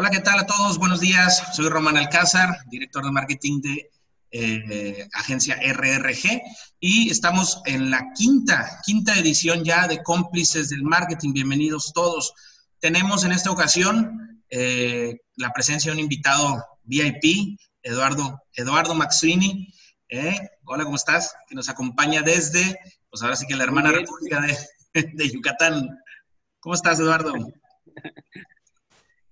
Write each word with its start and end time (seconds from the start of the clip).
Hola, 0.00 0.10
¿qué 0.10 0.20
tal 0.20 0.38
a 0.38 0.46
todos? 0.46 0.78
Buenos 0.78 1.00
días. 1.00 1.42
Soy 1.56 1.68
Román 1.68 1.96
Alcázar, 1.96 2.56
director 2.70 3.04
de 3.04 3.10
marketing 3.10 3.60
de 3.60 3.90
eh, 4.30 5.08
agencia 5.12 5.56
RRG 5.56 6.40
y 6.78 7.10
estamos 7.10 7.60
en 7.66 7.90
la 7.90 8.12
quinta, 8.14 8.78
quinta 8.84 9.18
edición 9.18 9.64
ya 9.64 9.88
de 9.88 10.00
cómplices 10.04 10.68
del 10.68 10.84
marketing. 10.84 11.32
Bienvenidos 11.32 11.92
todos. 11.92 12.32
Tenemos 12.78 13.24
en 13.24 13.32
esta 13.32 13.50
ocasión 13.50 14.40
eh, 14.50 15.16
la 15.34 15.50
presencia 15.50 15.90
de 15.90 15.96
un 15.96 16.04
invitado 16.04 16.64
VIP, 16.84 17.58
Eduardo, 17.82 18.40
Eduardo 18.52 18.94
Maxini. 18.94 19.66
Eh, 20.10 20.38
hola, 20.62 20.84
¿cómo 20.84 20.94
estás? 20.94 21.34
Que 21.48 21.56
nos 21.56 21.68
acompaña 21.68 22.22
desde, 22.22 22.78
pues 23.10 23.20
ahora 23.24 23.34
sí 23.34 23.48
que 23.48 23.56
la 23.56 23.64
hermana 23.64 23.90
república 23.90 24.40
de, 24.42 24.56
de 25.12 25.28
Yucatán. 25.28 25.88
¿Cómo 26.60 26.76
estás, 26.76 27.00
Eduardo? 27.00 27.32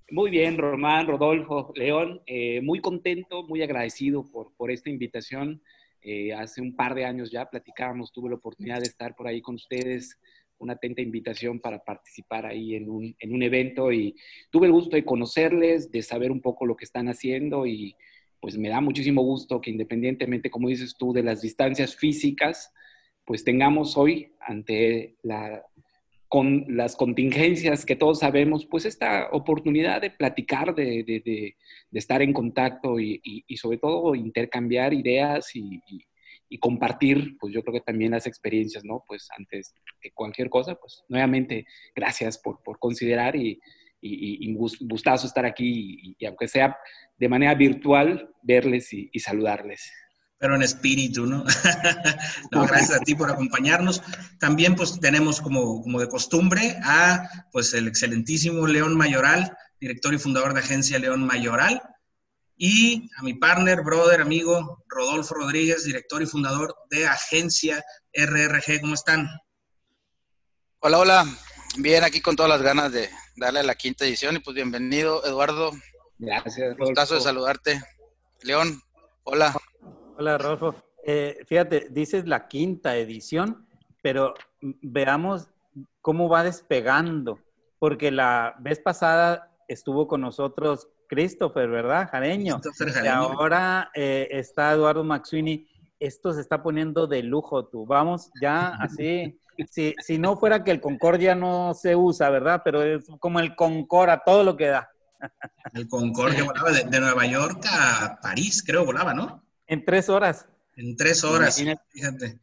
Muy 0.08 0.30
bien, 0.30 0.56
Román, 0.56 1.08
Rodolfo, 1.08 1.72
León, 1.74 2.22
eh, 2.26 2.60
muy 2.60 2.80
contento, 2.80 3.42
muy 3.42 3.62
agradecido 3.62 4.24
por, 4.30 4.70
esta 4.70 4.88
invitación. 4.88 5.60
Eh, 6.00 6.32
hace 6.32 6.60
un 6.62 6.76
par 6.76 6.94
de 6.94 7.04
años 7.04 7.32
ya 7.32 7.50
platicábamos, 7.50 8.12
tuve 8.12 8.30
la 8.30 8.36
oportunidad 8.36 8.78
de 8.78 8.86
estar 8.86 9.16
por 9.16 9.26
ahí 9.26 9.42
con 9.42 9.56
ustedes, 9.56 10.16
una 10.58 10.74
atenta 10.74 11.02
invitación 11.02 11.58
para 11.58 11.82
participar 11.82 12.46
ahí 12.46 12.76
en 12.76 12.88
un 12.88 13.42
evento 13.42 13.90
y 13.90 14.14
tuve 14.50 14.68
el 14.68 14.72
gusto 14.72 14.94
de 14.94 15.04
conocerles, 15.04 15.90
de 15.90 16.02
saber 16.02 16.30
un 16.30 16.40
poco 16.40 16.66
lo 16.66 16.76
que 16.76 16.84
están 16.84 17.08
haciendo 17.08 17.66
y 17.66 17.96
pues 18.40 18.56
me 18.56 18.68
da 18.68 18.80
muchísimo 18.80 19.22
gusto 19.22 19.60
que 19.60 19.70
independientemente, 19.70 20.50
como 20.50 20.68
dices 20.68 20.94
tú, 20.96 21.12
de 21.12 21.24
las 21.24 21.42
distancias 21.42 21.96
físicas, 21.96 22.72
pues 23.24 23.42
tengamos 23.42 23.96
hoy 23.96 24.32
ante 24.38 25.16
la 25.22 25.64
con 26.28 26.64
las 26.68 26.96
contingencias 26.96 27.86
que 27.86 27.96
todos 27.96 28.20
sabemos, 28.20 28.66
pues 28.66 28.84
esta 28.84 29.28
oportunidad 29.32 30.00
de 30.00 30.10
platicar, 30.10 30.74
de, 30.74 31.04
de, 31.04 31.56
estar 31.92 32.20
en 32.20 32.32
contacto 32.32 32.98
y, 32.98 33.44
sobre 33.56 33.78
todo 33.78 34.14
intercambiar 34.14 34.92
ideas 34.92 35.54
y, 35.54 35.80
y, 36.48 36.58
compartir, 36.58 37.36
pues 37.38 37.52
yo 37.52 37.62
creo 37.62 37.74
que 37.74 37.80
también 37.80 38.12
las 38.12 38.26
experiencias, 38.26 38.84
¿no? 38.84 39.04
Pues 39.06 39.28
antes 39.36 39.74
que 40.00 40.10
cualquier 40.12 40.48
cosa, 40.48 40.74
pues 40.74 41.04
nuevamente 41.08 41.66
gracias 41.94 42.38
por, 42.38 42.62
por 42.62 42.78
considerar 42.78 43.36
y, 43.36 43.60
y, 44.00 44.54
gustazo 44.54 45.26
estar 45.26 45.44
aquí 45.44 46.16
y, 46.18 46.24
aunque 46.24 46.48
sea 46.48 46.76
de 47.18 47.28
manera 47.28 47.54
virtual, 47.54 48.30
verles 48.42 48.92
y 48.92 49.18
saludarles 49.18 49.92
pero 50.38 50.54
en 50.54 50.62
espíritu, 50.62 51.26
¿no? 51.26 51.44
no, 52.50 52.66
gracias 52.66 53.00
a 53.00 53.04
ti 53.04 53.14
por 53.14 53.30
acompañarnos. 53.30 54.02
También 54.38 54.74
pues 54.74 55.00
tenemos 55.00 55.40
como, 55.40 55.82
como 55.82 56.00
de 56.00 56.08
costumbre 56.08 56.76
a 56.82 57.28
pues 57.52 57.72
el 57.74 57.88
excelentísimo 57.88 58.66
León 58.66 58.96
Mayoral, 58.96 59.56
director 59.80 60.12
y 60.14 60.18
fundador 60.18 60.54
de 60.54 60.60
agencia 60.60 60.98
León 60.98 61.24
Mayoral, 61.24 61.82
y 62.56 63.10
a 63.18 63.22
mi 63.22 63.34
partner, 63.34 63.82
brother, 63.82 64.20
amigo 64.20 64.82
Rodolfo 64.88 65.34
Rodríguez, 65.34 65.84
director 65.84 66.22
y 66.22 66.26
fundador 66.26 66.74
de 66.90 67.06
agencia 67.06 67.84
RRG. 68.14 68.80
¿Cómo 68.80 68.94
están? 68.94 69.28
Hola, 70.80 70.98
hola. 70.98 71.26
Bien, 71.78 72.04
aquí 72.04 72.20
con 72.20 72.36
todas 72.36 72.48
las 72.48 72.62
ganas 72.62 72.92
de 72.92 73.10
darle 73.36 73.60
a 73.60 73.64
la 73.64 73.74
quinta 73.74 74.06
edición 74.06 74.36
y 74.36 74.38
pues 74.38 74.54
bienvenido, 74.54 75.24
Eduardo. 75.26 75.72
Gracias. 76.18 76.76
Gustazo 76.78 77.16
de 77.16 77.20
saludarte. 77.20 77.82
León, 78.42 78.80
hola. 79.24 79.54
Hola, 80.18 80.38
Rodolfo. 80.38 80.74
Eh, 81.04 81.44
fíjate, 81.46 81.88
dices 81.90 82.26
la 82.26 82.48
quinta 82.48 82.96
edición, 82.96 83.66
pero 84.02 84.32
veamos 84.60 85.48
cómo 86.00 86.30
va 86.30 86.42
despegando, 86.42 87.38
porque 87.78 88.10
la 88.10 88.56
vez 88.58 88.80
pasada 88.80 89.52
estuvo 89.68 90.08
con 90.08 90.22
nosotros 90.22 90.88
Christopher, 91.06 91.68
¿verdad? 91.68 92.08
Jareño. 92.10 92.62
Y 93.04 93.06
ahora 93.08 93.90
eh, 93.94 94.28
está 94.30 94.72
Eduardo 94.72 95.04
Maxwini. 95.04 95.68
Esto 96.00 96.32
se 96.32 96.40
está 96.40 96.62
poniendo 96.62 97.06
de 97.06 97.22
lujo, 97.22 97.66
tú. 97.66 97.84
Vamos 97.84 98.30
ya 98.40 98.68
así. 98.80 99.38
si, 99.70 99.94
si 99.98 100.18
no 100.18 100.38
fuera 100.38 100.64
que 100.64 100.70
el 100.70 100.80
Concordia 100.80 101.34
no 101.34 101.74
se 101.74 101.94
usa, 101.94 102.30
¿verdad? 102.30 102.62
Pero 102.64 102.82
es 102.82 103.04
como 103.20 103.38
el 103.38 103.54
Concora, 103.54 104.22
todo 104.24 104.44
lo 104.44 104.56
que 104.56 104.68
da. 104.68 104.90
El 105.74 105.86
Concordia 105.88 106.42
volaba 106.44 106.72
de, 106.72 106.84
de 106.84 107.00
Nueva 107.00 107.26
York 107.26 107.66
a 107.70 108.18
París, 108.22 108.62
creo, 108.66 108.86
volaba, 108.86 109.12
¿no? 109.12 109.45
En 109.66 109.84
tres 109.84 110.08
horas. 110.08 110.46
En 110.76 110.96
tres 110.96 111.24
horas, 111.24 111.62
fíjate. 111.90 112.38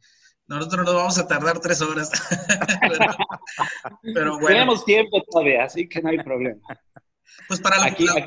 Nosotros 0.46 0.84
nos 0.84 0.94
vamos 0.94 1.18
a 1.18 1.26
tardar 1.26 1.58
tres 1.60 1.80
horas. 1.80 2.10
pero, 4.14 4.32
bueno. 4.32 4.48
Tenemos 4.48 4.84
tiempo 4.84 5.22
todavía, 5.30 5.64
así 5.64 5.88
que 5.88 6.02
no 6.02 6.10
hay 6.10 6.18
problema. 6.18 6.60
Pues 7.48 7.60
para, 7.60 7.76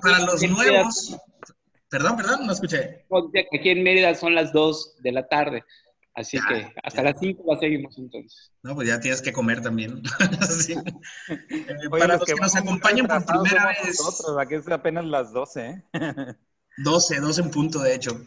para 0.02 0.20
los 0.26 0.42
nuevos. 0.44 1.16
Perdón, 1.90 2.18
perdón, 2.18 2.46
no 2.48 2.54
escuché. 2.54 3.06
Aquí 3.54 3.70
en 3.70 3.84
Mérida 3.84 4.14
son 4.16 4.36
las 4.36 4.52
dos 4.52 4.96
de 5.00 5.12
la 5.12 5.28
tarde. 5.28 5.64
Así 6.18 6.40
que 6.50 6.74
hasta 6.84 7.04
las 7.04 7.20
cinco 7.20 7.44
la 7.48 7.60
seguimos 7.60 7.96
entonces. 7.96 8.52
No, 8.64 8.74
pues 8.74 8.88
ya 8.88 9.00
tienes 9.00 9.22
que 9.22 9.32
comer 9.32 9.62
también. 9.62 10.02
sí. 10.50 10.74
eh, 10.74 11.90
para 11.92 12.18
los 12.18 12.26
que, 12.26 12.34
nos 12.34 12.56
acompañan 12.56 13.06
por 13.06 13.24
primera 13.24 13.68
vez. 13.68 14.00
Nosotros, 14.04 14.36
aquí 14.40 14.56
es 14.56 14.68
apenas 14.68 15.06
las 15.06 15.32
12, 15.32 15.68
¿eh? 15.68 15.84
12, 16.78 17.20
12 17.20 17.42
en 17.42 17.52
punto, 17.52 17.80
de 17.80 17.94
hecho. 17.94 18.20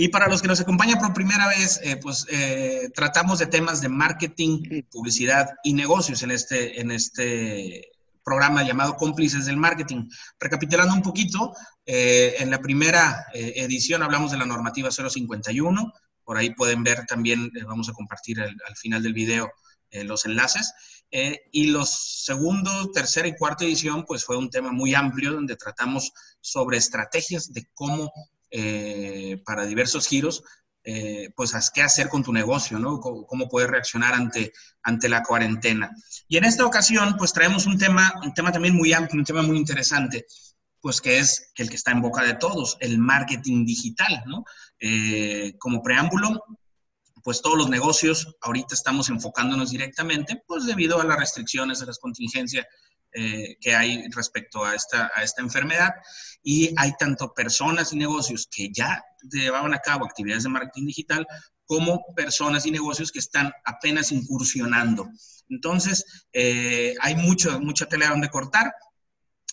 Y 0.00 0.10
para 0.10 0.28
los 0.28 0.40
que 0.40 0.46
nos 0.46 0.60
acompañan 0.60 1.00
por 1.00 1.12
primera 1.12 1.48
vez, 1.48 1.80
eh, 1.82 1.96
pues 1.96 2.24
eh, 2.30 2.88
tratamos 2.94 3.40
de 3.40 3.46
temas 3.46 3.80
de 3.80 3.88
marketing, 3.88 4.84
publicidad 4.92 5.48
y 5.64 5.72
negocios 5.72 6.22
en 6.22 6.30
este, 6.30 6.80
en 6.80 6.92
este 6.92 7.90
programa 8.22 8.62
llamado 8.62 8.94
Cómplices 8.94 9.46
del 9.46 9.56
Marketing. 9.56 10.08
Recapitulando 10.38 10.94
un 10.94 11.02
poquito, 11.02 11.52
eh, 11.84 12.36
en 12.38 12.48
la 12.48 12.60
primera 12.60 13.26
edición 13.34 14.04
hablamos 14.04 14.30
de 14.30 14.38
la 14.38 14.46
normativa 14.46 14.88
051, 14.92 15.92
por 16.22 16.36
ahí 16.36 16.54
pueden 16.54 16.84
ver 16.84 17.04
también, 17.06 17.50
vamos 17.66 17.88
a 17.88 17.92
compartir 17.92 18.40
al, 18.40 18.54
al 18.68 18.76
final 18.76 19.02
del 19.02 19.14
video 19.14 19.50
los 20.04 20.26
enlaces. 20.26 20.74
y 21.10 21.66
los 21.72 22.22
segundo, 22.24 22.92
tercera 22.92 23.26
y 23.26 23.34
cuarta 23.34 23.64
edición, 23.64 24.04
pues 24.04 24.24
fue 24.24 24.36
un 24.36 24.48
tema 24.48 24.70
muy 24.70 24.94
amplio 24.94 25.32
donde 25.32 25.56
tratamos 25.56 26.12
sobre 26.40 26.76
estrategias 26.76 27.52
de 27.52 27.66
cómo 27.74 28.12
eh, 28.50 29.42
para 29.44 29.66
diversos 29.66 30.06
giros, 30.06 30.42
eh, 30.84 31.30
pues 31.36 31.52
qué 31.74 31.82
hacer 31.82 32.08
con 32.08 32.22
tu 32.22 32.32
negocio, 32.32 32.78
¿no? 32.78 32.98
Cómo, 33.00 33.48
puedes 33.48 33.68
reaccionar 33.68 34.14
ante, 34.14 34.52
ante 34.82 35.08
la 35.08 35.22
cuarentena. 35.22 35.90
Y 36.28 36.38
en 36.38 36.44
esta 36.44 36.64
ocasión, 36.64 37.16
pues 37.18 37.32
traemos 37.32 37.66
un 37.66 37.76
tema, 37.76 38.12
un 38.22 38.32
tema 38.32 38.52
también 38.52 38.74
muy 38.74 38.92
amplio, 38.92 39.20
un 39.20 39.26
tema 39.26 39.42
muy 39.42 39.58
interesante, 39.58 40.24
pues 40.80 41.00
que 41.00 41.18
es 41.18 41.52
el 41.56 41.68
que 41.68 41.76
está 41.76 41.90
en 41.90 42.00
boca 42.00 42.22
de 42.22 42.34
todos, 42.34 42.78
el 42.80 42.98
marketing 42.98 43.66
digital, 43.66 44.22
¿no? 44.26 44.44
Eh, 44.80 45.54
como 45.58 45.82
preámbulo, 45.82 46.42
pues 47.22 47.42
todos 47.42 47.58
los 47.58 47.68
negocios 47.68 48.36
ahorita 48.40 48.74
estamos 48.74 49.10
enfocándonos 49.10 49.70
directamente, 49.70 50.42
pues 50.46 50.64
debido 50.64 51.00
a 51.00 51.04
las 51.04 51.18
restricciones, 51.18 51.82
a 51.82 51.86
las 51.86 51.98
contingencias 51.98 52.64
eh, 53.12 53.56
que 53.60 53.74
hay 53.74 54.06
respecto 54.10 54.64
a 54.64 54.74
esta, 54.74 55.10
a 55.14 55.22
esta 55.22 55.42
enfermedad. 55.42 55.92
Y 56.42 56.74
hay 56.76 56.92
tanto 56.98 57.32
personas 57.32 57.92
y 57.92 57.96
negocios 57.96 58.48
que 58.50 58.70
ya 58.72 59.02
llevaban 59.30 59.74
a 59.74 59.78
cabo 59.78 60.04
actividades 60.04 60.44
de 60.44 60.50
marketing 60.50 60.86
digital 60.86 61.26
como 61.64 62.02
personas 62.14 62.66
y 62.66 62.70
negocios 62.70 63.12
que 63.12 63.18
están 63.18 63.52
apenas 63.64 64.12
incursionando. 64.12 65.08
Entonces, 65.48 66.04
eh, 66.32 66.94
hay 67.00 67.14
mucho, 67.14 67.60
mucha 67.60 67.86
tela 67.86 68.08
donde 68.08 68.30
cortar. 68.30 68.72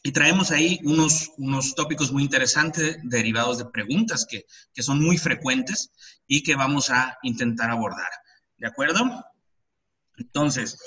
Y 0.03 0.11
traemos 0.11 0.51
ahí 0.51 0.79
unos, 0.83 1.31
unos 1.37 1.73
tópicos 1.75 2.11
muy 2.11 2.23
interesantes 2.23 2.97
derivados 3.03 3.57
de 3.57 3.65
preguntas 3.65 4.25
que, 4.29 4.45
que 4.73 4.83
son 4.83 5.01
muy 5.01 5.17
frecuentes 5.17 5.91
y 6.27 6.43
que 6.43 6.55
vamos 6.55 6.89
a 6.89 7.17
intentar 7.23 7.71
abordar. 7.71 8.11
¿De 8.57 8.67
acuerdo? 8.67 9.25
Entonces, 10.17 10.77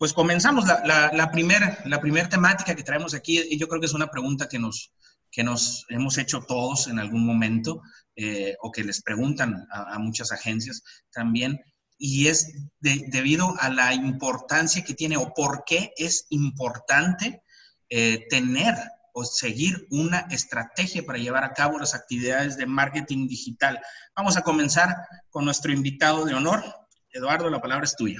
pues 0.00 0.14
comenzamos 0.14 0.64
la, 0.66 1.10
la, 1.12 1.30
primera 1.30 2.28
temática 2.30 2.74
que 2.74 2.82
traemos 2.82 3.12
aquí, 3.12 3.38
y 3.50 3.58
yo 3.58 3.68
creo 3.68 3.82
que 3.82 3.86
es 3.86 3.92
una 3.92 4.10
pregunta 4.10 4.48
que 4.48 4.58
nos, 4.58 4.94
que 5.30 5.44
nos 5.44 5.84
hemos 5.90 6.16
hecho 6.16 6.40
todos 6.40 6.88
en 6.88 6.98
algún 6.98 7.26
momento, 7.26 7.82
eh, 8.16 8.56
o 8.62 8.72
que 8.72 8.82
les 8.82 9.02
preguntan 9.02 9.68
a, 9.70 9.98
muchas 9.98 10.32
agencias 10.32 10.82
también, 11.12 11.60
y 11.98 12.28
es 12.28 12.50
debido 12.80 13.54
a 13.60 13.68
la 13.68 13.92
importancia 13.92 14.82
que 14.82 14.94
tiene 14.94 15.18
o 15.18 15.34
por 15.34 15.64
qué 15.66 15.92
es 15.98 16.24
importante 16.30 17.42
eh, 17.90 18.26
tener 18.30 18.74
o 19.12 19.26
seguir 19.26 19.86
una 19.90 20.20
estrategia 20.30 21.04
para 21.04 21.18
llevar 21.18 21.44
a 21.44 21.52
cabo 21.52 21.78
las 21.78 21.94
actividades 21.94 22.56
de 22.56 22.64
marketing 22.64 23.28
digital. 23.28 23.78
Vamos 24.16 24.38
a 24.38 24.42
comenzar 24.42 24.96
con 25.28 25.44
nuestro 25.44 25.72
invitado 25.72 26.24
de 26.24 26.32
honor. 26.32 26.64
Eduardo, 27.12 27.50
la 27.50 27.60
palabra 27.60 27.84
es 27.84 27.94
tuya. 27.96 28.18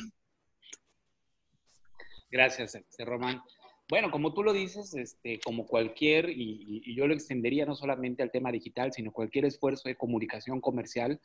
Gracias, 2.31 2.75
este, 2.75 3.05
Román. 3.05 3.41
Bueno, 3.89 4.13
como 4.13 4.33
tú 4.33 4.45
lo 4.45 4.53
dices, 4.53 4.95
este, 4.95 5.41
como 5.41 5.67
cualquier, 5.67 6.31
y, 6.31 6.95
yo 6.95 7.09
lo 7.09 7.15
extendería 7.15 7.67
no 7.67 7.75
solamente 7.75 8.23
al 8.23 8.31
tema 8.31 8.53
digital, 8.53 8.93
sino 8.93 9.11
cualquier 9.11 9.47
esfuerzo 9.47 9.89
de 9.89 9.97
comunicación 9.97 10.61
comercial 10.61 11.21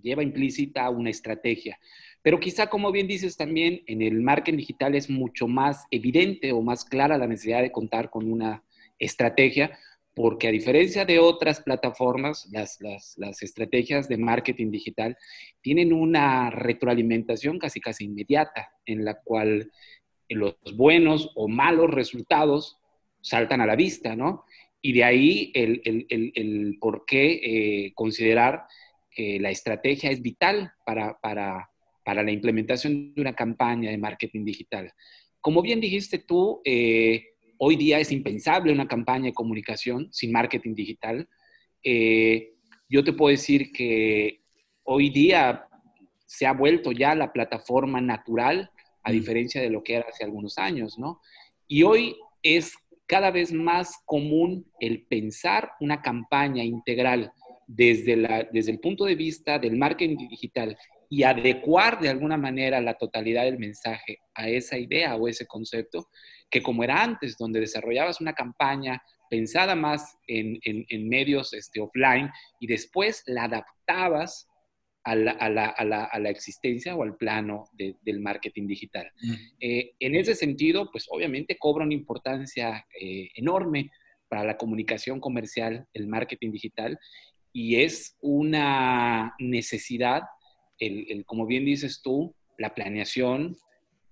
lleva 0.00 0.22
implícita 0.22 0.88
una 0.90 1.10
estrategia. 1.10 1.78
Pero 2.22 2.38
quizá, 2.38 2.68
como 2.68 2.92
bien 2.92 3.08
dices 3.08 3.36
también, 3.36 3.82
en 3.86 4.00
el 4.00 4.22
marketing 4.22 4.58
digital 4.58 4.94
es 4.94 5.10
mucho 5.10 5.48
más 5.48 5.86
evidente 5.90 6.52
o 6.52 6.62
más 6.62 6.84
clara 6.84 7.18
la 7.18 7.26
necesidad 7.26 7.62
de 7.62 7.72
contar 7.72 8.10
con 8.10 8.30
una 8.30 8.62
estrategia, 9.00 9.76
porque 10.14 10.46
a 10.46 10.52
diferencia 10.52 11.04
de 11.04 11.18
otras 11.18 11.60
plataformas, 11.62 12.48
las, 12.52 12.78
las, 12.80 13.42
estrategias 13.42 14.08
de 14.08 14.16
marketing 14.16 14.70
digital 14.70 15.16
tienen 15.60 15.92
una 15.92 16.50
retroalimentación 16.50 17.58
casi 17.58 17.80
casi 17.80 18.04
inmediata, 18.04 18.70
en 18.86 19.04
la 19.04 19.20
cual 19.20 19.72
los 20.28 20.56
buenos 20.76 21.30
o 21.34 21.48
malos 21.48 21.90
resultados 21.90 22.78
saltan 23.20 23.60
a 23.60 23.66
la 23.66 23.76
vista, 23.76 24.16
¿no? 24.16 24.44
Y 24.82 24.92
de 24.92 25.04
ahí 25.04 25.50
el, 25.54 25.80
el, 25.84 26.32
el, 26.34 26.76
por 26.78 27.04
qué 27.06 27.40
eh, 27.42 27.92
considerar 27.94 28.64
que 29.10 29.40
la 29.40 29.50
estrategia 29.50 30.10
es 30.10 30.20
vital 30.20 30.72
para, 30.84 31.18
para, 31.20 31.70
para, 32.04 32.22
la 32.22 32.32
implementación 32.32 33.14
de 33.14 33.20
una 33.20 33.34
campaña 33.34 33.90
de 33.90 33.96
marketing 33.96 34.44
digital. 34.44 34.92
Como 35.40 35.62
bien 35.62 35.80
dijiste 35.80 36.18
tú, 36.18 36.60
eh, 36.64 37.34
hoy 37.58 37.76
día 37.76 37.98
es 37.98 38.12
impensable 38.12 38.72
una 38.72 38.88
campaña 38.88 39.26
de 39.26 39.32
comunicación 39.32 40.08
sin 40.12 40.32
marketing 40.32 40.74
digital. 40.74 41.28
Eh, 41.82 42.54
yo 42.88 43.02
te 43.04 43.12
puedo 43.12 43.30
decir 43.30 43.72
que 43.72 44.42
hoy 44.82 45.08
día 45.08 45.66
se 46.26 46.46
ha 46.46 46.52
vuelto 46.52 46.92
ya 46.92 47.14
la 47.14 47.32
plataforma 47.32 48.00
natural, 48.00 48.70
a 49.04 49.12
diferencia 49.12 49.60
de 49.60 49.70
lo 49.70 49.82
que 49.82 49.94
era 49.94 50.06
hace 50.08 50.24
algunos 50.24 50.58
años, 50.58 50.98
¿no? 50.98 51.20
Y 51.68 51.82
hoy 51.82 52.16
es 52.42 52.74
cada 53.06 53.30
vez 53.30 53.52
más 53.52 53.98
común 54.04 54.66
el 54.80 55.06
pensar 55.06 55.72
una 55.80 56.02
campaña 56.02 56.64
integral 56.64 57.32
desde, 57.66 58.16
la, 58.16 58.48
desde 58.50 58.72
el 58.72 58.80
punto 58.80 59.04
de 59.04 59.14
vista 59.14 59.58
del 59.58 59.76
marketing 59.76 60.16
digital 60.28 60.76
y 61.08 61.22
adecuar 61.22 62.00
de 62.00 62.08
alguna 62.08 62.36
manera 62.36 62.80
la 62.80 62.94
totalidad 62.94 63.44
del 63.44 63.58
mensaje 63.58 64.18
a 64.34 64.48
esa 64.48 64.78
idea 64.78 65.16
o 65.16 65.28
ese 65.28 65.46
concepto, 65.46 66.08
que 66.50 66.62
como 66.62 66.82
era 66.82 67.02
antes, 67.02 67.36
donde 67.38 67.60
desarrollabas 67.60 68.20
una 68.20 68.32
campaña 68.32 69.02
pensada 69.30 69.74
más 69.74 70.16
en, 70.26 70.58
en, 70.64 71.08
medios 71.08 71.52
este, 71.54 71.80
offline 71.80 72.30
y 72.60 72.66
después 72.66 73.22
la 73.26 73.44
adaptabas 73.44 74.48
a 75.04 75.14
la, 75.14 75.32
a 75.32 75.50
la, 75.50 76.04
a 76.04 76.18
la, 76.18 76.30
existencia 76.30 76.96
o 76.96 77.02
al 77.02 77.16
plano 77.16 77.68
del 77.72 78.20
marketing 78.20 78.66
digital. 78.66 79.10
Mm. 79.22 79.34
Eh, 79.60 79.92
en 80.00 80.14
ese 80.14 80.34
sentido, 80.34 80.90
pues 80.90 81.06
obviamente 81.10 81.58
cobra 81.58 81.84
una 81.84 81.94
importancia 81.94 82.86
eh, 82.98 83.28
enorme 83.34 83.90
para 84.28 84.44
la 84.44 84.56
comunicación 84.56 85.20
comercial, 85.20 85.86
el 85.92 86.08
marketing 86.08 86.52
digital, 86.52 86.98
y 87.52 87.76
es 87.76 88.16
una 88.20 89.34
necesidad, 89.38 90.22
el, 90.78 91.06
el 91.10 91.24
como 91.24 91.46
bien 91.46 91.66
dices 91.66 92.00
tú, 92.02 92.34
la 92.58 92.74
planeación, 92.74 93.56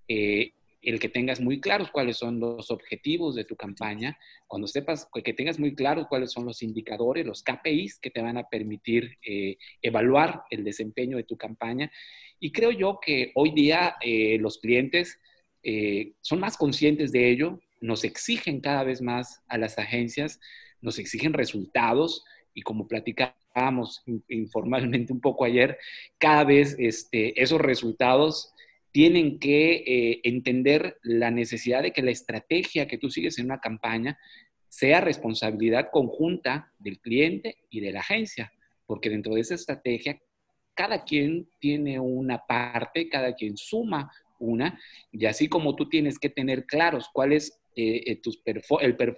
eh, 0.07 0.53
el 0.83 0.99
que 0.99 1.09
tengas 1.09 1.39
muy 1.39 1.59
claros 1.61 1.89
cuáles 1.91 2.17
son 2.17 2.39
los 2.39 2.69
objetivos 2.69 3.35
de 3.35 3.45
tu 3.45 3.55
campaña, 3.55 4.17
cuando 4.47 4.67
sepas 4.67 5.07
que 5.23 5.33
tengas 5.33 5.57
muy 5.59 5.75
claros 5.75 6.07
cuáles 6.07 6.31
son 6.31 6.45
los 6.45 6.61
indicadores, 6.61 7.25
los 7.25 7.41
KPIs 7.41 7.99
que 7.99 8.11
te 8.11 8.21
van 8.21 8.37
a 8.37 8.49
permitir 8.49 9.17
eh, 9.25 9.57
evaluar 9.81 10.43
el 10.49 10.63
desempeño 10.63 11.17
de 11.17 11.23
tu 11.23 11.37
campaña. 11.37 11.91
Y 12.39 12.51
creo 12.51 12.71
yo 12.71 12.99
que 13.01 13.31
hoy 13.35 13.51
día 13.51 13.95
eh, 14.01 14.37
los 14.39 14.57
clientes 14.57 15.19
eh, 15.63 16.13
son 16.21 16.39
más 16.41 16.57
conscientes 16.57 17.11
de 17.11 17.29
ello, 17.29 17.59
nos 17.79 18.03
exigen 18.03 18.59
cada 18.59 18.83
vez 18.83 19.01
más 19.01 19.41
a 19.47 19.57
las 19.57 19.79
agencias, 19.79 20.39
nos 20.81 20.99
exigen 20.99 21.33
resultados 21.33 22.25
y 22.53 22.61
como 22.61 22.87
platicábamos 22.87 24.03
informalmente 24.27 25.13
un 25.13 25.21
poco 25.21 25.45
ayer, 25.45 25.77
cada 26.17 26.43
vez 26.43 26.75
este, 26.77 27.41
esos 27.41 27.61
resultados 27.61 28.53
tienen 28.93 29.39
que 29.39 29.83
eh, 29.85 30.21
entender 30.23 30.97
la 31.01 31.31
necesidad 31.31 31.81
de 31.81 31.91
que 31.91 32.03
la 32.03 32.11
estrategia 32.11 32.87
que 32.87 32.99
tú 32.99 33.09
sigues 33.09 33.39
en 33.39 33.45
una 33.45 33.59
campaña 33.59 34.17
sea 34.69 35.01
responsabilidad 35.01 35.89
conjunta 35.91 36.71
del 36.79 36.99
cliente 36.99 37.57
y 37.69 37.81
de 37.81 37.91
la 37.91 37.99
agencia, 37.99 38.53
porque 38.85 39.09
dentro 39.09 39.33
de 39.33 39.41
esa 39.41 39.55
estrategia 39.55 40.21
cada 40.75 41.03
quien 41.03 41.49
tiene 41.59 41.99
una 41.99 42.45
parte, 42.45 43.09
cada 43.09 43.33
quien 43.35 43.57
suma 43.57 44.11
una, 44.39 44.79
y 45.11 45.25
así 45.25 45.47
como 45.47 45.75
tú 45.75 45.89
tienes 45.89 46.19
que 46.19 46.29
tener 46.29 46.65
claros 46.65 47.09
cuál 47.13 47.33
es 47.33 47.59
eh, 47.75 48.03
eh, 48.05 48.15
tus 48.17 48.39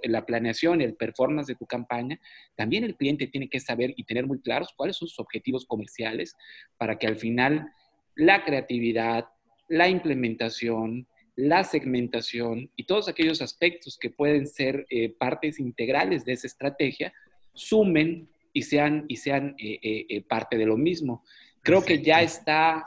la 0.03 0.25
planeación, 0.25 0.81
el 0.81 0.95
performance 0.95 1.47
de 1.47 1.55
tu 1.55 1.65
campaña, 1.65 2.19
también 2.55 2.85
el 2.85 2.95
cliente 2.95 3.27
tiene 3.27 3.49
que 3.49 3.59
saber 3.59 3.93
y 3.97 4.05
tener 4.05 4.25
muy 4.25 4.39
claros 4.39 4.69
cuáles 4.75 4.95
son 4.95 5.09
sus 5.09 5.19
objetivos 5.19 5.65
comerciales 5.65 6.35
para 6.77 6.97
que 6.97 7.07
al 7.07 7.17
final 7.17 7.67
la 8.15 8.45
creatividad, 8.45 9.25
la 9.67 9.89
implementación, 9.89 11.07
la 11.35 11.63
segmentación 11.63 12.71
y 12.75 12.85
todos 12.85 13.07
aquellos 13.07 13.41
aspectos 13.41 13.97
que 13.99 14.09
pueden 14.09 14.47
ser 14.47 14.85
eh, 14.89 15.09
partes 15.09 15.59
integrales 15.59 16.25
de 16.25 16.33
esa 16.33 16.47
estrategia 16.47 17.13
sumen 17.53 18.29
y 18.53 18.61
sean, 18.61 19.05
y 19.07 19.17
sean 19.17 19.55
eh, 19.57 20.05
eh, 20.09 20.21
parte 20.21 20.57
de 20.57 20.65
lo 20.65 20.77
mismo. 20.77 21.23
Creo 21.61 21.83
que 21.83 22.01
ya 22.01 22.21
está 22.21 22.85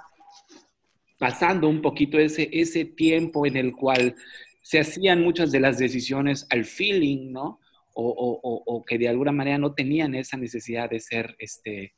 pasando 1.19 1.69
un 1.69 1.83
poquito 1.83 2.19
ese, 2.19 2.49
ese 2.53 2.85
tiempo 2.85 3.45
en 3.45 3.57
el 3.57 3.73
cual 3.73 4.15
se 4.63 4.79
hacían 4.79 5.23
muchas 5.23 5.51
de 5.51 5.61
las 5.61 5.79
decisiones 5.79 6.47
al 6.51 6.65
feeling, 6.65 7.33
¿no? 7.33 7.61
O, 8.01 8.85
que 8.87 8.97
de 8.97 9.09
alguna 9.09 9.33
manera 9.33 9.59
no 9.59 9.75
tenían 9.75 10.15
esa 10.15 10.37
necesidad 10.37 10.89
de 10.89 11.01
ser 11.01 11.35
este, 11.41 11.95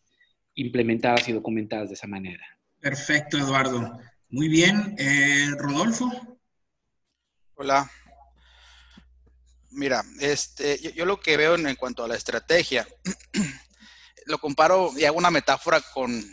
implementadas 0.54 1.28
y 1.28 1.32
documentadas 1.32 1.90
de 1.90 1.94
esa 1.94 2.06
manera. 2.06 2.42
Perfecto, 2.80 3.36
Eduardo. 3.36 3.98
Muy 4.32 4.46
bien. 4.46 4.94
Eh, 4.96 5.50
Rodolfo. 5.58 6.08
Hola. 7.56 7.90
Mira, 9.70 10.04
este, 10.20 10.78
yo, 10.92 11.04
lo 11.04 11.20
que 11.20 11.36
veo 11.36 11.56
en, 11.56 11.74
cuanto 11.74 12.04
a 12.04 12.08
la 12.08 12.14
estrategia, 12.14 12.86
lo 14.26 14.38
comparo 14.38 14.92
y 14.96 15.04
hago 15.04 15.18
una 15.18 15.32
metáfora 15.32 15.80
con, 15.92 16.24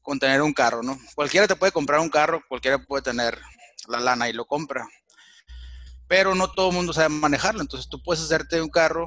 con 0.00 0.20
tener 0.20 0.42
un 0.42 0.52
carro, 0.52 0.82
¿no? 0.82 0.98
Cualquiera 1.14 1.48
te 1.48 1.56
puede 1.56 1.72
comprar 1.72 2.00
un 2.00 2.08
carro, 2.08 2.42
cualquiera 2.48 2.78
puede 2.78 3.02
tener 3.02 3.40
la 3.88 3.98
lana 3.98 4.28
y 4.28 4.32
lo 4.32 4.44
compra, 4.44 4.88
pero 6.06 6.34
no 6.34 6.52
todo 6.52 6.70
el 6.70 6.76
mundo 6.76 6.92
sabe 6.92 7.08
manejarlo, 7.08 7.62
entonces 7.62 7.88
tú 7.88 8.02
puedes 8.02 8.22
hacerte 8.22 8.60
un 8.60 8.70
carro 8.70 9.06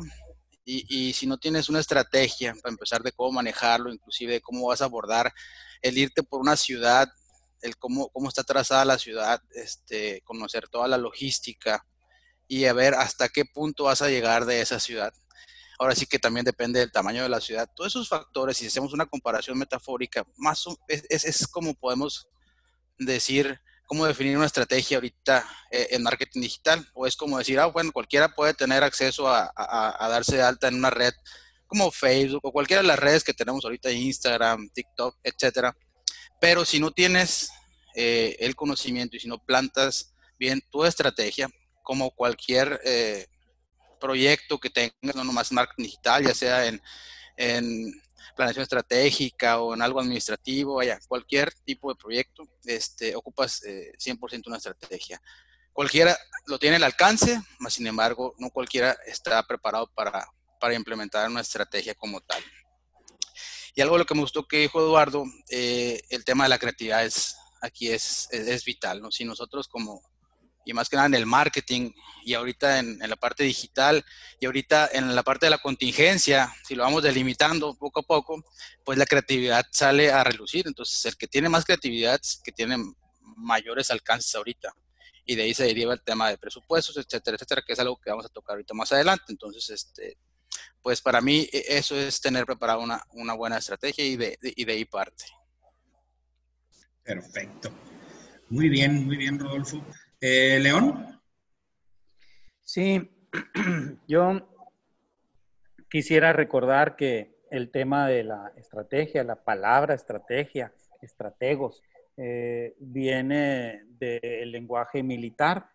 y, 0.65 0.85
y, 0.89 1.13
si 1.13 1.27
no 1.27 1.37
tienes 1.37 1.67
una 1.67 1.79
estrategia 1.79 2.55
para 2.61 2.71
empezar 2.71 3.03
de 3.03 3.11
cómo 3.11 3.33
manejarlo, 3.33 3.91
inclusive 3.91 4.33
de 4.33 4.41
cómo 4.41 4.67
vas 4.67 4.81
a 4.81 4.85
abordar 4.85 5.33
el 5.81 5.97
irte 5.97 6.23
por 6.23 6.39
una 6.39 6.55
ciudad 6.55 7.09
el 7.63 7.77
cómo, 7.77 8.09
cómo 8.09 8.27
está 8.27 8.43
trazada 8.43 8.85
la 8.85 8.99
ciudad, 8.99 9.41
este, 9.55 10.21
conocer 10.21 10.67
toda 10.67 10.87
la 10.87 10.97
logística 10.97 11.85
y 12.47 12.65
a 12.65 12.73
ver 12.73 12.93
hasta 12.93 13.29
qué 13.29 13.45
punto 13.45 13.85
vas 13.85 14.01
a 14.01 14.09
llegar 14.09 14.45
de 14.45 14.61
esa 14.61 14.79
ciudad. 14.79 15.13
Ahora 15.79 15.95
sí 15.95 16.05
que 16.05 16.19
también 16.19 16.45
depende 16.45 16.79
del 16.79 16.91
tamaño 16.91 17.23
de 17.23 17.29
la 17.29 17.41
ciudad. 17.41 17.69
Todos 17.73 17.93
esos 17.93 18.07
factores, 18.07 18.57
si 18.57 18.67
hacemos 18.67 18.93
una 18.93 19.05
comparación 19.05 19.57
metafórica, 19.57 20.25
más 20.37 20.65
es, 20.87 21.05
es, 21.09 21.47
como 21.47 21.73
podemos 21.73 22.27
decir, 22.99 23.59
cómo 23.87 24.05
definir 24.05 24.37
una 24.37 24.45
estrategia 24.45 24.97
ahorita 24.97 25.47
eh, 25.71 25.87
en 25.91 26.03
marketing 26.03 26.41
digital. 26.41 26.87
O 26.93 27.07
es 27.07 27.15
como 27.15 27.37
decir, 27.37 27.59
ah, 27.59 27.65
bueno, 27.67 27.91
cualquiera 27.91 28.29
puede 28.35 28.53
tener 28.53 28.83
acceso 28.83 29.27
a, 29.27 29.51
a, 29.55 30.05
a 30.05 30.09
darse 30.09 30.35
de 30.35 30.43
alta 30.43 30.67
en 30.67 30.75
una 30.75 30.89
red 30.89 31.13
como 31.65 31.91
Facebook 31.91 32.41
o 32.43 32.51
cualquiera 32.51 32.83
de 32.83 32.87
las 32.87 32.99
redes 32.99 33.23
que 33.23 33.33
tenemos 33.33 33.65
ahorita, 33.65 33.89
Instagram, 33.89 34.69
TikTok, 34.69 35.17
etcétera 35.23 35.75
pero 36.43 36.65
si 36.65 36.77
no 36.77 36.91
tienes 36.91 37.53
eh, 37.95 38.35
el 38.41 38.53
conocimiento 38.53 39.15
y 39.15 39.19
si 39.21 39.29
no 39.29 39.37
plantas 39.37 40.13
bien 40.37 40.61
tu 40.69 40.83
estrategia, 40.83 41.49
como 41.83 42.11
cualquier 42.11 42.81
eh, 42.83 43.27
proyecto 43.97 44.59
que 44.59 44.69
tengas, 44.69 45.15
no 45.15 45.23
nomás 45.23 45.53
marketing 45.53 45.83
digital, 45.83 46.25
ya 46.25 46.33
sea 46.33 46.65
en, 46.65 46.81
planeación 48.35 48.63
estratégica 48.63 49.61
o 49.61 49.73
en 49.73 49.81
algo 49.81 50.01
administrativo, 50.01 50.75
vaya, 50.75 50.99
cualquier 51.07 51.53
tipo 51.63 51.89
de 51.93 51.95
proyecto, 51.95 52.43
este, 52.65 53.15
ocupas 53.15 53.61
100% 53.63 54.33
eh, 54.33 54.41
una 54.45 54.57
estrategia. 54.57 55.21
Cualquiera 55.71 56.17
lo 56.47 56.59
tiene 56.59 56.75
al 56.75 56.83
alcance, 56.83 57.41
más 57.59 57.75
sin 57.75 57.87
embargo, 57.87 58.35
no 58.37 58.49
cualquiera 58.49 58.97
está 59.05 59.41
preparado 59.43 59.87
para, 59.95 60.27
para 60.59 60.73
implementar 60.73 61.29
una 61.29 61.39
estrategia 61.39 61.95
como 61.95 62.19
tal. 62.19 62.43
Y 63.75 63.81
algo 63.81 63.95
de 63.95 63.99
lo 63.99 64.05
que 64.05 64.13
me 64.13 64.21
gustó 64.21 64.47
que 64.47 64.59
dijo 64.59 64.79
Eduardo, 64.79 65.23
eh, 65.49 66.01
el 66.09 66.23
tema 66.23 66.43
de 66.43 66.49
la 66.49 66.59
creatividad 66.59 67.03
es, 67.05 67.35
aquí 67.61 67.89
es, 67.89 68.27
es, 68.31 68.63
vital, 68.65 69.01
¿no? 69.01 69.09
Si 69.09 69.25
nosotros 69.25 69.67
como, 69.67 70.01
y 70.63 70.73
más 70.73 70.89
que 70.89 70.95
nada 70.95 71.07
en 71.07 71.15
el 71.15 71.25
marketing, 71.25 71.91
y 72.23 72.35
ahorita 72.35 72.79
en, 72.79 72.99
la 72.99 73.15
parte 73.15 73.43
digital, 73.43 74.05
y 74.39 74.45
ahorita 74.45 74.89
en 74.93 75.15
la 75.15 75.23
parte 75.23 75.47
de 75.47 75.49
la 75.49 75.57
contingencia, 75.57 76.53
si 76.67 76.75
lo 76.75 76.83
vamos 76.83 77.01
delimitando 77.01 77.73
poco 77.75 78.01
a 78.01 78.03
poco, 78.03 78.43
pues 78.83 78.97
la 78.97 79.07
creatividad 79.07 79.65
sale 79.71 80.11
a 80.11 80.23
relucir. 80.23 80.67
Entonces, 80.67 81.03
el 81.05 81.17
que 81.17 81.27
tiene 81.27 81.49
más 81.49 81.65
creatividad, 81.65 82.21
que 82.43 82.51
tiene 82.51 82.77
mayores 83.37 83.89
alcances 83.89 84.35
ahorita. 84.35 84.71
Y 85.25 85.35
de 85.35 85.43
ahí 85.43 85.53
se 85.53 85.63
deriva 85.63 85.93
el 85.93 86.03
tema 86.03 86.29
de 86.29 86.37
presupuestos, 86.37 86.97
etcétera, 86.97 87.35
etcétera, 87.35 87.63
que 87.65 87.73
es 87.73 87.79
algo 87.79 87.97
que 87.97 88.11
vamos 88.11 88.25
a 88.25 88.29
tocar 88.29 88.53
ahorita 88.53 88.73
más 88.73 88.91
adelante. 88.91 89.25
Entonces, 89.29 89.69
este, 89.69 90.17
pues 90.81 91.01
para 91.01 91.21
mí 91.21 91.47
e, 91.51 91.77
eso 91.77 91.95
es 91.95 92.19
tener 92.21 92.45
preparada 92.45 92.79
una, 92.79 93.01
una, 93.13 93.33
buena 93.33 93.57
estrategia 93.57 94.05
y 94.05 94.15
de, 94.15 94.37
y 94.41 94.65
de 94.65 94.73
ahí 94.73 94.85
parte. 94.85 95.25
Perfecto. 97.03 97.69
Muy 98.49 98.69
bien, 98.69 99.05
muy 99.05 99.17
bien, 99.17 99.39
Rodolfo. 99.39 99.83
Eh, 100.21 100.59
León. 100.59 101.19
Sí, 102.63 103.09
Yo 104.07 104.49
quisiera 105.89 106.33
recordar 106.33 106.95
que 106.95 107.35
el 107.51 107.71
tema 107.71 108.07
de 108.07 108.23
la 108.23 108.51
estrategia, 108.57 109.23
la 109.23 109.43
palabra 109.43 109.93
estrategia, 109.93 110.73
estrategos, 111.01 111.81
eh, 112.17 112.75
viene 112.79 113.83
del 113.87 114.51
lenguaje 114.51 115.03
militar, 115.03 115.69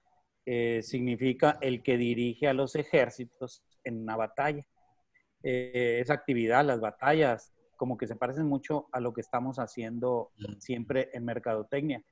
eh, 0.47 0.81
significa 0.83 1.59
el 1.61 1.83
que 1.83 1.97
dirige 1.97 2.49
a 2.49 2.55
los 2.55 2.75
ejércitos 2.75 3.63
en 3.89 4.03
una 4.03 4.17
batalla. 4.17 4.65
Eh, 5.43 5.99
esa 6.01 6.15
actividad, 6.15 6.65
las 6.65 6.81
batallas, 6.81 7.53
como 7.77 7.97
que 7.97 8.07
se 8.07 8.17
parecen 8.17 8.47
mucho 8.47 8.89
a 8.93 9.01
lo 9.01 9.13
que 9.13 9.21
estamos 9.21 9.59
haciendo 9.59 10.33
siempre 10.59 11.11
en 11.13 11.25
mercadotecnia. 11.25 12.03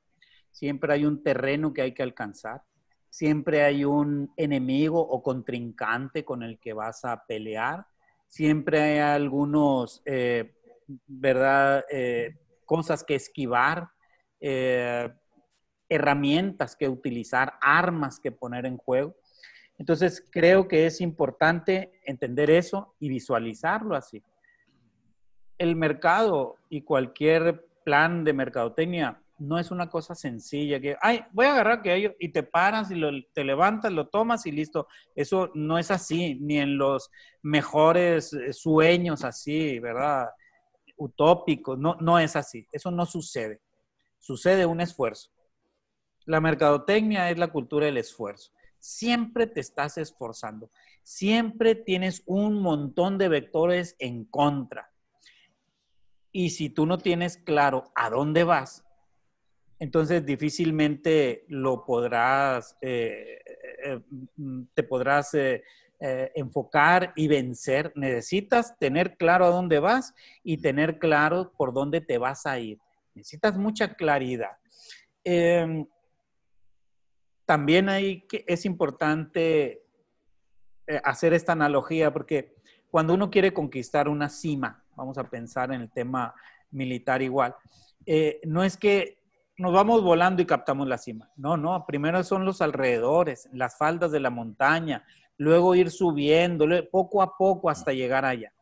Siempre 0.50 0.94
hay 0.94 1.04
un 1.04 1.22
terreno 1.22 1.72
que 1.72 1.82
hay 1.82 1.92
que 1.92 2.02
alcanzar, 2.02 2.62
siempre 3.10 3.62
hay 3.62 3.84
un 3.84 4.32
enemigo 4.36 5.00
o 5.00 5.22
contrincante 5.22 6.24
con 6.24 6.42
el 6.42 6.58
que 6.58 6.72
vas 6.72 7.04
a 7.04 7.24
pelear, 7.26 7.86
siempre 8.28 8.80
hay 8.80 8.98
algunos, 8.98 10.02
eh, 10.04 10.54
¿verdad? 11.06 11.84
Eh, 11.90 12.38
cosas 12.64 13.04
que 13.04 13.14
esquivar, 13.14 13.88
eh, 14.40 15.12
herramientas 15.88 16.76
que 16.76 16.88
utilizar, 16.88 17.54
armas 17.60 18.18
que 18.20 18.32
poner 18.32 18.66
en 18.66 18.76
juego. 18.76 19.16
Entonces, 19.78 20.24
creo 20.30 20.68
que 20.68 20.86
es 20.86 21.00
importante 21.00 21.92
entender 22.04 22.50
eso 22.50 22.94
y 22.98 23.08
visualizarlo 23.08 23.94
así. 23.94 24.22
El 25.58 25.76
mercado 25.76 26.56
y 26.68 26.82
cualquier 26.82 27.66
plan 27.84 28.24
de 28.24 28.32
mercadotecnia 28.32 29.22
no 29.38 29.58
es 29.58 29.70
una 29.70 29.88
cosa 29.88 30.14
sencilla 30.14 30.80
que, 30.80 30.96
ay, 31.00 31.24
voy 31.32 31.46
a 31.46 31.52
agarrar 31.52 31.82
que 31.82 32.16
y 32.18 32.28
te 32.30 32.42
paras 32.42 32.90
y 32.90 33.28
te 33.32 33.44
levantas, 33.44 33.92
lo 33.92 34.08
tomas 34.08 34.46
y 34.46 34.52
listo. 34.52 34.88
Eso 35.14 35.50
no 35.54 35.78
es 35.78 35.90
así, 35.90 36.36
ni 36.40 36.58
en 36.58 36.78
los 36.78 37.10
mejores 37.42 38.32
eh, 38.32 38.52
sueños 38.52 39.24
así, 39.24 39.78
¿verdad? 39.78 40.30
Utópicos, 40.96 41.78
no, 41.78 41.96
no 42.00 42.18
es 42.18 42.34
así. 42.36 42.66
Eso 42.72 42.90
no 42.90 43.04
sucede. 43.04 43.60
Sucede 44.18 44.64
un 44.64 44.80
esfuerzo. 44.80 45.30
La 46.24 46.40
mercadotecnia 46.40 47.30
es 47.30 47.38
la 47.38 47.48
cultura 47.48 47.86
del 47.86 47.98
esfuerzo. 47.98 48.50
Siempre 48.78 49.46
te 49.46 49.60
estás 49.60 49.98
esforzando. 49.98 50.70
Siempre 51.02 51.74
tienes 51.74 52.22
un 52.26 52.60
montón 52.60 53.18
de 53.18 53.28
vectores 53.28 53.96
en 53.98 54.24
contra. 54.24 54.90
Y 56.32 56.50
si 56.50 56.68
tú 56.68 56.86
no 56.86 56.98
tienes 56.98 57.38
claro 57.38 57.90
a 57.94 58.10
dónde 58.10 58.44
vas, 58.44 58.84
entonces 59.78 60.24
difícilmente 60.24 61.44
lo 61.48 61.84
podrás, 61.84 62.76
eh, 62.80 63.38
eh, 63.84 64.00
mm, 64.36 64.62
te 64.74 64.82
podrás 64.82 65.34
eh, 65.34 65.62
enfocar 66.34 67.12
y 67.16 67.28
vencer. 67.28 67.92
Necesitas 67.94 68.78
tener 68.78 69.16
claro 69.16 69.46
a 69.46 69.50
dónde 69.50 69.78
vas 69.78 70.14
y 70.42 70.58
tener 70.58 70.98
claro 70.98 71.52
por 71.56 71.72
dónde 71.72 72.00
te 72.00 72.18
vas 72.18 72.46
a 72.46 72.58
ir. 72.58 72.78
Necesitas 73.14 73.56
mucha 73.56 73.94
claridad. 73.94 74.58
Em, 75.24 75.86
también 77.46 77.86
que, 78.28 78.44
es 78.46 78.64
importante 78.64 79.82
hacer 81.02 81.32
esta 81.32 81.52
analogía 81.52 82.12
porque 82.12 82.54
cuando 82.90 83.14
uno 83.14 83.30
quiere 83.30 83.52
conquistar 83.52 84.08
una 84.08 84.28
cima, 84.28 84.84
vamos 84.94 85.18
a 85.18 85.28
pensar 85.28 85.72
en 85.72 85.80
el 85.82 85.90
tema 85.90 86.34
militar 86.70 87.22
igual, 87.22 87.54
no 88.44 88.62
es 88.62 88.76
que 88.76 89.16
nos 89.58 89.72
vamos 89.72 90.02
volando 90.02 90.42
y 90.42 90.46
captamos 90.46 90.86
la 90.86 90.98
cima. 90.98 91.30
No, 91.36 91.56
no, 91.56 91.86
primero 91.86 92.22
son 92.24 92.44
los 92.44 92.60
alrededores, 92.60 93.48
las 93.52 93.78
faldas 93.78 94.12
de 94.12 94.20
la 94.20 94.30
montaña, 94.30 95.04
luego 95.38 95.74
ir 95.74 95.90
subiendo, 95.90 96.66
poco 96.90 97.22
a 97.22 97.36
poco 97.36 97.70
hasta 97.70 97.92
llegar 97.92 98.24
allá. 98.24 98.52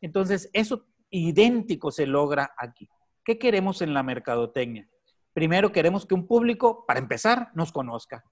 Entonces, 0.00 0.50
eso 0.52 0.86
idéntico 1.10 1.90
se 1.90 2.06
logra 2.06 2.52
aquí. 2.56 2.88
¿Qué 3.24 3.38
queremos 3.38 3.82
en 3.82 3.94
la 3.94 4.02
mercadotecnia? 4.02 4.88
Primero 5.32 5.72
queremos 5.72 6.06
que 6.06 6.14
un 6.14 6.26
público, 6.26 6.84
para 6.86 7.00
empezar, 7.00 7.50
nos 7.54 7.72
conozca. 7.72 8.24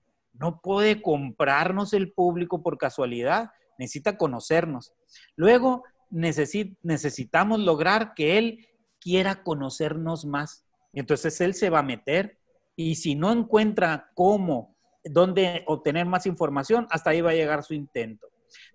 No 0.42 0.61
puede 0.61 1.00
comprarnos 1.00 1.92
el 1.92 2.12
público 2.12 2.64
por 2.64 2.76
casualidad, 2.76 3.52
necesita 3.78 4.16
conocernos. 4.16 4.92
Luego 5.37 5.84
necesitamos 6.11 7.61
lograr 7.61 8.14
que 8.14 8.38
él 8.38 8.66
quiera 9.00 9.44
conocernos 9.44 10.25
más. 10.25 10.66
Entonces 10.92 11.40
él 11.40 11.54
se 11.54 11.70
va 11.70 11.78
a 11.78 11.84
meter 11.84 12.40
y 12.75 12.96
si 12.96 13.14
no 13.14 13.30
encuentra 13.30 14.11
cómo, 14.16 14.75
dónde 15.04 15.62
obtener 15.68 16.06
más 16.06 16.26
información, 16.26 16.88
hasta 16.90 17.11
ahí 17.11 17.20
va 17.20 17.30
a 17.30 17.34
llegar 17.34 17.62
su 17.62 17.75
intento. 17.75 18.26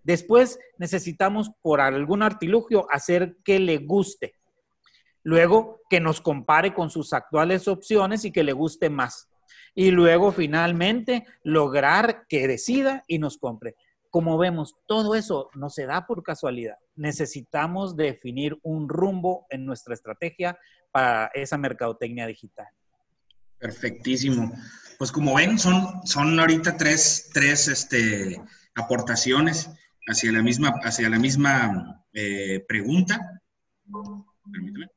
Después 0.04 0.58
necesitamos 0.78 1.52
por 1.62 1.82
algún 1.82 2.24
artilugio 2.24 2.88
hacer 2.90 3.36
que 3.44 3.60
le 3.60 3.80
guste. 3.80 4.36
Luego 5.22 5.82
que 5.90 6.00
nos 6.00 6.22
compare 6.22 6.74
con 6.74 6.90
sus 6.90 7.12
actuales 7.12 7.68
opciones 7.68 8.24
y 8.24 8.32
que 8.32 8.46
le 8.46 8.54
guste 8.54 8.90
más. 8.90 9.30
Y 9.78 9.92
luego 9.92 10.32
finalmente 10.32 11.28
lograr 11.44 12.26
que 12.28 12.48
decida 12.48 13.04
y 13.08 13.20
nos 13.20 13.38
compre. 13.38 13.76
Como 14.10 14.36
vemos, 14.40 14.76
todo 14.88 15.14
eso 15.14 15.52
no 15.54 15.70
se 15.70 15.86
da 15.86 16.08
por 16.08 16.24
casualidad. 16.24 16.78
Necesitamos 16.96 17.96
definir 17.96 18.58
un 18.64 18.90
rumbo 18.90 19.46
en 19.52 19.68
nuestra 19.68 19.94
estrategia 19.94 20.58
para 20.92 21.28
esa 21.36 21.60
mercadotecnia 21.60 22.26
digital. 22.26 22.66
Perfectísimo. 23.60 24.52
Pues 24.98 25.12
como 25.12 25.36
ven, 25.36 25.60
son, 25.60 26.02
son 26.08 26.40
ahorita 26.40 26.76
tres, 26.76 27.30
tres 27.32 27.68
este, 27.68 28.42
aportaciones 28.74 29.70
hacia 30.08 30.32
la 30.32 30.42
misma, 30.42 30.74
hacia 30.86 31.08
la 31.08 31.20
misma 31.20 32.04
eh, 32.14 32.66
pregunta. 32.68 33.44
Permíteme. 34.52 34.88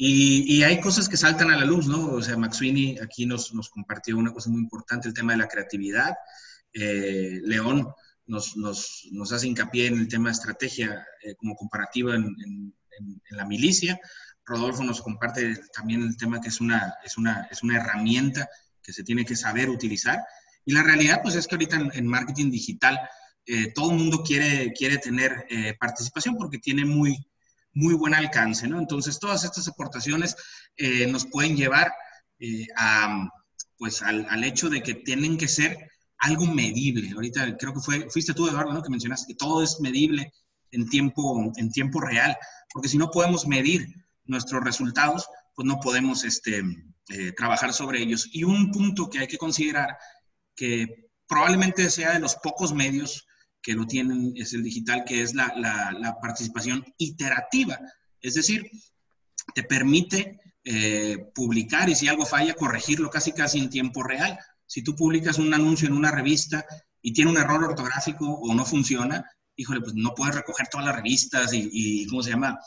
Y, 0.00 0.58
y, 0.58 0.62
hay 0.62 0.80
cosas 0.80 1.08
que 1.08 1.16
saltan 1.16 1.50
a 1.50 1.56
la 1.56 1.64
luz, 1.64 1.88
¿no? 1.88 2.12
O 2.12 2.22
sea, 2.22 2.36
Maxwini 2.36 2.96
aquí 3.00 3.26
nos, 3.26 3.52
nos 3.52 3.68
compartió 3.68 4.16
una 4.16 4.32
cosa 4.32 4.48
muy 4.48 4.60
importante, 4.60 5.08
el 5.08 5.14
tema 5.14 5.32
de 5.32 5.38
la 5.38 5.48
creatividad. 5.48 6.14
Eh, 6.72 7.40
León 7.42 7.88
nos, 8.26 8.56
nos, 8.56 9.08
nos, 9.10 9.32
hace 9.32 9.48
hincapié 9.48 9.88
en 9.88 9.98
el 9.98 10.06
tema 10.06 10.28
de 10.28 10.34
estrategia 10.34 11.04
eh, 11.24 11.34
como 11.34 11.56
comparativa 11.56 12.14
en, 12.14 12.26
en, 12.44 12.72
en, 13.28 13.36
la 13.36 13.44
milicia. 13.44 13.98
Rodolfo 14.44 14.84
nos 14.84 15.02
comparte 15.02 15.56
también 15.72 16.02
el 16.02 16.16
tema 16.16 16.40
que 16.40 16.50
es 16.50 16.60
una, 16.60 16.94
es 17.04 17.18
una, 17.18 17.48
es 17.50 17.64
una 17.64 17.78
herramienta 17.78 18.48
que 18.80 18.92
se 18.92 19.02
tiene 19.02 19.24
que 19.24 19.34
saber 19.34 19.68
utilizar. 19.68 20.20
Y 20.64 20.74
la 20.74 20.84
realidad, 20.84 21.22
pues, 21.24 21.34
es 21.34 21.48
que 21.48 21.56
ahorita 21.56 21.88
en, 21.92 22.06
marketing 22.06 22.52
digital 22.52 23.00
eh, 23.46 23.72
todo 23.72 23.90
el 23.90 23.98
mundo 23.98 24.22
quiere, 24.22 24.72
quiere 24.74 24.98
tener 24.98 25.44
eh, 25.50 25.74
participación 25.80 26.36
porque 26.36 26.58
tiene 26.58 26.84
muy, 26.84 27.18
muy 27.78 27.94
buen 27.94 28.12
alcance, 28.12 28.66
¿no? 28.66 28.80
Entonces, 28.80 29.20
todas 29.20 29.44
estas 29.44 29.68
aportaciones 29.68 30.34
eh, 30.76 31.06
nos 31.06 31.26
pueden 31.26 31.56
llevar 31.56 31.92
a, 32.76 33.28
pues, 33.76 34.02
al, 34.02 34.26
al, 34.28 34.44
hecho 34.44 34.68
de 34.68 34.82
que 34.82 34.94
tienen 34.94 35.38
que 35.38 35.46
ser 35.46 35.88
algo 36.18 36.46
medible. 36.46 37.12
Ahorita 37.14 37.56
creo 37.56 37.72
que 37.74 37.80
fue, 37.80 38.10
fuiste 38.10 38.34
tú, 38.34 38.48
Eduardo, 38.48 38.72
¿no? 38.72 38.82
Que 38.82 38.90
mencionaste 38.90 39.32
que 39.32 39.36
todo 39.36 39.62
es 39.62 39.78
medible 39.80 40.32
en 40.72 40.88
tiempo, 40.88 41.52
en 41.56 41.70
tiempo 41.70 42.00
real, 42.00 42.36
porque 42.72 42.88
si 42.88 42.98
no 42.98 43.10
podemos 43.10 43.46
medir 43.46 43.86
nuestros 44.24 44.62
resultados, 44.64 45.28
pues 45.54 45.66
no 45.66 45.78
podemos 45.78 46.24
este, 46.24 46.62
eh, 47.10 47.32
trabajar 47.36 47.72
sobre 47.72 48.02
ellos. 48.02 48.28
Y 48.32 48.42
un 48.42 48.72
punto 48.72 49.08
que 49.08 49.20
hay 49.20 49.28
que 49.28 49.38
considerar, 49.38 49.96
que 50.56 51.10
probablemente 51.28 51.88
sea 51.90 52.14
de 52.14 52.20
los 52.20 52.34
pocos 52.34 52.74
medios 52.74 53.27
que 53.68 53.74
lo 53.74 53.86
tienen, 53.86 54.32
es 54.34 54.54
el 54.54 54.62
digital, 54.62 55.04
que 55.04 55.20
es 55.20 55.34
la, 55.34 55.52
la, 55.54 56.18
participación 56.22 56.82
iterativa. 56.96 57.78
Es 58.18 58.32
decir, 58.32 58.70
te 59.54 59.62
permite 59.62 60.40
eh, 60.64 61.18
publicar 61.34 61.90
y 61.90 61.94
si 61.94 62.08
algo 62.08 62.24
falla, 62.24 62.54
corregirlo 62.54 63.10
casi 63.10 63.32
casi 63.32 63.58
en 63.58 63.68
tiempo 63.68 64.02
real. 64.02 64.38
Si 64.64 64.82
tú 64.82 64.96
publicas 64.96 65.36
un 65.36 65.52
anuncio 65.52 65.86
en 65.86 65.92
una 65.92 66.10
revista 66.10 66.64
y 67.02 67.12
tiene 67.12 67.30
un 67.30 67.36
error 67.36 67.62
ortográfico 67.62 68.24
o 68.26 68.54
no 68.54 68.64
funciona, 68.64 69.22
híjole, 69.54 69.82
pues 69.82 69.92
no 69.94 70.14
puedes 70.14 70.36
recoger 70.36 70.68
todas 70.68 70.86
las 70.86 70.96
revistas 70.96 71.52
y, 71.52 71.68
y 71.70 72.06
¿cómo 72.06 72.22
se 72.22 72.30
llama? 72.30 72.58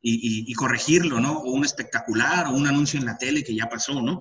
y, 0.00 0.54
corregirlo, 0.54 1.20
¿no? 1.20 1.38
O 1.38 1.50
un 1.50 1.64
espectacular 1.64 2.46
o 2.46 2.52
un 2.52 2.66
anuncio 2.66 2.98
en 2.98 3.06
la 3.06 3.18
tele 3.18 3.42
que 3.44 3.54
ya 3.54 3.68
pasó, 3.68 4.00
¿no? 4.00 4.20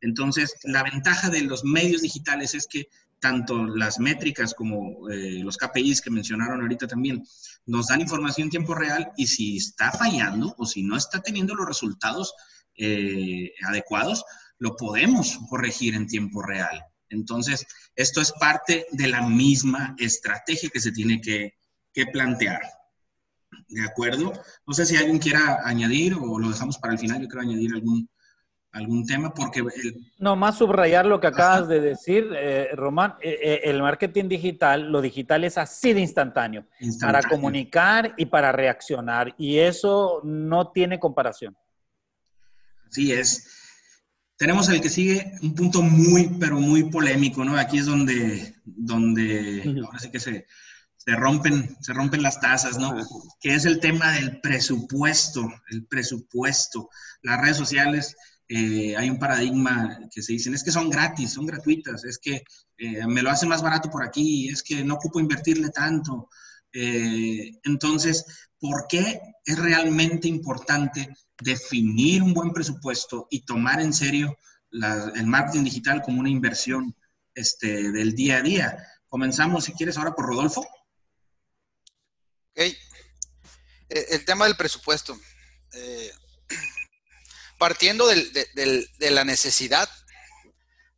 Entonces, 0.00 0.54
la 0.64 0.82
ventaja 0.82 1.30
de 1.30 1.42
los 1.42 1.64
medios 1.64 2.02
digitales 2.02 2.54
es 2.54 2.66
que 2.68 2.88
tanto 3.22 3.64
las 3.64 4.00
métricas 4.00 4.52
como 4.52 5.08
eh, 5.08 5.38
los 5.44 5.56
KPIs 5.56 6.00
que 6.00 6.10
mencionaron 6.10 6.60
ahorita 6.60 6.88
también 6.88 7.22
nos 7.66 7.86
dan 7.86 8.00
información 8.00 8.46
en 8.46 8.50
tiempo 8.50 8.74
real 8.74 9.12
y 9.16 9.28
si 9.28 9.58
está 9.58 9.92
fallando 9.92 10.52
o 10.58 10.66
si 10.66 10.82
no 10.82 10.96
está 10.96 11.22
teniendo 11.22 11.54
los 11.54 11.68
resultados 11.68 12.34
eh, 12.74 13.52
adecuados, 13.64 14.24
lo 14.58 14.74
podemos 14.74 15.38
corregir 15.48 15.94
en 15.94 16.08
tiempo 16.08 16.42
real. 16.42 16.84
Entonces, 17.10 17.64
esto 17.94 18.20
es 18.20 18.32
parte 18.32 18.86
de 18.90 19.06
la 19.06 19.22
misma 19.22 19.94
estrategia 20.00 20.70
que 20.70 20.80
se 20.80 20.90
tiene 20.90 21.20
que, 21.20 21.54
que 21.92 22.06
plantear. 22.06 22.60
¿De 23.68 23.84
acuerdo? 23.84 24.32
No 24.66 24.74
sé 24.74 24.84
si 24.84 24.96
alguien 24.96 25.20
quiera 25.20 25.60
añadir 25.64 26.14
o 26.14 26.40
lo 26.40 26.50
dejamos 26.50 26.76
para 26.78 26.94
el 26.94 26.98
final. 26.98 27.22
Yo 27.22 27.28
quiero 27.28 27.42
añadir 27.42 27.72
algún, 27.72 28.08
algún 28.72 29.06
tema, 29.06 29.32
porque... 29.32 29.62
No, 30.18 30.34
más 30.34 30.58
subrayar 30.58 31.04
lo 31.06 31.20
que 31.20 31.26
acabas 31.26 31.68
de 31.68 31.80
decir, 31.80 32.30
eh, 32.34 32.70
Román, 32.74 33.14
eh, 33.20 33.38
eh, 33.42 33.60
el 33.64 33.82
marketing 33.82 34.28
digital, 34.28 34.90
lo 34.90 35.00
digital 35.00 35.44
es 35.44 35.58
así 35.58 35.92
de 35.92 36.00
instantáneo, 36.00 36.66
para 37.00 37.22
comunicar 37.22 38.14
y 38.16 38.26
para 38.26 38.50
reaccionar, 38.50 39.34
y 39.36 39.58
eso 39.58 40.22
no 40.24 40.70
tiene 40.70 40.98
comparación. 40.98 41.56
Así 42.88 43.12
es. 43.12 43.58
Tenemos 44.36 44.68
el 44.70 44.80
que 44.80 44.88
sigue 44.88 45.32
un 45.42 45.54
punto 45.54 45.82
muy, 45.82 46.28
pero 46.40 46.58
muy 46.58 46.84
polémico, 46.84 47.44
¿no? 47.44 47.56
Aquí 47.56 47.78
es 47.78 47.86
donde, 47.86 48.54
donde 48.64 49.82
ahora 49.84 49.98
sí 49.98 50.10
que 50.10 50.18
se, 50.18 50.46
se 50.96 51.12
rompen, 51.12 51.76
se 51.80 51.92
rompen 51.92 52.22
las 52.22 52.40
tazas, 52.40 52.78
¿no? 52.78 52.96
Que 53.40 53.54
es 53.54 53.66
el 53.66 53.78
tema 53.78 54.10
del 54.12 54.40
presupuesto, 54.40 55.48
el 55.70 55.86
presupuesto. 55.86 56.88
Las 57.22 57.40
redes 57.40 57.56
sociales 57.56 58.16
eh, 58.54 58.94
hay 58.98 59.08
un 59.08 59.18
paradigma 59.18 59.98
que 60.14 60.20
se 60.20 60.34
dicen, 60.34 60.52
es 60.52 60.62
que 60.62 60.70
son 60.70 60.90
gratis, 60.90 61.32
son 61.32 61.46
gratuitas, 61.46 62.04
es 62.04 62.18
que 62.18 62.44
eh, 62.76 63.06
me 63.06 63.22
lo 63.22 63.30
hace 63.30 63.46
más 63.46 63.62
barato 63.62 63.88
por 63.88 64.04
aquí, 64.04 64.50
es 64.50 64.62
que 64.62 64.84
no 64.84 64.96
ocupo 64.96 65.20
invertirle 65.20 65.70
tanto. 65.70 66.28
Eh, 66.70 67.50
entonces, 67.64 68.50
¿por 68.60 68.86
qué 68.90 69.18
es 69.46 69.58
realmente 69.58 70.28
importante 70.28 71.08
definir 71.40 72.22
un 72.22 72.34
buen 72.34 72.52
presupuesto 72.52 73.26
y 73.30 73.42
tomar 73.46 73.80
en 73.80 73.94
serio 73.94 74.36
el 74.70 75.26
marketing 75.26 75.64
digital 75.64 76.02
como 76.02 76.20
una 76.20 76.28
inversión 76.28 76.94
este, 77.34 77.90
del 77.90 78.14
día 78.14 78.36
a 78.36 78.42
día? 78.42 78.86
Comenzamos, 79.08 79.64
si 79.64 79.72
quieres, 79.72 79.96
ahora 79.96 80.14
por 80.14 80.26
Rodolfo. 80.26 80.60
Ok. 82.50 82.60
El 83.88 84.26
tema 84.26 84.44
del 84.44 84.56
presupuesto 84.56 85.18
partiendo 87.62 88.08
de 88.08 89.10
la 89.12 89.24
necesidad, 89.24 89.88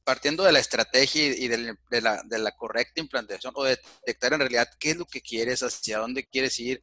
partiendo 0.02 0.44
de 0.44 0.52
la 0.52 0.61
estrategia 0.61 1.26
y 1.26 1.47
de, 1.47 1.76
la, 2.00 2.52
correcta 2.56 3.02
implantación 3.02 3.52
o 3.54 3.64
de 3.64 3.78
detectar 4.06 4.33
en 4.33 4.40
realidad 4.40 4.71
qué 4.80 4.92
es 4.92 4.97
lo 4.97 5.04
que 5.04 5.21
quieres, 5.21 5.62
hacia 5.62 5.99
dónde 5.99 6.25
quieres 6.25 6.59
ir, 6.59 6.80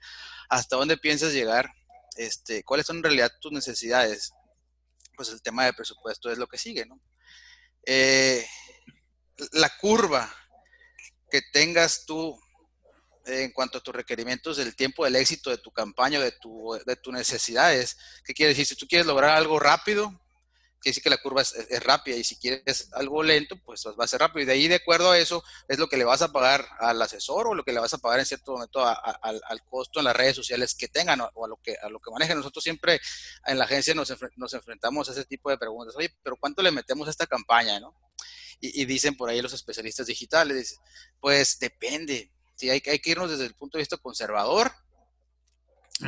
hasta 0.50 0.75
dónde 0.75 0.97
piensas 0.97 1.33
llegar, 1.33 1.71
este, 2.15 2.63
cuáles 2.63 2.85
son 2.85 2.97
en 2.97 3.03
realidad 3.05 3.31
tus 3.41 3.51
necesidades, 3.51 4.31
pues 5.15 5.29
el 5.29 5.41
tema 5.41 5.65
de 5.65 5.73
presupuesto 5.73 6.31
es 6.31 6.38
lo 6.38 6.45
que 6.45 6.59
sigue, 6.59 6.85
¿no? 6.85 7.01
Eh, 7.83 8.45
la 9.53 9.75
curva 9.79 10.31
que 11.31 11.41
tengas 11.51 12.05
tú 12.05 12.39
en 13.31 13.51
cuanto 13.51 13.77
a 13.77 13.81
tus 13.81 13.95
requerimientos 13.95 14.57
del 14.57 14.75
tiempo 14.75 15.05
del 15.05 15.15
éxito 15.15 15.50
de 15.50 15.57
tu 15.57 15.71
campaña, 15.71 16.19
de, 16.19 16.31
tu, 16.31 16.77
de 16.85 16.95
tus 16.95 17.13
necesidades. 17.13 17.97
¿Qué 18.23 18.33
quiere 18.33 18.50
decir? 18.50 18.65
Si 18.65 18.75
tú 18.75 18.88
quieres 18.88 19.07
lograr 19.07 19.31
algo 19.31 19.59
rápido, 19.59 20.21
quiere 20.81 20.91
decir 20.91 21.03
que 21.03 21.09
la 21.11 21.17
curva 21.17 21.41
es, 21.41 21.83
rápida 21.83 22.15
y 22.15 22.23
si 22.23 22.38
quieres 22.38 22.89
algo 22.93 23.21
lento, 23.21 23.55
pues 23.63 23.85
va 23.85 24.03
a 24.03 24.07
ser 24.07 24.19
rápido. 24.19 24.41
Y 24.41 24.45
de 24.45 24.53
ahí, 24.53 24.67
de 24.67 24.75
acuerdo 24.75 25.11
a 25.11 25.19
eso, 25.19 25.43
es 25.67 25.77
lo 25.77 25.88
que 25.88 25.97
le 25.97 26.03
vas 26.03 26.21
a 26.21 26.31
pagar 26.31 26.67
al 26.79 27.01
asesor 27.01 27.47
o 27.47 27.53
lo 27.53 27.63
que 27.63 27.71
le 27.71 27.79
vas 27.79 27.93
a 27.93 28.00
pagar 28.00 28.19
en 28.19 28.25
cierto 28.25 28.53
momento 28.53 28.83
al 28.83 29.63
costo 29.69 30.00
en 30.00 30.05
las 30.05 30.15
redes 30.15 30.35
sociales 30.35 30.73
que 30.73 30.88
tengan 30.88 31.21
o, 31.21 31.45
a, 31.45 31.47
lo 31.47 31.57
que, 31.57 31.75
a 31.81 31.88
lo 31.89 32.00
que 32.00 32.11
manejen. 32.11 32.38
Nosotros 32.38 32.63
siempre 32.63 33.00
en 33.45 33.57
la 33.59 33.65
agencia 33.65 33.93
nos, 33.93 34.11
nos 34.35 34.53
enfrentamos 34.53 35.07
a 35.07 35.11
ese 35.11 35.25
tipo 35.25 35.50
de 35.50 35.57
preguntas. 35.57 35.95
Oye, 35.95 36.13
pero 36.23 36.35
¿cuánto 36.35 36.61
le 36.63 36.71
metemos 36.71 37.07
a 37.07 37.11
esta 37.11 37.27
campaña? 37.27 37.79
¿no? 37.79 37.95
Y, 38.59 38.81
y 38.81 38.85
dicen 38.85 39.15
por 39.15 39.29
ahí 39.29 39.41
los 39.41 39.53
especialistas 39.53 40.07
digitales, 40.07 40.79
pues 41.19 41.59
depende 41.59 42.31
hay, 42.69 42.81
que 42.81 43.09
irnos 43.09 43.29
desde 43.29 43.45
el 43.45 43.55
punto 43.55 43.77
de 43.77 43.81
vista 43.81 43.97
conservador. 43.97 44.71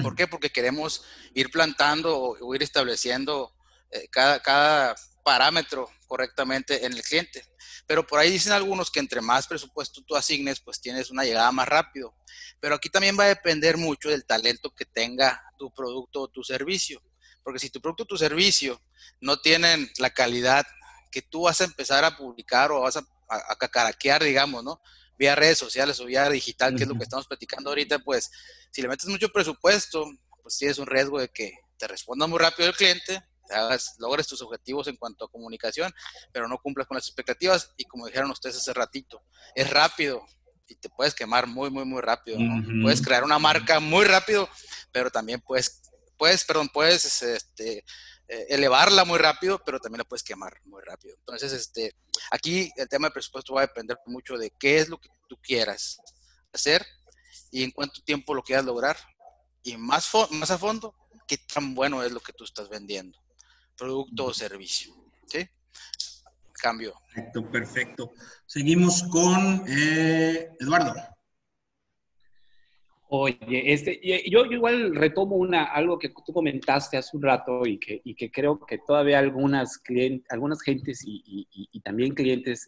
¿Por 0.01 0.15
qué? 0.15 0.27
Porque 0.27 0.50
queremos 0.50 1.03
ir 1.33 1.51
plantando 1.51 2.17
o, 2.17 2.55
ir 2.55 2.63
estableciendo 2.63 3.53
eh, 3.91 4.07
cada, 4.10 4.95
parámetro 5.24 5.89
correctamente 6.07 6.86
en 6.86 6.93
el 6.93 7.01
cliente. 7.01 7.45
Pero 7.88 8.05
por 8.05 8.19
ahí 8.19 8.29
dicen 8.29 8.51
algunos 8.51 8.91
que 8.91 9.00
entre 9.00 9.22
más 9.22 9.48
presupuesto 9.48 10.01
tú 10.03 10.17
asignes, 10.17 10.60
pues 10.60 10.81
tienes 10.81 11.10
una 11.12 11.24
llegada 11.24 11.51
más 11.51 11.67
rápido. 11.67 12.13
Pero 12.60 12.75
aquí 12.75 12.89
también 12.89 13.17
va 13.17 13.24
a 13.24 13.27
depender 13.27 13.77
mucho 13.77 14.10
del 14.10 14.25
talento 14.25 14.74
que 14.75 14.85
tenga 14.85 15.42
tu 15.57 15.74
producto 15.74 16.22
o 16.22 16.27
tu 16.27 16.44
servicio. 16.44 17.01
Porque 17.42 17.59
si 17.59 17.70
tu 17.70 17.79
producto 17.79 18.03
o 18.03 18.07
tu 18.07 18.18
servicio 18.18 18.81
no 19.22 19.39
tienen 19.39 19.89
la 19.98 20.09
calidad 20.09 20.66
que 21.09 21.22
tú 21.22 21.44
vas 21.44 21.61
a 21.61 21.66
empezar 21.66 22.03
a 22.03 22.18
publicar 22.18 22.72
o 22.72 22.81
vas 22.81 22.98
a, 22.98 23.05
a 23.29 23.55
cacaraquear, 23.55 24.24
digamos, 24.24 24.63
¿no? 24.63 24.81
Vía 25.18 25.36
redes 25.36 25.58
sociales 25.58 26.00
o 26.00 26.06
vía 26.06 26.30
digital, 26.30 26.76
que 26.76 26.84
es 26.84 26.90
lo 26.90 26.96
que 26.96 27.04
estamos 27.04 27.28
platicando 27.28 27.70
ahorita, 27.70 28.00
pues 28.00 28.32
si 28.72 28.82
le 28.82 28.88
metes 28.88 29.08
mucho 29.08 29.30
presupuesto, 29.30 30.10
pues 30.42 30.58
tienes 30.58 30.78
un 30.78 30.88
riesgo 30.88 31.20
de 31.20 31.30
que 31.30 31.54
te 31.78 31.88
responda 31.88 32.28
muy 32.28 32.40
rápido 32.40 32.70
el 32.70 32.76
cliente, 32.76 33.22
hagas, 33.50 33.96
logres 34.00 34.28
tus 34.28 34.42
objetivos 34.42 34.88
en 34.88 34.98
cuanto 34.98 35.26
a 35.26 35.32
comunicación, 35.32 35.94
pero 36.32 36.48
no 36.48 36.58
cumplas 36.58 36.88
con 36.88 36.96
las 36.96 37.08
expectativas 37.08 37.72
y 37.78 37.86
como 37.86 38.08
dijeron 38.08 38.32
ustedes 38.32 38.58
hace 38.58 38.74
ratito, 38.74 39.22
es 39.56 39.70
rápido 39.70 40.26
y 40.68 40.76
te 40.76 40.90
puedes 40.90 41.14
quemar 41.14 41.48
muy, 41.48 41.70
muy, 41.70 41.86
muy 41.86 42.02
rápido. 42.02 42.38
Puedes 42.82 43.02
crear 43.02 43.24
una 43.24 43.38
marca 43.38 43.80
muy 43.80 44.06
rápido, 44.06 44.50
pero 44.92 45.12
también 45.12 45.42
puedes, 45.42 45.82
puedes, 46.18 46.46
perdón, 46.46 46.70
puedes 46.70 47.22
este, 47.22 47.84
eh, 48.27 48.48
elevarla 48.50 49.05
muy 49.05 49.20
rápido, 49.20 49.62
pero 49.66 49.79
también 49.79 50.00
la 50.00 50.05
puedes 50.05 50.24
quemar 50.24 50.57
muy 50.66 50.81
rápido. 50.83 51.16
Entonces, 51.20 51.51
este, 51.51 51.96
aquí 52.31 52.72
el 52.77 52.88
tema 52.88 53.07
de 53.07 53.14
presupuesto 53.14 53.53
va 53.53 53.62
a 53.62 53.68
depender 53.68 53.98
mucho 54.05 54.38
de 54.38 54.51
qué 54.59 54.77
es 54.77 54.90
lo 54.90 54.98
que 54.98 55.09
tú 55.27 55.38
quieras 55.42 56.00
hacer 56.53 56.86
y 57.51 57.64
en 57.64 57.72
cuánto 57.72 58.01
tiempo 58.01 58.33
lo 58.33 58.44
quieras 58.44 58.66
lograr. 58.66 58.98
Y 59.64 59.77
más, 59.77 60.09
más 60.31 60.51
a 60.51 60.57
fondo, 60.57 60.96
qué 61.27 61.38
tan 61.38 61.75
bueno 61.75 62.03
es 62.03 62.12
lo 62.12 62.20
que 62.20 62.33
tú 62.33 62.44
estás 62.44 62.70
vendiendo, 62.70 63.20
producto 63.77 64.25
o 64.25 64.33
servicio. 64.33 64.94
¿Sí? 65.27 65.48
Cambio. 66.53 66.94
Perfecto, 67.14 67.51
perfecto. 67.51 68.14
Seguimos 68.46 69.03
con 69.03 69.66
eh, 69.68 70.50
Eduardo. 70.59 70.94
Oye, 73.16 73.72
este, 73.72 74.02
yo, 74.28 74.44
igual 74.46 74.96
retomo 74.96 75.36
una, 75.36 75.66
algo 75.66 76.00
que 76.00 76.10
tú 76.10 76.34
comentaste 76.34 76.98
hace 76.98 77.16
un 77.16 77.22
rato 77.22 77.62
y 77.64 77.78
que, 77.78 78.32
creo 78.32 78.66
que 78.66 78.80
todavía 78.80 79.20
algunas, 79.20 79.78
clientes, 79.78 80.26
algunas 80.32 80.64
gentes 80.64 81.04
y, 81.06 81.48
y, 81.52 81.80
también 81.82 82.16
clientes 82.16 82.68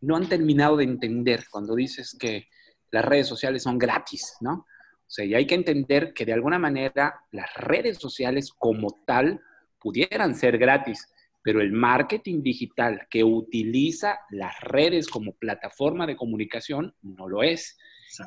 no 0.00 0.16
han 0.16 0.30
terminado 0.30 0.78
de 0.78 0.84
entender 0.84 1.44
cuando 1.50 1.74
dices 1.74 2.16
que 2.18 2.48
las 2.90 3.04
redes 3.04 3.26
sociales 3.26 3.64
son 3.64 3.76
gratis, 3.76 4.34
¿no? 4.40 4.52
O 4.54 5.10
sea, 5.10 5.26
y 5.26 5.34
hay 5.34 5.46
que 5.46 5.56
entender 5.56 6.14
que 6.14 6.24
de 6.24 6.32
alguna 6.32 6.58
manera 6.58 7.26
las 7.30 7.52
redes 7.52 7.98
sociales 7.98 8.50
como 8.50 9.02
tal 9.04 9.42
pudieran 9.78 10.34
ser 10.34 10.56
gratis, 10.56 11.06
pero 11.42 11.60
el 11.60 11.70
marketing 11.70 12.42
digital 12.42 13.08
que 13.10 13.24
utiliza 13.24 14.20
las 14.30 14.58
redes 14.62 15.06
como 15.06 15.34
plataforma 15.34 16.06
de 16.06 16.16
comunicación 16.16 16.94
no 17.02 17.28
lo 17.28 17.42
es. 17.42 17.76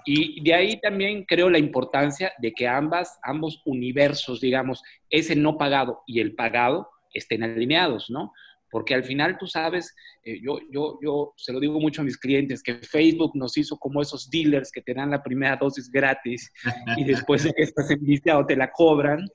Y 0.05 0.43
de 0.43 0.53
ahí 0.53 0.79
también 0.79 1.23
creo 1.25 1.49
la 1.49 1.57
importancia 1.57 2.33
de 2.39 2.51
que 2.53 2.67
ambas, 2.67 3.19
ambos 3.23 3.61
universos, 3.65 4.41
digamos, 4.41 4.81
ese 5.09 5.35
no 5.35 5.57
pagado 5.57 6.01
y 6.07 6.19
el 6.19 6.35
pagado, 6.35 6.89
estén 7.13 7.43
alineados, 7.43 8.09
¿no? 8.09 8.33
Porque 8.69 8.93
al 8.93 9.03
final 9.03 9.37
tú 9.37 9.47
sabes, 9.47 9.95
eh, 10.23 10.39
yo, 10.41 10.59
yo, 10.69 10.99
yo 11.01 11.33
se 11.37 11.53
lo 11.53 11.59
digo 11.59 11.79
mucho 11.79 12.01
a 12.01 12.03
mis 12.03 12.17
clientes, 12.17 12.61
que 12.61 12.75
Facebook 12.75 13.31
nos 13.35 13.57
hizo 13.57 13.77
como 13.77 14.01
esos 14.01 14.29
dealers 14.29 14.71
que 14.71 14.81
te 14.81 14.93
dan 14.93 15.11
la 15.11 15.23
primera 15.23 15.55
dosis 15.55 15.89
gratis 15.89 16.51
y 16.97 17.03
después 17.05 17.43
de 17.43 17.53
que 17.53 17.63
estás 17.63 17.89
enviciado 17.91 18.45
te 18.45 18.55
la 18.55 18.71
cobran. 18.71 19.25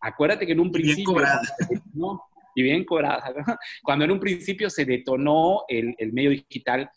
Acuérdate 0.00 0.46
que 0.46 0.52
en 0.52 0.60
un 0.60 0.72
principio... 0.72 1.14
Bien 1.14 1.14
cobrada. 1.14 1.42
¿no? 1.94 2.22
Y 2.54 2.62
bien 2.62 2.84
cobrada. 2.84 3.32
Cuando 3.82 4.04
en 4.04 4.10
un 4.10 4.20
principio 4.20 4.68
se 4.68 4.84
detonó 4.84 5.62
el, 5.68 5.94
el 5.98 6.12
medio 6.12 6.30
digital, 6.30 6.90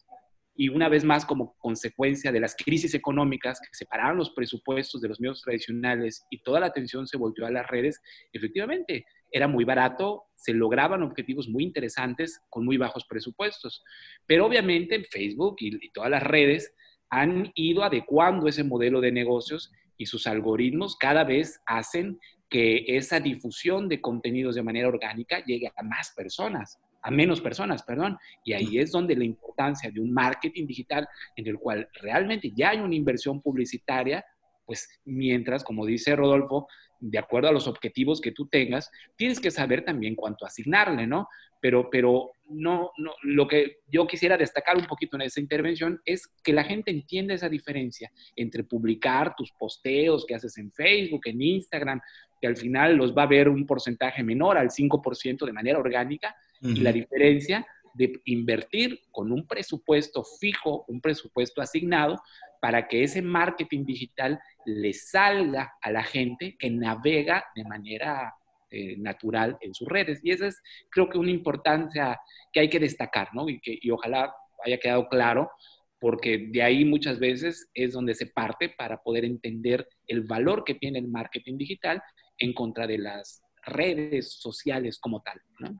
y 0.56 0.70
una 0.70 0.88
vez 0.88 1.04
más 1.04 1.26
como 1.26 1.56
consecuencia 1.58 2.32
de 2.32 2.40
las 2.40 2.56
crisis 2.56 2.94
económicas 2.94 3.60
que 3.60 3.68
separaron 3.74 4.18
los 4.18 4.32
presupuestos 4.32 5.02
de 5.02 5.10
los 5.10 5.20
medios 5.20 5.42
tradicionales 5.42 6.26
y 6.30 6.42
toda 6.42 6.62
la 6.62 6.68
atención 6.68 7.08
se 7.08 7.18
volvió 7.18 7.46
a 7.46 7.52
las 7.52 7.68
redes, 7.68 8.02
efectivamente 8.32 9.06
era 9.32 9.48
muy 9.50 9.66
barato, 9.66 10.24
se 10.34 10.54
lograban 10.54 11.04
objetivos 11.04 11.50
muy 11.50 11.64
interesantes 11.64 12.40
con 12.50 12.64
muy 12.64 12.78
bajos 12.78 13.06
presupuestos. 13.06 13.84
Pero 14.26 14.46
obviamente 14.46 15.04
Facebook 15.04 15.58
y, 15.60 15.86
y 15.86 15.90
todas 15.92 16.10
las 16.10 16.24
redes 16.24 16.74
han 17.10 17.52
ido 17.56 17.84
adecuando 17.84 18.48
ese 18.48 18.64
modelo 18.64 19.02
de 19.02 19.12
negocios 19.12 19.72
y 19.98 20.06
sus 20.06 20.26
algoritmos 20.26 20.96
cada 20.96 21.26
vez 21.26 21.60
hacen 21.66 22.20
que 22.50 22.86
esa 22.88 23.20
difusión 23.20 23.90
de 23.90 24.00
contenidos 24.00 24.56
de 24.56 24.64
manera 24.64 24.88
orgánica 24.88 25.44
llegue 25.44 25.72
a 25.76 25.84
más 25.84 26.14
personas 26.16 26.80
a 27.06 27.12
menos 27.12 27.40
personas, 27.40 27.84
perdón. 27.84 28.18
Y 28.44 28.54
ahí 28.54 28.80
es 28.80 28.92
donde 28.92 29.16
la 29.16 29.24
importancia 29.24 29.92
de 29.92 30.02
un 30.02 30.12
marketing 30.12 30.66
digital 30.66 31.08
en 31.36 31.48
el 31.48 31.60
cual 31.60 31.88
realmente 32.02 32.52
ya 32.56 32.72
hay 32.72 32.80
una 32.80 32.96
inversión 32.96 33.42
publicitaria, 33.42 34.26
pues 34.66 34.90
mientras, 35.06 35.64
como 35.64 35.86
dice 35.86 36.16
Rodolfo, 36.16 36.68
de 37.00 37.20
acuerdo 37.20 37.50
a 37.50 37.52
los 37.52 37.68
objetivos 37.68 38.20
que 38.20 38.32
tú 38.32 38.48
tengas, 38.48 38.90
tienes 39.16 39.40
que 39.40 39.52
saber 39.52 39.86
también 39.86 40.16
cuánto 40.16 40.48
asignarle, 40.48 41.06
¿no? 41.06 41.28
Pero, 41.62 41.90
pero 41.92 42.32
no, 42.50 42.92
no, 42.98 43.14
lo 43.22 43.48
que 43.48 43.78
yo 43.88 44.08
quisiera 44.08 44.36
destacar 44.36 44.76
un 44.76 44.86
poquito 44.86 45.16
en 45.16 45.24
esa 45.24 45.40
intervención 45.40 46.02
es 46.06 46.28
que 46.44 46.54
la 46.54 46.64
gente 46.64 46.90
entienda 46.90 47.36
esa 47.36 47.50
diferencia 47.50 48.12
entre 48.36 48.64
publicar 48.64 49.36
tus 49.36 49.52
posteos 49.52 50.26
que 50.26 50.34
haces 50.34 50.58
en 50.58 50.72
Facebook, 50.72 51.22
en 51.26 51.40
Instagram, 51.40 52.02
que 52.42 52.48
al 52.48 52.58
final 52.58 52.96
los 52.96 53.16
va 53.16 53.24
a 53.24 53.28
ver 53.28 53.48
un 53.48 53.68
porcentaje 53.68 54.24
menor 54.24 54.58
al 54.58 54.72
5% 54.72 55.46
de 55.46 55.54
manera 55.54 55.78
orgánica, 55.78 56.36
Y 56.62 56.82
la 56.82 56.92
diferencia 56.92 57.66
de 57.94 58.22
invertir 58.26 59.02
con 59.12 59.32
un 59.32 59.48
presupuesto 59.48 60.24
fijo, 60.40 60.86
un 60.88 61.00
presupuesto 61.00 61.62
asignado, 61.62 62.22
para 62.62 62.88
que 62.88 63.04
ese 63.04 63.22
marketing 63.22 63.86
digital 63.86 64.40
le 64.66 64.94
salga 64.94 65.76
a 65.82 65.92
la 65.92 66.04
gente 66.04 66.56
que 66.58 66.70
navega 66.70 67.46
de 67.56 67.64
manera 67.64 68.34
eh, 68.72 68.98
natural 68.98 69.58
en 69.62 69.74
sus 69.74 69.88
redes. 69.88 70.20
Y 70.24 70.32
esa 70.32 70.48
es, 70.48 70.62
creo 70.90 71.08
que, 71.08 71.18
una 71.18 71.32
importancia 71.32 72.20
que 72.52 72.62
hay 72.62 72.70
que 72.70 72.80
destacar, 72.80 73.30
¿no? 73.34 73.48
Y, 73.48 73.60
que, 73.60 73.78
y 73.80 73.92
ojalá 73.92 74.34
haya 74.64 74.80
quedado 74.80 75.08
claro, 75.08 75.52
porque 76.00 76.50
de 76.50 76.62
ahí 76.64 76.84
muchas 76.84 77.20
veces 77.20 77.70
es 77.74 77.94
donde 77.94 78.16
se 78.16 78.28
parte 78.28 78.70
para 78.70 79.02
poder 79.02 79.26
entender 79.26 79.88
el 80.08 80.22
valor 80.22 80.64
que 80.64 80.76
tiene 80.76 81.00
el 81.00 81.08
marketing 81.08 81.58
digital 81.58 82.02
en 82.38 82.54
contra 82.54 82.88
de 82.88 82.98
las 82.98 83.44
redes 83.66 84.34
sociales 84.34 85.00
como 85.00 85.22
tal. 85.22 85.42
¿no? 85.60 85.78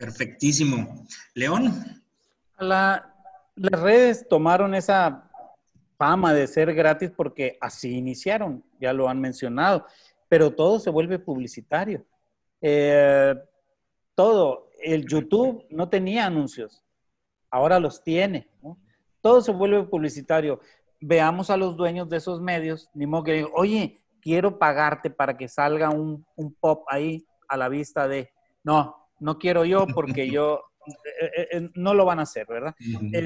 Perfectísimo. 0.00 1.04
León. 1.34 2.02
las 2.58 3.02
redes 3.54 4.26
tomaron 4.26 4.74
esa 4.74 5.30
fama 5.98 6.32
de 6.32 6.46
ser 6.46 6.72
gratis 6.74 7.10
porque 7.14 7.58
así 7.60 7.98
iniciaron, 7.98 8.64
ya 8.80 8.94
lo 8.94 9.10
han 9.10 9.20
mencionado, 9.20 9.84
pero 10.26 10.54
todo 10.54 10.78
se 10.78 10.88
vuelve 10.88 11.18
publicitario. 11.18 12.06
Eh, 12.62 13.34
todo, 14.14 14.70
el 14.82 15.06
YouTube 15.06 15.66
no 15.68 15.90
tenía 15.90 16.24
anuncios, 16.24 16.82
ahora 17.50 17.78
los 17.78 18.02
tiene. 18.02 18.48
Todo 19.20 19.42
se 19.42 19.52
vuelve 19.52 19.82
publicitario. 19.82 20.60
Veamos 20.98 21.50
a 21.50 21.58
los 21.58 21.76
dueños 21.76 22.08
de 22.08 22.16
esos 22.16 22.40
medios, 22.40 22.88
ni 22.94 23.04
modo 23.04 23.24
que 23.24 23.32
digan, 23.34 23.50
oye, 23.54 24.02
quiero 24.22 24.58
pagarte 24.58 25.10
para 25.10 25.36
que 25.36 25.46
salga 25.46 25.90
un, 25.90 26.24
un 26.36 26.54
pop 26.54 26.86
ahí 26.88 27.26
a 27.48 27.58
la 27.58 27.68
vista 27.68 28.08
de, 28.08 28.32
no, 28.64 28.99
no 29.20 29.38
quiero 29.38 29.64
yo 29.64 29.86
porque 29.94 30.30
yo, 30.30 30.62
eh, 30.86 31.30
eh, 31.36 31.48
eh, 31.52 31.70
no 31.74 31.94
lo 31.94 32.04
van 32.04 32.18
a 32.18 32.22
hacer, 32.22 32.46
¿verdad? 32.46 32.74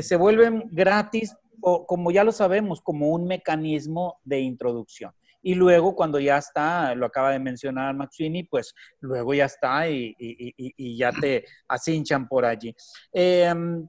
se 0.02 0.16
vuelven 0.16 0.64
gratis, 0.70 1.34
o, 1.60 1.86
como 1.86 2.10
ya 2.10 2.24
lo 2.24 2.32
sabemos, 2.32 2.82
como 2.82 3.08
un 3.08 3.26
mecanismo 3.26 4.20
de 4.24 4.40
introducción. 4.40 5.12
Y 5.40 5.54
luego 5.54 5.94
cuando 5.94 6.18
ya 6.18 6.38
está, 6.38 6.94
lo 6.94 7.06
acaba 7.06 7.30
de 7.30 7.38
mencionar 7.38 7.94
Maxini, 7.94 8.44
pues 8.44 8.74
luego 9.00 9.34
ya 9.34 9.44
está 9.44 9.88
y, 9.88 10.96
ya 10.96 11.12
te 11.12 11.44
acinchan 11.68 12.26
por 12.26 12.46
allí. 12.46 12.74
Em, 13.12 13.86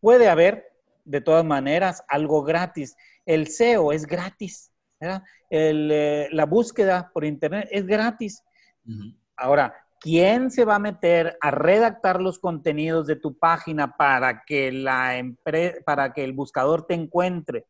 puede 0.00 0.28
haber, 0.28 0.64
de 1.04 1.20
todas 1.20 1.44
maneras, 1.44 2.02
algo 2.08 2.42
gratis. 2.42 2.96
El 3.26 3.48
SEO 3.48 3.92
es 3.92 4.06
gratis, 4.06 4.72
¿verdad? 4.98 5.22
la 5.50 6.44
búsqueda 6.46 7.10
por 7.12 7.24
Internet 7.24 7.68
es 7.70 7.86
gratis. 7.86 8.42
Ahora, 9.36 9.74
¿quién 10.00 10.50
se 10.50 10.64
va 10.64 10.76
a 10.76 10.80
meter 10.80 11.36
a 11.40 11.50
redactar 11.50 12.20
los 12.20 12.38
contenidos 12.38 13.06
de 13.06 13.16
tu 13.16 13.38
página 13.38 13.96
para 13.96 14.42
que, 14.44 14.72
la 14.72 15.22
para 15.84 16.12
que 16.12 16.24
el 16.24 16.32
buscador 16.32 16.86
te 16.86 16.94
encuentre? 16.94 17.66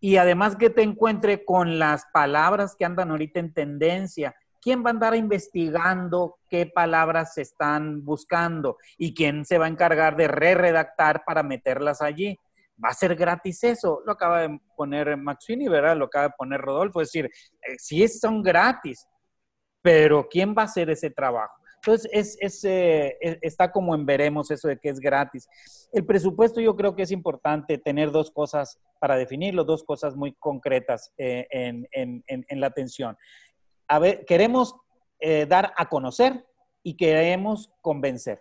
Y 0.00 0.16
además 0.16 0.56
que 0.56 0.70
te 0.70 0.82
encuentre 0.82 1.44
con 1.44 1.78
las 1.78 2.06
palabras 2.12 2.74
que 2.78 2.84
andan 2.84 3.10
ahorita 3.10 3.40
en 3.40 3.52
tendencia. 3.52 4.34
¿Quién 4.62 4.84
va 4.84 4.88
a 4.88 4.92
andar 4.92 5.14
investigando 5.14 6.38
qué 6.48 6.66
palabras 6.66 7.34
se 7.34 7.42
están 7.42 8.04
buscando? 8.04 8.76
¿Y 8.98 9.14
quién 9.14 9.44
se 9.44 9.58
va 9.58 9.66
a 9.66 9.70
encargar 9.70 10.16
de 10.16 10.28
re-redactar 10.28 11.24
para 11.24 11.42
meterlas 11.42 12.02
allí? 12.02 12.38
¿Va 12.82 12.90
a 12.90 12.94
ser 12.94 13.14
gratis 13.14 13.62
eso? 13.64 14.02
Lo 14.06 14.12
acaba 14.12 14.40
de 14.40 14.60
poner 14.76 15.16
Maxini, 15.16 15.68
¿verdad? 15.68 15.96
Lo 15.96 16.06
acaba 16.06 16.28
de 16.28 16.34
poner 16.36 16.60
Rodolfo. 16.60 17.00
Es 17.00 17.08
decir, 17.08 17.26
eh, 17.26 17.76
sí 17.78 18.06
son 18.08 18.42
gratis, 18.42 19.06
pero 19.82 20.28
¿quién 20.28 20.54
va 20.56 20.62
a 20.62 20.64
hacer 20.66 20.88
ese 20.90 21.10
trabajo? 21.10 21.59
Entonces, 21.82 22.36
es, 22.40 22.64
eh, 22.64 23.16
e, 23.20 23.38
está 23.40 23.72
como 23.72 23.94
en 23.94 24.04
veremos 24.04 24.50
eso 24.50 24.68
de 24.68 24.78
que 24.78 24.90
es 24.90 25.00
gratis. 25.00 25.48
El 25.92 26.04
presupuesto 26.04 26.60
yo 26.60 26.76
creo 26.76 26.94
que 26.94 27.02
es 27.02 27.10
importante 27.10 27.78
tener 27.78 28.10
dos 28.10 28.30
cosas 28.30 28.78
para 28.98 29.16
definirlo, 29.16 29.64
dos 29.64 29.82
cosas 29.82 30.14
muy 30.14 30.32
concretas 30.34 31.12
eh, 31.16 31.46
en, 31.50 32.60
la 32.60 32.66
atención. 32.66 33.16
A 33.88 33.98
ver, 33.98 34.24
queremos 34.26 34.74
eh, 35.20 35.46
dar 35.48 35.72
a 35.76 35.88
conocer 35.88 36.44
y 36.82 36.96
queremos 36.96 37.70
convencer. 37.80 38.38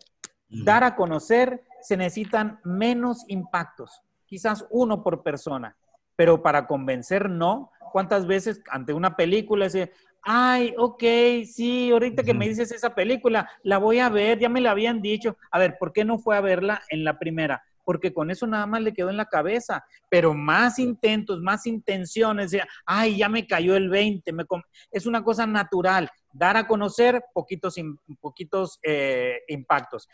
Dar 0.49 0.83
a 0.83 0.95
conocer 0.95 1.63
se 1.81 1.95
necesitan 1.95 2.59
menos 2.63 3.23
impactos, 3.27 4.01
quizás 4.25 4.65
uno 4.69 5.03
por 5.03 5.23
persona, 5.23 5.77
pero 6.15 6.41
para 6.41 6.67
convencer 6.67 7.29
no. 7.29 7.71
¿Cuántas 7.91 8.27
veces 8.27 8.61
ante 8.69 8.93
una 8.93 9.15
película 9.15 9.65
dice, 9.65 9.91
ay, 10.21 10.73
ok, 10.77 11.03
sí, 11.45 11.91
ahorita 11.91 12.23
que 12.23 12.33
me 12.33 12.47
dices 12.47 12.71
esa 12.71 12.93
película, 12.93 13.49
la 13.63 13.77
voy 13.77 13.99
a 13.99 14.09
ver, 14.09 14.39
ya 14.39 14.49
me 14.49 14.61
la 14.61 14.71
habían 14.71 15.01
dicho. 15.01 15.37
A 15.51 15.59
ver, 15.59 15.77
¿por 15.79 15.93
qué 15.93 16.05
no 16.05 16.17
fue 16.19 16.35
a 16.37 16.41
verla 16.41 16.81
en 16.89 17.03
la 17.03 17.17
primera? 17.17 17.63
Porque 17.83 18.13
con 18.13 18.29
eso 18.29 18.45
nada 18.45 18.67
más 18.67 18.81
le 18.81 18.93
quedó 18.93 19.09
en 19.09 19.17
la 19.17 19.25
cabeza, 19.25 19.83
pero 20.09 20.33
más 20.33 20.77
intentos, 20.77 21.41
más 21.41 21.65
intenciones, 21.65 22.51
de, 22.51 22.61
ay, 22.85 23.17
ya 23.17 23.29
me 23.29 23.47
cayó 23.47 23.75
el 23.75 23.89
20, 23.89 24.31
me 24.33 24.45
es 24.91 25.05
una 25.05 25.23
cosa 25.23 25.47
natural, 25.47 26.09
dar 26.31 26.57
a 26.57 26.67
conocer 26.67 27.23
poquitos, 27.33 27.75
poquitos 28.19 28.79
eh, 28.83 29.39
impactos, 29.47 30.07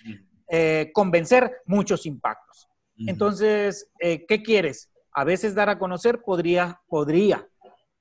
eh, 0.48 0.92
convencer 0.94 1.58
muchos 1.66 2.06
impactos. 2.06 2.70
Entonces, 2.98 3.90
eh, 4.00 4.26
¿qué 4.26 4.42
quieres? 4.42 4.90
A 5.12 5.26
veces 5.26 5.54
dar 5.54 5.70
a 5.70 5.78
conocer 5.78 6.22
podría, 6.22 6.80
podría, 6.88 7.46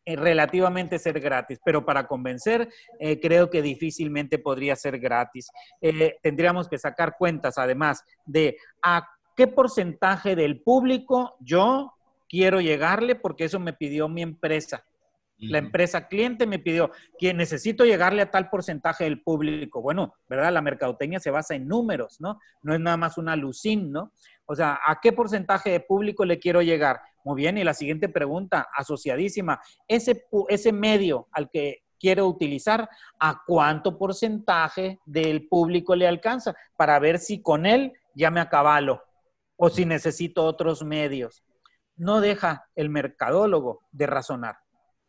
relativamente 0.06 0.98
ser 0.98 1.20
gratis, 1.20 1.58
pero 1.64 1.84
para 1.84 2.06
convencer 2.06 2.68
eh, 2.98 3.20
creo 3.20 3.50
que 3.50 3.62
difícilmente 3.62 4.38
podría 4.38 4.76
ser 4.76 4.98
gratis. 4.98 5.50
Eh, 5.80 6.16
tendríamos 6.22 6.68
que 6.68 6.78
sacar 6.78 7.16
cuentas 7.18 7.58
además 7.58 8.04
de 8.26 8.56
a 8.82 9.08
qué 9.36 9.46
porcentaje 9.46 10.36
del 10.36 10.62
público 10.62 11.36
yo 11.40 11.92
quiero 12.28 12.60
llegarle 12.60 13.14
porque 13.14 13.44
eso 13.44 13.58
me 13.58 13.72
pidió 13.72 14.08
mi 14.08 14.22
empresa. 14.22 14.84
La 15.36 15.58
empresa 15.58 16.06
cliente 16.08 16.46
me 16.46 16.58
pidió 16.58 16.90
que 17.18 17.34
necesito 17.34 17.84
llegarle 17.84 18.22
a 18.22 18.30
tal 18.30 18.48
porcentaje 18.48 19.04
del 19.04 19.20
público. 19.20 19.82
Bueno, 19.82 20.14
¿verdad? 20.28 20.52
La 20.52 20.62
mercadotecnia 20.62 21.18
se 21.18 21.30
basa 21.30 21.54
en 21.54 21.66
números, 21.66 22.20
¿no? 22.20 22.38
No 22.62 22.72
es 22.72 22.80
nada 22.80 22.96
más 22.96 23.18
una 23.18 23.32
alucín, 23.32 23.90
¿no? 23.90 24.12
O 24.46 24.54
sea, 24.54 24.78
¿a 24.86 25.00
qué 25.02 25.12
porcentaje 25.12 25.70
de 25.70 25.80
público 25.80 26.24
le 26.24 26.38
quiero 26.38 26.62
llegar? 26.62 27.00
Muy 27.24 27.37
bien, 27.37 27.56
y 27.58 27.64
la 27.64 27.74
siguiente 27.74 28.08
pregunta, 28.08 28.68
asociadísima, 28.76 29.60
ese, 29.88 30.26
ese 30.48 30.72
medio 30.72 31.28
al 31.32 31.50
que 31.50 31.84
quiero 31.98 32.28
utilizar, 32.28 32.87
¿a 33.18 33.42
cuánto 33.46 33.98
porcentaje 33.98 35.00
del 35.06 35.48
público 35.48 35.96
le 35.96 36.06
alcanza? 36.06 36.54
Para 36.76 36.98
ver 36.98 37.18
si 37.18 37.40
con 37.40 37.64
él 37.64 37.94
ya 38.14 38.30
me 38.30 38.40
acabalo 38.40 39.02
o 39.56 39.70
si 39.70 39.87
necesito 39.87 40.44
otros 40.44 40.84
medios. 40.84 41.42
No 41.96 42.20
deja 42.20 42.68
el 42.74 42.90
mercadólogo 42.90 43.80
de 43.90 44.06
razonar. 44.06 44.58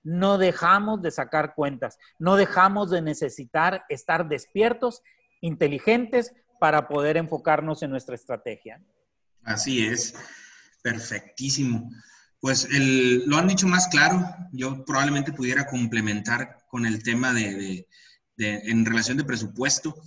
No 0.03 0.37
dejamos 0.37 1.01
de 1.01 1.11
sacar 1.11 1.53
cuentas. 1.53 1.97
No 2.17 2.37
dejamos 2.37 2.91
de 2.91 3.01
necesitar 3.01 3.83
estar 3.89 4.29
despiertos, 4.29 5.01
inteligentes, 5.41 6.33
para 6.59 6.87
poder 6.87 7.17
enfocarnos 7.17 7.83
en 7.83 7.89
nuestra 7.89 8.15
estrategia. 8.15 8.81
Así 9.43 9.85
es. 9.85 10.15
Perfectísimo. 10.85 11.89
Pues 12.39 12.67
lo 12.69 13.37
han 13.37 13.47
dicho 13.47 13.67
más 13.67 13.87
claro. 13.87 14.23
Yo 14.51 14.85
probablemente 14.85 15.31
pudiera 15.31 15.65
complementar 15.65 16.57
con 16.69 16.85
el 16.85 17.01
tema 17.01 17.33
de, 17.33 17.87
en 18.37 18.85
relación 18.85 19.17
de 19.17 19.23
presupuesto, 19.23 19.99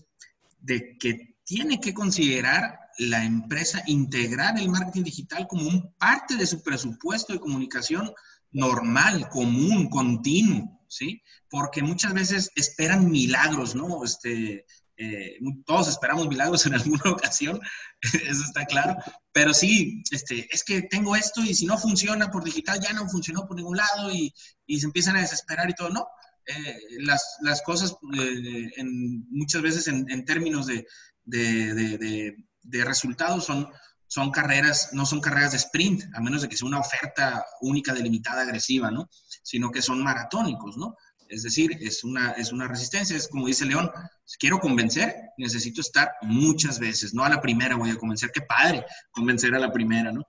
de 0.60 0.96
que 0.96 1.34
tiene 1.42 1.80
que 1.80 1.92
considerar 1.92 2.78
la 2.98 3.24
empresa 3.24 3.82
integrar 3.86 4.56
el 4.56 4.68
marketing 4.68 5.02
digital 5.02 5.48
como 5.48 5.66
un 5.66 5.92
parte 5.94 6.36
de 6.36 6.46
su 6.46 6.62
presupuesto 6.62 7.32
de 7.32 7.40
comunicación 7.40 8.12
normal, 8.52 9.28
común, 9.30 9.88
continuo, 9.90 10.80
¿sí? 10.86 11.20
Porque 11.50 11.82
muchas 11.82 12.14
veces 12.14 12.52
esperan 12.54 13.10
milagros, 13.10 13.74
¿no? 13.74 14.04
Este, 14.04 14.64
eh, 14.98 15.38
todos 15.64 15.88
esperamos 15.88 16.28
milagros 16.28 16.66
en 16.66 16.74
alguna 16.74 17.12
ocasión, 17.12 17.60
eso 18.00 18.42
está 18.44 18.66
claro, 18.66 18.96
pero 19.32 19.54
sí, 19.54 20.02
este, 20.10 20.48
es 20.50 20.64
que 20.64 20.82
tengo 20.82 21.14
esto 21.14 21.40
y 21.42 21.54
si 21.54 21.66
no 21.66 21.78
funciona 21.78 22.30
por 22.30 22.44
digital 22.44 22.80
ya 22.80 22.92
no 22.92 23.08
funcionó 23.08 23.46
por 23.46 23.56
ningún 23.56 23.76
lado 23.76 24.12
y, 24.12 24.34
y 24.66 24.80
se 24.80 24.86
empiezan 24.86 25.16
a 25.16 25.20
desesperar 25.20 25.70
y 25.70 25.74
todo, 25.74 25.90
no. 25.90 26.06
Eh, 26.46 26.78
las, 27.00 27.36
las, 27.42 27.60
cosas 27.60 27.94
eh, 28.18 28.70
en, 28.76 29.28
muchas 29.30 29.60
veces 29.60 29.86
en, 29.86 30.10
en 30.10 30.24
términos 30.24 30.66
de, 30.66 30.86
de, 31.24 31.74
de, 31.74 32.36
de, 32.62 32.84
resultados 32.86 33.44
son, 33.44 33.68
son 34.06 34.30
carreras, 34.30 34.88
no 34.94 35.04
son 35.04 35.20
carreras 35.20 35.52
de 35.52 35.58
sprint, 35.58 36.04
a 36.14 36.20
menos 36.20 36.40
de 36.40 36.48
que 36.48 36.56
sea 36.56 36.66
una 36.66 36.80
oferta 36.80 37.44
única, 37.60 37.92
delimitada, 37.92 38.42
agresiva, 38.42 38.90
¿no? 38.90 39.10
Sino 39.42 39.70
que 39.70 39.82
son 39.82 40.02
maratónicos, 40.02 40.78
¿no? 40.78 40.96
Es 41.28 41.42
decir, 41.42 41.76
es 41.80 42.04
una, 42.04 42.32
es 42.32 42.52
una 42.52 42.66
resistencia, 42.66 43.16
es 43.16 43.28
como 43.28 43.46
dice 43.46 43.66
León, 43.66 43.90
quiero 44.38 44.58
convencer, 44.58 45.14
necesito 45.36 45.80
estar 45.80 46.12
muchas 46.22 46.78
veces, 46.78 47.14
no 47.14 47.24
a 47.24 47.28
la 47.28 47.40
primera 47.40 47.76
voy 47.76 47.90
a 47.90 47.96
convencer, 47.96 48.30
qué 48.32 48.42
padre 48.42 48.84
convencer 49.10 49.54
a 49.54 49.58
la 49.58 49.72
primera, 49.72 50.12
¿no? 50.12 50.22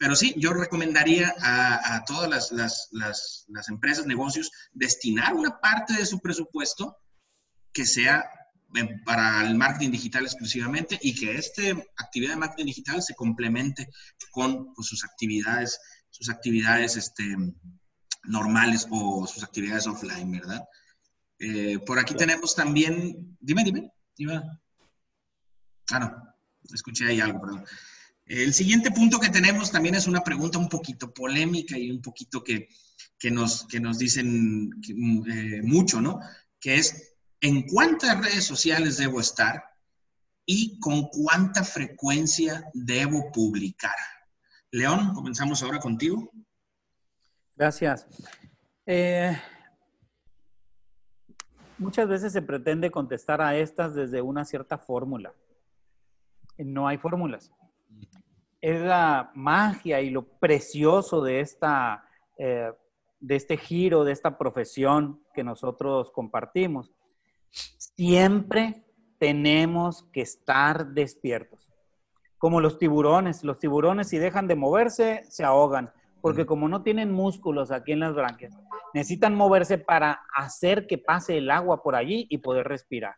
Pero 0.00 0.16
sí, 0.16 0.34
yo 0.38 0.54
recomendaría 0.54 1.34
a, 1.42 2.02
todas 2.06 2.30
las, 2.30 2.52
las, 2.52 3.46
las, 3.48 3.68
empresas, 3.68 4.06
negocios, 4.06 4.50
destinar 4.72 5.34
una 5.34 5.60
parte 5.60 5.92
de 5.92 6.06
su 6.06 6.20
presupuesto 6.20 6.96
que 7.70 7.84
sea 7.84 8.24
para 9.04 9.46
el 9.46 9.56
marketing 9.56 9.90
digital 9.90 10.24
exclusivamente 10.24 10.98
y 11.02 11.14
que 11.14 11.36
esta 11.36 11.62
actividad 11.98 12.30
de 12.30 12.36
marketing 12.36 12.64
digital 12.64 13.02
se 13.02 13.14
complemente 13.14 13.88
con 14.30 14.72
pues, 14.72 14.88
sus 14.88 15.04
actividades, 15.04 15.78
sus 16.08 16.30
actividades 16.30 16.96
este, 16.96 17.36
normales 18.24 18.86
o 18.90 19.26
sus 19.26 19.42
actividades 19.42 19.86
offline, 19.86 20.30
¿verdad? 20.30 20.62
Eh, 21.38 21.78
por 21.86 21.98
aquí 21.98 22.14
tenemos 22.14 22.54
también, 22.54 23.36
dime, 23.40 23.64
dime, 23.64 23.90
dime. 24.16 24.42
Ah, 25.90 25.98
no, 25.98 26.34
escuché 26.72 27.06
ahí 27.06 27.20
algo, 27.20 27.40
perdón. 27.40 27.64
El 28.26 28.54
siguiente 28.54 28.92
punto 28.92 29.18
que 29.18 29.30
tenemos 29.30 29.72
también 29.72 29.96
es 29.96 30.06
una 30.06 30.22
pregunta 30.22 30.58
un 30.58 30.68
poquito 30.68 31.12
polémica 31.12 31.76
y 31.76 31.90
un 31.90 32.00
poquito 32.00 32.44
que, 32.44 32.68
que 33.18 33.30
nos, 33.30 33.66
que 33.66 33.80
nos 33.80 33.98
dicen 33.98 34.70
eh, 34.88 35.62
mucho, 35.62 36.00
¿no? 36.00 36.20
Que 36.60 36.76
es, 36.76 37.16
¿en 37.40 37.66
cuántas 37.66 38.20
redes 38.22 38.44
sociales 38.44 38.98
debo 38.98 39.20
estar 39.20 39.64
y 40.46 40.78
con 40.78 41.08
cuánta 41.08 41.64
frecuencia 41.64 42.64
debo 42.72 43.32
publicar? 43.32 43.96
León, 44.70 45.12
comenzamos 45.14 45.62
ahora 45.62 45.80
contigo. 45.80 46.30
Gracias. 47.60 48.08
Eh, 48.86 49.36
muchas 51.76 52.08
veces 52.08 52.32
se 52.32 52.40
pretende 52.40 52.90
contestar 52.90 53.42
a 53.42 53.54
estas 53.54 53.94
desde 53.94 54.22
una 54.22 54.46
cierta 54.46 54.78
fórmula. 54.78 55.34
No 56.56 56.88
hay 56.88 56.96
fórmulas. 56.96 57.52
Es 58.62 58.80
la 58.80 59.30
magia 59.34 60.00
y 60.00 60.08
lo 60.08 60.22
precioso 60.22 61.22
de, 61.22 61.40
esta, 61.40 62.08
eh, 62.38 62.72
de 63.20 63.36
este 63.36 63.58
giro, 63.58 64.04
de 64.04 64.12
esta 64.12 64.38
profesión 64.38 65.22
que 65.34 65.44
nosotros 65.44 66.10
compartimos. 66.12 66.90
Siempre 67.50 68.86
tenemos 69.18 70.04
que 70.14 70.22
estar 70.22 70.86
despiertos. 70.94 71.70
Como 72.38 72.58
los 72.62 72.78
tiburones. 72.78 73.44
Los 73.44 73.58
tiburones 73.58 74.08
si 74.08 74.16
dejan 74.16 74.46
de 74.46 74.56
moverse, 74.56 75.24
se 75.28 75.44
ahogan 75.44 75.92
porque 76.20 76.46
como 76.46 76.68
no 76.68 76.82
tienen 76.82 77.12
músculos 77.12 77.70
aquí 77.70 77.92
en 77.92 78.00
las 78.00 78.14
branquias, 78.14 78.56
necesitan 78.94 79.34
moverse 79.34 79.78
para 79.78 80.22
hacer 80.34 80.86
que 80.86 80.98
pase 80.98 81.38
el 81.38 81.50
agua 81.50 81.82
por 81.82 81.94
allí 81.94 82.26
y 82.30 82.38
poder 82.38 82.66
respirar. 82.68 83.16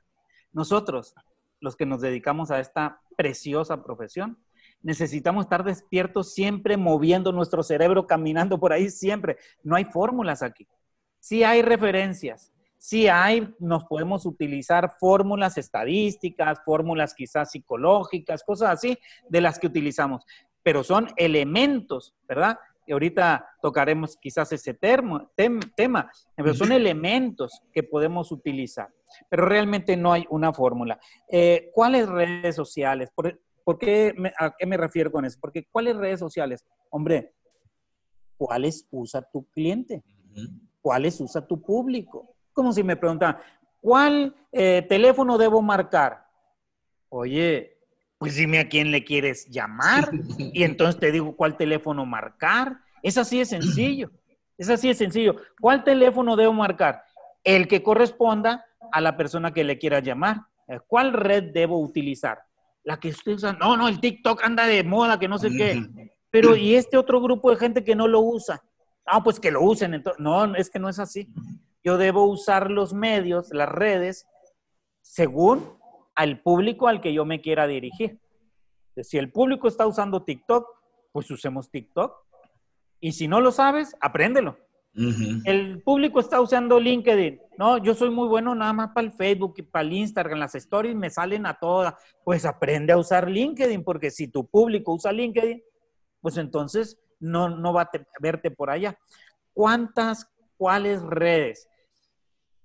Nosotros, 0.52 1.14
los 1.60 1.76
que 1.76 1.86
nos 1.86 2.00
dedicamos 2.00 2.50
a 2.50 2.60
esta 2.60 3.00
preciosa 3.16 3.82
profesión, 3.82 4.38
necesitamos 4.82 5.46
estar 5.46 5.64
despiertos 5.64 6.34
siempre, 6.34 6.76
moviendo 6.76 7.32
nuestro 7.32 7.62
cerebro, 7.62 8.06
caminando 8.06 8.58
por 8.58 8.72
ahí 8.72 8.90
siempre. 8.90 9.38
No 9.62 9.76
hay 9.76 9.84
fórmulas 9.84 10.42
aquí. 10.42 10.66
Sí 11.20 11.44
hay 11.44 11.62
referencias, 11.62 12.52
sí 12.78 13.06
hay, 13.06 13.54
nos 13.60 13.84
podemos 13.84 14.26
utilizar 14.26 14.96
fórmulas 14.98 15.56
estadísticas, 15.56 16.60
fórmulas 16.64 17.14
quizás 17.14 17.52
psicológicas, 17.52 18.42
cosas 18.42 18.70
así, 18.70 18.98
de 19.28 19.40
las 19.40 19.60
que 19.60 19.68
utilizamos, 19.68 20.24
pero 20.64 20.82
son 20.82 21.08
elementos, 21.16 22.12
¿verdad? 22.26 22.58
Y 22.86 22.92
ahorita 22.92 23.46
tocaremos 23.60 24.16
quizás 24.16 24.52
ese 24.52 24.74
termo, 24.74 25.30
tema, 25.36 26.10
pero 26.36 26.54
son 26.54 26.72
elementos 26.72 27.62
que 27.72 27.82
podemos 27.82 28.32
utilizar, 28.32 28.88
pero 29.28 29.46
realmente 29.46 29.96
no 29.96 30.12
hay 30.12 30.26
una 30.30 30.52
fórmula. 30.52 30.98
Eh, 31.28 31.70
¿Cuáles 31.72 32.08
redes 32.08 32.56
sociales? 32.56 33.10
¿Por, 33.14 33.38
qué 33.78 34.14
¿A 34.38 34.52
qué 34.56 34.66
me 34.66 34.76
refiero 34.76 35.12
con 35.12 35.24
eso? 35.24 35.38
Porque 35.40 35.66
¿cuáles 35.70 35.96
redes 35.96 36.20
sociales? 36.20 36.64
Hombre, 36.90 37.34
¿cuáles 38.36 38.86
usa 38.90 39.22
tu 39.22 39.44
cliente? 39.46 40.02
¿Cuáles 40.80 41.20
usa 41.20 41.46
tu 41.46 41.62
público? 41.62 42.34
Como 42.52 42.72
si 42.72 42.82
me 42.82 42.96
preguntan, 42.96 43.38
¿cuál 43.80 44.34
eh, 44.50 44.84
teléfono 44.88 45.38
debo 45.38 45.62
marcar? 45.62 46.26
Oye, 47.08 47.71
pues 48.22 48.36
dime 48.36 48.60
a 48.60 48.68
quién 48.68 48.92
le 48.92 49.02
quieres 49.02 49.48
llamar 49.48 50.08
y 50.38 50.62
entonces 50.62 51.00
te 51.00 51.10
digo 51.10 51.34
cuál 51.34 51.56
teléfono 51.56 52.06
marcar. 52.06 52.78
Es 53.02 53.18
así 53.18 53.40
de 53.40 53.44
sencillo. 53.44 54.12
Es 54.56 54.70
así 54.70 54.86
de 54.86 54.94
sencillo. 54.94 55.34
¿Cuál 55.60 55.82
teléfono 55.82 56.36
debo 56.36 56.52
marcar? 56.52 57.02
El 57.42 57.66
que 57.66 57.82
corresponda 57.82 58.64
a 58.92 59.00
la 59.00 59.16
persona 59.16 59.52
que 59.52 59.64
le 59.64 59.76
quiera 59.76 59.98
llamar. 59.98 60.36
¿Cuál 60.86 61.14
red 61.14 61.52
debo 61.52 61.80
utilizar? 61.80 62.38
La 62.84 63.00
que 63.00 63.08
usted 63.08 63.32
usa. 63.32 63.54
No, 63.54 63.76
no, 63.76 63.88
el 63.88 63.98
TikTok 63.98 64.44
anda 64.44 64.68
de 64.68 64.84
moda, 64.84 65.18
que 65.18 65.26
no 65.26 65.38
sé 65.38 65.50
qué. 65.50 65.82
Pero 66.30 66.54
¿y 66.54 66.76
este 66.76 66.98
otro 66.98 67.20
grupo 67.20 67.50
de 67.50 67.56
gente 67.56 67.82
que 67.82 67.96
no 67.96 68.06
lo 68.06 68.20
usa? 68.20 68.62
Ah, 69.04 69.24
pues 69.24 69.40
que 69.40 69.50
lo 69.50 69.62
usen. 69.62 69.94
Entonces, 69.94 70.22
no, 70.22 70.54
es 70.54 70.70
que 70.70 70.78
no 70.78 70.88
es 70.88 71.00
así. 71.00 71.26
Yo 71.82 71.98
debo 71.98 72.26
usar 72.26 72.70
los 72.70 72.94
medios, 72.94 73.48
las 73.52 73.68
redes, 73.68 74.28
según 75.00 75.81
al 76.14 76.40
público 76.40 76.88
al 76.88 77.00
que 77.00 77.12
yo 77.12 77.24
me 77.24 77.40
quiera 77.40 77.66
dirigir. 77.66 78.20
Si 78.96 79.18
el 79.18 79.30
público 79.30 79.68
está 79.68 79.86
usando 79.86 80.24
TikTok, 80.24 80.66
pues 81.12 81.30
usemos 81.30 81.70
TikTok. 81.70 82.14
Y 83.00 83.12
si 83.12 83.28
no 83.28 83.40
lo 83.40 83.50
sabes, 83.50 83.96
apréndelo. 84.00 84.58
El 84.94 85.82
público 85.82 86.20
está 86.20 86.40
usando 86.40 86.78
LinkedIn. 86.78 87.40
No, 87.56 87.78
yo 87.78 87.94
soy 87.94 88.10
muy 88.10 88.28
bueno 88.28 88.54
nada 88.54 88.74
más 88.74 88.90
para 88.92 89.06
el 89.06 89.12
Facebook 89.12 89.54
y 89.56 89.62
para 89.62 89.86
el 89.86 89.92
Instagram. 89.94 90.38
Las 90.38 90.54
stories 90.54 90.94
me 90.94 91.08
salen 91.08 91.46
a 91.46 91.58
todas. 91.58 91.94
Pues 92.24 92.44
aprende 92.44 92.92
a 92.92 92.98
usar 92.98 93.30
LinkedIn, 93.30 93.84
porque 93.84 94.10
si 94.10 94.28
tu 94.28 94.46
público 94.46 94.92
usa 94.92 95.12
LinkedIn, 95.12 95.62
pues 96.20 96.36
entonces 96.36 96.98
no, 97.18 97.48
no 97.48 97.72
va 97.72 97.82
a 97.82 97.90
verte 98.20 98.50
por 98.50 98.70
allá. 98.70 98.98
¿Cuántas, 99.54 100.30
cuáles 100.58 101.02
redes? 101.02 101.68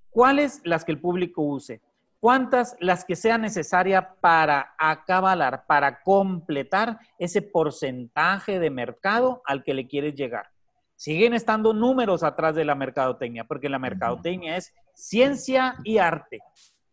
¿Cuáles 0.10 0.62
las 0.66 0.84
que 0.84 0.92
el 0.92 1.00
público 1.00 1.42
use? 1.42 1.82
¿Cuántas 2.28 2.76
las 2.82 3.06
que 3.06 3.16
sea 3.16 3.38
necesaria 3.38 4.16
para 4.20 4.76
acabalar, 4.78 5.64
para 5.66 6.02
completar 6.02 7.00
ese 7.18 7.42
porcentaje 7.42 8.60
de 8.60 8.70
mercado 8.70 9.42
al 9.46 9.64
que 9.64 9.74
le 9.74 9.88
quieres 9.88 10.14
llegar? 10.14 10.50
Siguen 10.98 11.34
estando 11.34 11.72
números 11.72 12.24
atrás 12.24 12.54
de 12.54 12.66
la 12.66 12.76
mercadotecnia, 12.76 13.46
porque 13.46 13.70
la 13.70 13.80
mercadotecnia 13.80 14.58
es 14.58 14.74
ciencia 14.94 15.78
y 15.86 16.00
arte, 16.00 16.42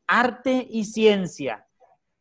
arte 0.06 0.68
y 0.70 0.84
ciencia 0.84 1.66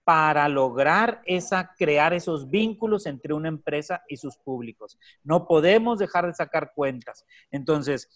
para 0.04 0.50
lograr 0.50 1.22
esa, 1.28 1.72
crear 1.78 2.16
esos 2.16 2.50
vínculos 2.50 3.06
entre 3.06 3.36
una 3.36 3.50
empresa 3.50 4.02
y 4.08 4.18
sus 4.18 4.38
públicos. 4.38 4.98
No 5.24 5.48
podemos 5.48 6.00
dejar 6.00 6.26
de 6.26 6.34
sacar 6.34 6.72
cuentas. 6.74 7.28
Entonces, 7.52 8.10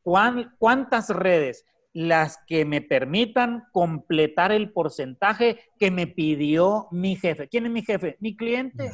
¿cuántas 0.00 1.10
redes? 1.10 1.64
Las 1.94 2.38
que 2.46 2.64
me 2.64 2.82
permitan 2.82 3.64
completar 3.72 4.52
el 4.52 4.72
porcentaje 4.72 5.60
que 5.78 5.90
me 5.90 6.08
pidió 6.08 6.88
mi 6.90 7.16
jefe. 7.16 7.48
¿Quién 7.48 7.66
es 7.66 7.72
mi 7.72 7.82
jefe? 7.82 8.16
Mi 8.20 8.36
cliente. 8.36 8.90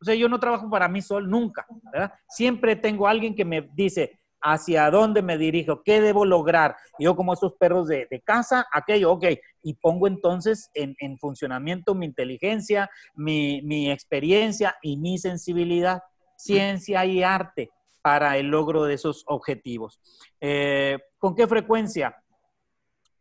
O 0.00 0.04
sea, 0.04 0.14
yo 0.14 0.28
no 0.28 0.38
trabajo 0.38 0.70
para 0.70 0.88
mí 0.88 1.02
solo, 1.02 1.26
nunca, 1.26 1.66
¿verdad? 1.92 2.12
Siempre 2.28 2.76
tengo 2.76 3.08
alguien 3.08 3.34
que 3.34 3.44
me 3.44 3.68
dice 3.74 4.20
hacia 4.40 4.88
dónde 4.92 5.20
me 5.20 5.36
dirijo, 5.36 5.82
qué 5.82 6.00
debo 6.00 6.24
lograr. 6.24 6.76
Yo 7.00 7.16
como 7.16 7.32
estos 7.32 7.54
perros 7.54 7.88
de, 7.88 8.06
casa, 8.24 8.66
aquello, 8.72 9.10
ok, 9.12 9.26
y 9.62 9.74
pongo 9.74 10.06
entonces 10.06 10.70
en, 10.74 11.18
funcionamiento 11.18 11.96
mi 11.96 12.06
inteligencia, 12.06 12.88
mi, 13.16 13.90
experiencia 13.90 14.76
y 14.80 14.96
mi 14.96 15.18
sensibilidad, 15.18 16.02
ciencia 16.36 17.04
y 17.04 17.24
arte 17.24 17.70
para 18.00 18.38
el 18.38 18.46
logro 18.46 18.84
de 18.84 18.94
esos 18.94 19.24
objetivos. 19.26 20.00
Eh, 20.40 20.98
¿Con 21.18 21.34
qué 21.34 21.48
frecuencia? 21.48 22.14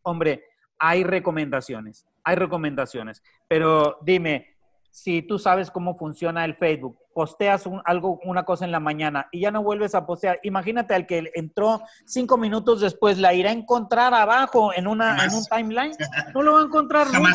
Hombre, 0.08 0.46
hay 0.80 1.04
recomendaciones, 1.04 2.08
hay 2.24 2.36
recomendaciones, 2.36 3.22
pero 3.48 3.98
dime, 4.02 4.56
si 4.90 5.22
tú 5.22 5.38
sabes 5.38 5.70
cómo 5.70 5.98
funciona 5.98 6.46
el 6.46 6.56
Facebook, 6.56 6.98
posteas 7.14 7.66
algo, 7.86 8.20
una 8.24 8.46
cosa 8.46 8.66
en 8.66 8.72
la 8.72 8.80
mañana 8.80 9.28
y 9.32 9.42
ya 9.42 9.52
no 9.52 9.64
vuelves 9.64 9.96
a 9.96 10.06
postear, 10.06 10.40
imagínate 10.44 10.96
al 10.96 11.06
que 11.06 11.30
entró 11.36 11.82
cinco 12.06 12.38
minutos 12.38 12.82
después, 12.82 13.18
la 13.18 13.34
irá 13.34 13.50
a 13.50 13.54
encontrar 13.54 14.14
abajo 14.14 14.72
en, 14.74 14.88
una, 14.88 15.26
en 15.26 15.34
un 15.34 15.46
timeline, 15.46 15.94
no 16.34 16.42
lo 16.42 16.54
va 16.54 16.62
a 16.62 16.66
encontrar 16.66 17.08
nunca. 17.12 17.32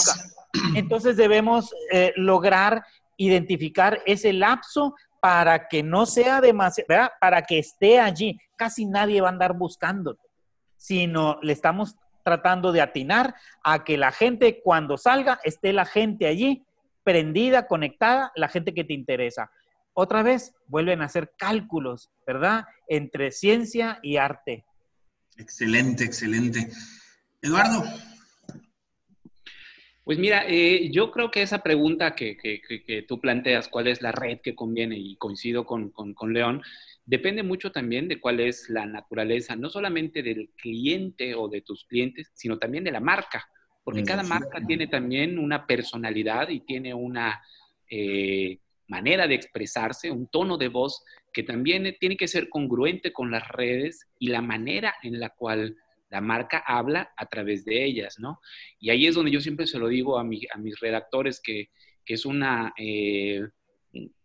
Entonces 0.74 1.16
debemos 1.16 1.74
eh, 1.92 2.12
lograr 2.16 2.84
identificar 3.16 4.00
ese 4.06 4.32
lapso 4.32 4.94
para 5.20 5.68
que 5.68 5.82
no 5.82 6.06
sea 6.06 6.40
demasiado, 6.40 6.86
¿verdad? 6.88 7.10
Para 7.20 7.42
que 7.42 7.58
esté 7.58 8.00
allí. 8.00 8.38
Casi 8.56 8.86
nadie 8.86 9.20
va 9.20 9.28
a 9.28 9.32
andar 9.32 9.56
buscando, 9.56 10.16
sino 10.76 11.38
le 11.42 11.52
estamos 11.52 11.96
tratando 12.22 12.72
de 12.72 12.80
atinar 12.80 13.34
a 13.62 13.84
que 13.84 13.96
la 13.96 14.12
gente 14.12 14.60
cuando 14.62 14.96
salga 14.96 15.40
esté 15.44 15.72
la 15.72 15.84
gente 15.84 16.26
allí 16.26 16.64
prendida, 17.02 17.66
conectada, 17.66 18.32
la 18.36 18.48
gente 18.48 18.74
que 18.74 18.84
te 18.84 18.94
interesa. 18.94 19.50
Otra 19.94 20.22
vez 20.22 20.54
vuelven 20.66 21.02
a 21.02 21.06
hacer 21.06 21.32
cálculos, 21.36 22.10
¿verdad? 22.26 22.64
Entre 22.88 23.30
ciencia 23.30 23.98
y 24.02 24.16
arte. 24.16 24.64
Excelente, 25.36 26.04
excelente. 26.04 26.68
Eduardo. 27.40 27.82
Pues 30.04 30.18
mira, 30.18 30.44
eh, 30.48 30.90
yo 30.90 31.10
creo 31.12 31.30
que 31.30 31.42
esa 31.42 31.62
pregunta 31.62 32.14
que, 32.14 33.04
tú 33.06 33.20
planteas, 33.20 33.68
¿cuál 33.68 33.86
es 33.86 34.02
la 34.02 34.12
red 34.12 34.40
que 34.40 34.54
conviene? 34.54 34.96
Y 34.98 35.16
coincido 35.16 35.64
con, 35.64 35.90
con 35.90 36.32
León, 36.32 36.62
depende 37.04 37.42
mucho 37.42 37.72
también 37.72 38.08
de 38.08 38.20
cuál 38.20 38.40
es 38.40 38.68
la 38.68 38.86
naturaleza, 38.86 39.56
no 39.56 39.68
solamente 39.68 40.22
del 40.22 40.50
cliente 40.56 41.34
o 41.34 41.48
de 41.48 41.62
tus 41.62 41.84
clientes, 41.84 42.30
sino 42.34 42.58
también 42.58 42.84
de 42.84 42.92
la 42.92 43.00
marca. 43.00 43.48
porque 43.84 44.04
cada 44.04 44.22
marca 44.22 44.64
tiene 44.64 44.86
también 44.86 45.40
una 45.40 45.66
personalidad 45.66 46.48
y 46.50 46.60
tiene 46.60 46.94
una 46.94 47.42
eh, 47.90 48.60
manera 48.86 49.26
de 49.26 49.34
expresarse, 49.34 50.10
un 50.10 50.28
tono 50.28 50.56
de 50.56 50.68
voz 50.68 51.02
que 51.32 51.42
también 51.42 51.96
tiene 51.98 52.16
que 52.16 52.28
ser 52.28 52.48
congruente 52.48 53.12
con 53.12 53.30
las 53.30 53.48
redes 53.48 54.08
y 54.18 54.28
la 54.28 54.40
manera 54.40 54.94
en 55.02 55.18
la 55.18 55.30
cual 55.30 55.76
la 56.10 56.20
marca 56.20 56.62
habla 56.66 57.12
a 57.16 57.26
través 57.26 57.64
de 57.64 57.84
ellas, 57.84 58.18
¿no? 58.18 58.38
Y 58.78 58.90
ahí 58.90 59.06
es 59.06 59.14
donde 59.14 59.30
yo 59.30 59.40
siempre 59.40 59.66
se 59.66 59.78
lo 59.78 59.88
digo 59.88 60.18
a, 60.18 60.24
mis 60.24 60.78
redactores 60.78 61.40
que, 61.40 61.70
es 62.04 62.26
una, 62.26 62.74
eh, 62.76 63.40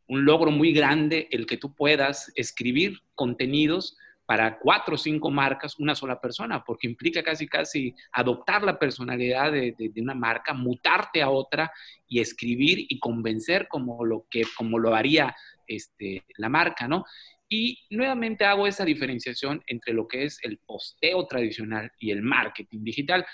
un 0.08 0.26
logro 0.26 0.52
muy 0.52 0.74
grande 0.74 1.28
el 1.32 1.46
que 1.46 1.58
tú 1.58 1.74
puedas 1.74 2.32
escribir 2.36 3.02
contenidos 3.16 3.98
para 4.28 4.60
cuatro 4.60 4.96
o 4.96 4.98
cinco 4.98 5.32
marcas 5.32 5.80
una 5.80 5.96
sola 5.96 6.20
persona, 6.20 6.62
porque 6.64 6.86
implica 6.86 7.24
casi, 7.24 7.48
casi 7.48 7.96
adoptar 8.12 8.62
la 8.62 8.78
personalidad 8.78 9.54
de, 9.54 9.94
una 9.96 10.14
marca, 10.14 10.54
mutarte 10.54 11.22
a 11.22 11.30
otra 11.30 11.72
y 12.10 12.20
escribir 12.20 12.86
y 12.90 13.00
convencer 13.00 13.70
como 13.70 14.04
lo, 14.04 14.28
que, 14.30 14.44
como 14.58 14.80
lo 14.80 14.94
haría 14.94 15.34
este, 15.66 16.26
la 16.38 16.50
marca, 16.50 16.90
¿no? 16.90 17.06
Y 17.50 17.80
nuevamente 17.90 18.44
hago 18.44 18.68
esa 18.68 18.84
diferenciación 18.84 19.64
entre 19.68 19.94
lo 19.94 20.10
que 20.10 20.26
es 20.26 20.40
el 20.44 20.58
posteo 20.58 21.26
tradicional 21.28 21.94
y 21.98 22.12
el 22.12 22.22
marketing 22.22 22.84
digital, 22.84 23.26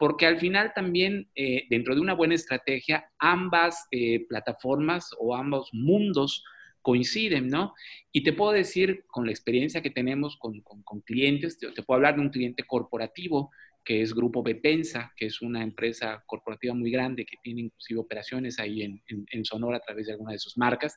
porque 0.00 0.24
al 0.24 0.38
final 0.38 0.72
también 0.74 1.28
eh, 1.34 1.66
dentro 1.68 1.94
de 1.94 2.00
una 2.00 2.14
buena 2.14 2.34
estrategia, 2.34 3.10
ambas 3.18 3.86
eh, 3.90 4.24
plataformas 4.26 5.10
o 5.18 5.36
ambos 5.36 5.68
mundos 5.74 6.42
coinciden, 6.80 7.48
¿no? 7.48 7.74
Y 8.10 8.22
te 8.22 8.32
puedo 8.32 8.52
decir, 8.52 9.04
con 9.08 9.26
la 9.26 9.32
experiencia 9.32 9.82
que 9.82 9.90
tenemos 9.90 10.38
con, 10.38 10.62
clientes, 11.04 11.58
te, 11.58 11.82
puedo 11.82 11.96
hablar 11.96 12.14
de 12.14 12.22
un 12.22 12.30
cliente 12.30 12.64
corporativo 12.66 13.50
que 13.84 14.00
es 14.00 14.14
Grupo 14.14 14.42
Bepensa, 14.42 15.12
que 15.18 15.26
es 15.26 15.42
una 15.42 15.62
empresa 15.62 16.24
corporativa 16.24 16.72
muy 16.72 16.90
grande 16.90 17.26
que 17.26 17.36
tiene 17.42 17.60
inclusive 17.60 18.00
operaciones 18.00 18.58
ahí 18.58 18.82
en, 18.82 19.44
Sonora 19.44 19.76
a 19.76 19.80
través 19.80 20.06
de 20.06 20.12
alguna 20.12 20.32
de 20.32 20.38
sus 20.38 20.56
marcas, 20.56 20.96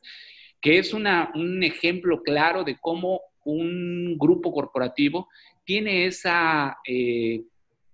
que 0.62 0.78
es 0.78 0.94
una, 0.94 1.30
un 1.36 1.62
ejemplo 1.62 2.24
claro 2.24 2.63
de 2.63 2.78
cómo 2.80 3.20
un 3.44 4.18
grupo 4.18 4.54
corporativo 4.54 5.28
tiene 5.66 6.06
esa 6.06 6.78
eh, 6.88 7.44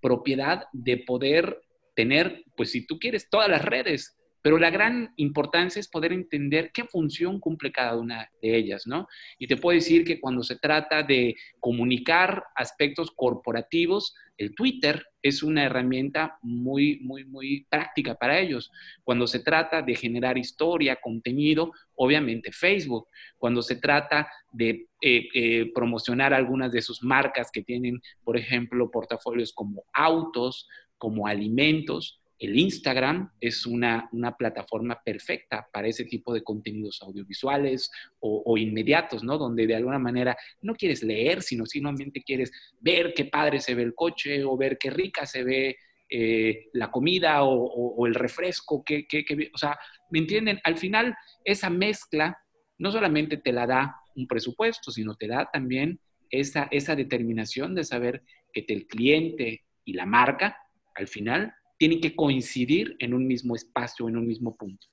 propiedad 0.02 0.66
de 0.74 0.98
poder 0.98 1.62
tener, 1.96 2.44
pues 2.56 2.72
si 2.72 2.86
tú 2.86 3.00
quieres, 3.00 3.30
todas 3.30 3.50
las 3.50 3.64
redes 3.64 4.19
pero 4.42 4.58
la 4.58 4.70
gran 4.70 5.14
importancia 5.18 5.80
es 5.80 5.88
poder 5.88 6.14
entender 6.14 6.72
qué 6.74 6.86
función 6.86 7.40
cumple 7.40 7.72
cada 7.72 7.98
una 7.98 8.30
de 8.42 8.56
ellas, 8.56 8.88
¿no? 8.88 9.08
Y 9.38 9.48
te 9.48 9.58
puedo 9.58 9.76
decir 9.76 10.04
que 10.06 10.20
cuando 10.20 10.44
se 10.44 10.58
trata 10.58 11.04
de 11.04 11.36
comunicar 11.60 12.44
aspectos 12.56 13.12
corporativos, 13.12 14.16
el 14.38 14.56
Twitter 14.56 15.06
es 15.22 15.44
una 15.44 15.66
herramienta 15.66 16.38
muy, 16.42 17.00
muy, 17.02 17.26
muy 17.26 17.66
práctica 17.70 18.16
para 18.16 18.40
ellos. 18.40 18.72
Cuando 19.04 19.28
se 19.28 19.40
trata 19.40 19.82
de 19.82 19.96
generar 19.96 20.38
historia, 20.38 20.96
contenido, 20.96 21.74
obviamente 21.96 22.54
Facebook. 22.54 23.10
Cuando 23.38 23.62
se 23.62 23.76
trata 23.76 24.30
de 24.54 24.88
eh, 25.02 25.28
eh, 25.34 25.72
promocionar 25.76 26.34
algunas 26.34 26.72
de 26.72 26.82
sus 26.82 27.04
marcas 27.04 27.52
que 27.52 27.64
tienen, 27.64 28.02
por 28.24 28.38
ejemplo, 28.38 28.90
portafolios 28.90 29.52
como 29.52 29.84
autos, 29.94 30.70
como 30.98 31.28
alimentos, 31.28 32.19
el 32.40 32.58
Instagram 32.58 33.32
es 33.42 33.66
una, 33.66 34.10
plataforma 34.38 35.02
perfecta 35.04 35.68
para 35.72 35.88
ese 35.88 36.06
tipo 36.06 36.34
de 36.34 36.42
contenidos 36.42 37.02
audiovisuales 37.02 37.92
o, 38.20 38.58
inmediatos, 38.58 39.24
¿no? 39.24 39.38
Donde 39.38 39.68
de 39.68 39.76
alguna 39.76 40.00
manera 40.00 40.38
no 40.62 40.74
quieres 40.74 41.04
leer, 41.04 41.42
sino 41.42 41.66
simplemente 41.66 42.24
quieres 42.24 42.52
ver 42.80 43.14
qué 43.14 43.26
padre 43.26 43.60
se 43.60 43.76
ve 43.76 43.84
el 43.84 43.94
coche 43.94 44.44
o 44.46 44.56
ver 44.56 44.78
qué 44.78 44.90
rica 44.90 45.26
se 45.26 45.44
ve 45.44 45.78
eh, 46.10 46.70
la 46.74 46.90
comida 46.90 47.44
o, 47.44 48.08
el 48.08 48.16
refresco, 48.16 48.84
que, 48.86 49.06
o 49.54 49.58
sea, 49.58 49.78
¿me 50.10 50.20
entienden? 50.20 50.60
Al 50.64 50.78
final, 50.78 51.16
esa 51.44 51.70
mezcla 51.70 52.38
no 52.78 52.92
solamente 52.92 53.36
te 53.36 53.52
la 53.52 53.68
da 53.68 53.98
un 54.16 54.28
presupuesto, 54.28 54.92
sino 54.92 55.16
te 55.16 55.28
da 55.28 55.50
también 55.52 56.00
esa, 56.30 56.70
esa 56.72 56.96
determinación 56.96 57.76
de 57.76 57.84
saber 57.84 58.24
que 58.54 58.64
el 58.70 58.88
cliente 58.88 59.66
y 59.84 59.94
la 59.94 60.06
marca, 60.06 60.58
al 60.96 61.08
final, 61.08 61.54
tienen 61.80 62.02
que 62.02 62.14
coincidir 62.14 62.96
en 63.00 63.14
un 63.14 63.26
mismo 63.26 63.56
espacio, 63.56 64.10
en 64.10 64.18
un 64.18 64.28
mismo 64.28 64.56
punto. 64.56 64.86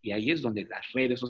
Y 0.00 0.12
ahí 0.12 0.30
es 0.30 0.40
donde 0.40 0.64
las 0.64 0.90
redes 0.92 1.20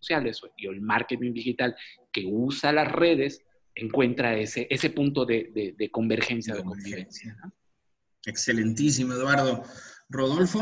sociales 0.00 0.40
y 0.56 0.68
el 0.68 0.80
marketing 0.80 1.34
digital 1.34 1.76
que 2.12 2.24
usa 2.24 2.72
las 2.72 2.90
redes 2.90 3.42
encuentra 3.74 4.36
ese, 4.38 4.68
ese 4.70 4.90
punto 4.90 5.26
de, 5.26 5.90
convergencia, 5.90 6.54
de 6.54 6.62
convivencia. 6.62 7.36
Excelentísimo, 8.24 9.12
Eduardo. 9.12 9.64
Rodolfo. 10.08 10.60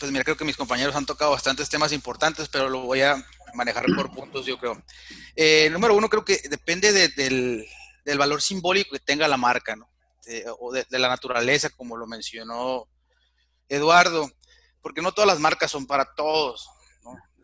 Pues 0.00 0.10
mira, 0.10 0.24
creo 0.24 0.36
que 0.36 0.44
mis 0.44 0.56
compañeros 0.56 0.96
han 0.96 1.06
tocado 1.06 1.30
bastantes 1.30 1.68
temas 1.68 1.92
importantes, 1.92 2.48
pero 2.48 2.68
lo 2.68 2.80
voy 2.82 3.02
a 3.02 3.24
manejar 3.54 3.84
por 3.94 4.10
puntos, 4.10 4.46
yo 4.46 4.58
creo. 4.58 4.82
Eh, 5.36 5.68
número 5.70 5.94
uno, 5.94 6.08
creo 6.08 6.24
que 6.24 6.40
depende 6.50 6.92
del, 6.92 7.66
del 8.04 8.18
valor 8.18 8.42
simbólico 8.42 8.92
que 8.92 9.00
tenga 9.00 9.28
la 9.28 9.36
marca, 9.36 9.76
¿no? 9.76 9.88
Este, 10.28 10.44
o 10.58 10.72
de, 10.72 10.86
la 10.90 11.08
naturaleza, 11.08 11.70
como 11.70 11.96
lo 11.96 12.06
mencionó 12.06 12.86
Eduardo, 13.68 14.30
porque 14.82 15.00
no 15.00 15.12
todas 15.12 15.28
las 15.28 15.40
marcas 15.40 15.70
son 15.70 15.86
para 15.86 16.14
todos, 16.14 16.68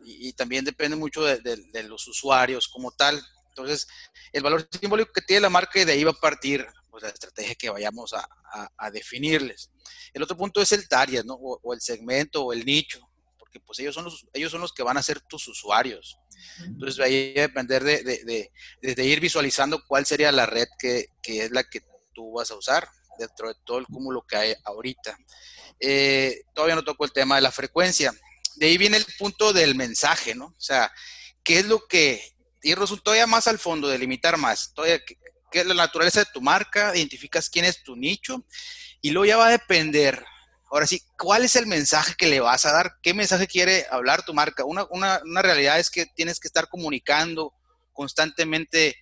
y, 0.05 0.35
también 0.35 0.67
depende 0.67 0.97
mucho 0.97 1.25
de, 1.25 1.83
los 1.85 2.07
usuarios 2.07 2.69
como 2.69 2.93
tal. 2.93 3.23
Entonces, 3.49 3.87
el 4.33 4.43
valor 4.43 4.69
simbólico 4.71 5.13
que 5.15 5.23
tiene 5.23 5.41
la 5.41 5.49
marca 5.49 5.81
y 5.81 5.87
de 5.87 5.93
ahí 5.93 6.05
va 6.05 6.11
a 6.11 6.21
partir 6.21 6.67
pues, 6.91 7.03
la 7.03 7.09
estrategia 7.09 7.55
que 7.55 7.71
vayamos 7.71 8.13
a, 8.13 8.91
definirles. 8.91 9.71
El 10.13 10.23
otro 10.23 10.37
punto 10.37 10.61
es 10.61 10.73
el 10.73 10.87
target, 10.87 11.25
¿no? 11.25 11.35
o, 11.35 11.73
el 11.73 11.81
segmento 11.81 12.45
o 12.45 12.53
el 12.53 12.67
nicho, 12.67 13.01
porque 13.39 13.61
pues 13.61 13.79
ellos 13.79 13.95
son 13.95 14.05
los, 14.05 14.27
ellos 14.35 14.53
son 14.53 14.61
los 14.61 14.75
que 14.75 14.83
van 14.83 14.99
a 14.99 15.03
ser 15.03 15.23
tus 15.23 15.49
usuarios. 15.49 16.19
Entonces, 16.67 17.01
ahí 17.01 17.33
va 17.35 17.45
a 17.45 17.49
depender 17.49 17.83
de, 17.83 18.51
de, 18.83 19.05
ir 19.07 19.21
visualizando 19.21 19.83
cuál 19.89 20.05
sería 20.05 20.31
la 20.33 20.45
red 20.45 20.67
que, 20.79 21.07
que 21.23 21.45
es 21.45 21.51
la 21.51 21.65
que 21.65 21.81
tú 22.15 22.33
vas 22.33 22.51
a 22.51 22.57
usar 22.57 22.89
dentro 23.19 23.49
de 23.49 23.55
todo 23.65 23.79
el 23.79 23.87
cúmulo 23.87 24.23
que 24.27 24.37
hay 24.37 24.55
ahorita. 24.65 25.17
Eh, 25.81 26.43
todavía 26.55 26.77
no 26.77 26.85
toco 26.85 27.05
el 27.05 27.13
tema 27.13 27.37
de 27.37 27.43
la 27.43 27.53
frecuencia. 27.53 28.13
De 28.57 28.67
ahí 28.67 28.79
viene 28.79 28.97
el 28.97 29.07
punto 29.19 29.53
del 29.53 29.75
mensaje, 29.75 30.35
¿no? 30.35 30.47
O 30.47 30.61
sea, 30.61 30.93
¿qué 31.43 31.59
es 31.59 31.67
lo 31.67 31.87
que, 31.87 32.23
irnos 32.63 33.03
todavía 33.03 33.27
más 33.27 33.47
al 33.47 33.59
fondo, 33.59 33.89
delimitar 33.89 34.37
más, 34.37 34.73
todavía, 34.75 35.01
¿qué, 35.05 35.17
es 35.61 35.67
la 35.67 35.75
naturaleza 35.75 36.21
de 36.21 36.31
tu 36.33 36.41
marca? 36.41 36.97
Identificas 36.97 37.51
quién 37.51 37.65
es 37.65 37.83
tu 37.83 37.95
nicho 37.95 38.45
y 39.01 39.11
luego 39.11 39.27
ya 39.27 39.37
va 39.37 39.49
a 39.49 39.51
depender, 39.51 40.25
ahora 40.71 40.87
sí, 40.87 41.03
¿cuál 41.19 41.45
es 41.45 41.57
el 41.57 41.67
mensaje 41.67 42.15
que 42.17 42.27
le 42.27 42.41
vas 42.41 42.65
a 42.65 42.73
dar? 42.73 42.97
¿Qué 43.03 43.15
mensaje 43.15 43.47
quiere 43.47 43.87
hablar 43.91 44.25
tu 44.25 44.35
marca? 44.35 44.65
Una, 44.65 44.87
una, 44.91 45.21
una 45.25 45.43
realidad 45.43 45.79
es 45.79 45.91
que 45.91 46.07
tienes 46.07 46.41
que 46.41 46.49
estar 46.49 46.69
comunicando 46.69 47.53
constantemente 47.93 48.97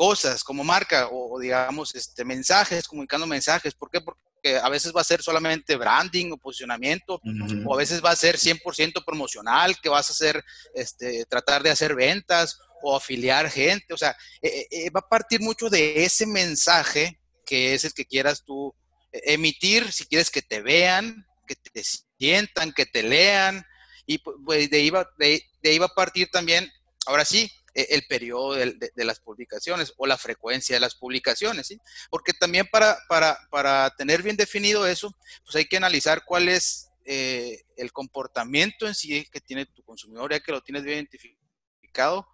cosas 0.00 0.42
como 0.42 0.64
marca 0.64 1.10
o, 1.12 1.38
digamos 1.38 1.94
este, 1.94 2.24
mensajes, 2.24 2.88
comunicando 2.88 3.26
mensajes. 3.26 3.74
¿Por 3.74 3.90
qué? 3.90 4.00
Porque 4.00 4.56
a 4.56 4.66
veces 4.70 4.96
va 4.96 5.02
a 5.02 5.04
ser 5.04 5.22
solamente 5.22 5.76
branding 5.76 6.32
o 6.32 6.38
posicionamiento, 6.38 7.20
o 7.66 7.74
a 7.74 7.76
veces 7.76 8.02
va 8.02 8.10
a 8.10 8.16
ser 8.16 8.38
100% 8.38 9.04
promocional, 9.04 9.78
que 9.78 9.90
vas 9.90 10.08
a 10.08 10.14
hacer, 10.14 10.42
este, 10.72 11.26
tratar 11.26 11.62
de 11.62 11.68
hacer 11.68 11.94
ventas 11.94 12.58
o 12.82 12.96
afiliar 12.96 13.50
gente. 13.50 13.92
O 13.92 13.98
sea, 13.98 14.16
eh, 14.40 14.66
eh, 14.70 14.88
va 14.88 15.00
a 15.00 15.08
partir 15.10 15.42
mucho 15.42 15.68
de 15.68 16.02
ese 16.02 16.24
mensaje 16.24 17.20
que 17.44 17.74
es 17.74 17.84
el 17.84 17.92
que 17.92 18.06
quieras 18.06 18.42
tú 18.42 18.74
emitir, 19.12 19.92
si 19.92 20.06
quieres 20.06 20.30
que 20.30 20.40
te 20.40 20.62
vean, 20.62 21.26
que 21.46 21.56
te 21.56 21.82
sientan, 22.18 22.72
que 22.72 22.86
te 22.86 23.02
lean, 23.02 23.66
y 24.06 24.16
pues 24.16 24.70
de 24.70 24.78
ahí 24.78 24.88
va, 24.88 25.06
de 25.18 25.44
ahí 25.62 25.78
va 25.78 25.86
a 25.86 25.94
partir 25.94 26.30
también, 26.30 26.72
ahora 27.04 27.26
sí, 27.26 27.50
el 27.74 28.06
periodo 28.06 28.54
de, 28.54 28.90
las 28.96 29.20
publicaciones 29.20 29.92
o 29.96 30.06
la 30.06 30.18
frecuencia 30.18 30.76
de 30.76 30.80
las 30.80 30.94
publicaciones. 30.94 31.76
Porque 32.10 32.32
también 32.32 32.66
para, 32.70 32.98
para, 33.08 33.38
para 33.50 33.90
tener 33.96 34.22
bien 34.22 34.36
definido 34.36 34.86
eso, 34.86 35.14
pues 35.44 35.56
hay 35.56 35.66
que 35.66 35.76
analizar 35.76 36.24
cuál 36.24 36.48
es 36.48 36.90
eh, 37.04 37.64
el 37.76 37.92
comportamiento 37.92 38.86
en 38.86 38.94
sí 38.94 39.26
que 39.32 39.40
tiene 39.40 39.66
tu 39.66 39.82
consumidor, 39.82 40.32
ya 40.32 40.40
que 40.40 40.52
lo 40.52 40.60
tienes 40.60 40.84
bien 40.84 40.98
identificado. 40.98 42.26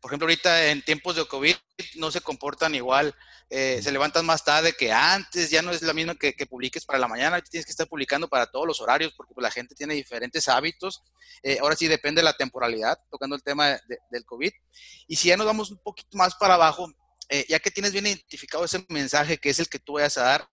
Por 0.00 0.10
ejemplo, 0.10 0.26
ahorita 0.26 0.66
en 0.66 0.82
tiempos 0.82 1.16
de 1.16 1.26
COVID 1.26 1.56
no 1.96 2.10
se 2.10 2.20
comportan 2.20 2.74
igual 2.74 3.14
eh, 3.52 3.80
se 3.82 3.90
levantan 3.90 4.24
más 4.24 4.44
tarde 4.44 4.74
que 4.74 4.92
antes, 4.92 5.50
ya 5.50 5.60
no 5.60 5.72
es 5.72 5.82
la 5.82 5.92
misma 5.92 6.14
que, 6.14 6.32
publiques 6.46 6.84
para 6.84 7.00
la 7.00 7.08
mañana, 7.08 7.40
tienes 7.42 7.66
que 7.66 7.72
estar 7.72 7.88
publicando 7.88 8.28
para 8.28 8.46
todos 8.46 8.64
los 8.64 8.80
horarios 8.80 9.12
porque 9.16 9.34
pues, 9.34 9.42
la 9.42 9.50
gente 9.50 9.74
tiene 9.74 9.94
diferentes 9.94 10.46
hábitos. 10.46 11.02
Eh, 11.42 11.58
ahora 11.60 11.74
sí 11.74 11.88
depende 11.88 12.20
de 12.20 12.26
la 12.26 12.36
temporalidad, 12.36 12.96
tocando 13.10 13.34
el 13.34 13.42
tema 13.42 13.76
del 14.10 14.24
COVID. 14.24 14.52
Y 15.08 15.16
si 15.16 15.28
ya 15.28 15.36
nos 15.36 15.46
vamos 15.46 15.72
un 15.72 15.78
poquito 15.78 16.16
más 16.16 16.36
para 16.36 16.54
abajo, 16.54 16.92
eh, 17.28 17.44
ya 17.48 17.58
que 17.58 17.72
tienes 17.72 17.92
bien 17.92 18.06
identificado 18.06 18.64
ese 18.64 18.86
mensaje 18.88 19.36
que 19.38 19.50
es 19.50 19.58
el 19.58 19.68
que 19.68 19.80
tú 19.80 19.94
vayas 19.94 20.16
a 20.18 20.22
dar, 20.22 20.48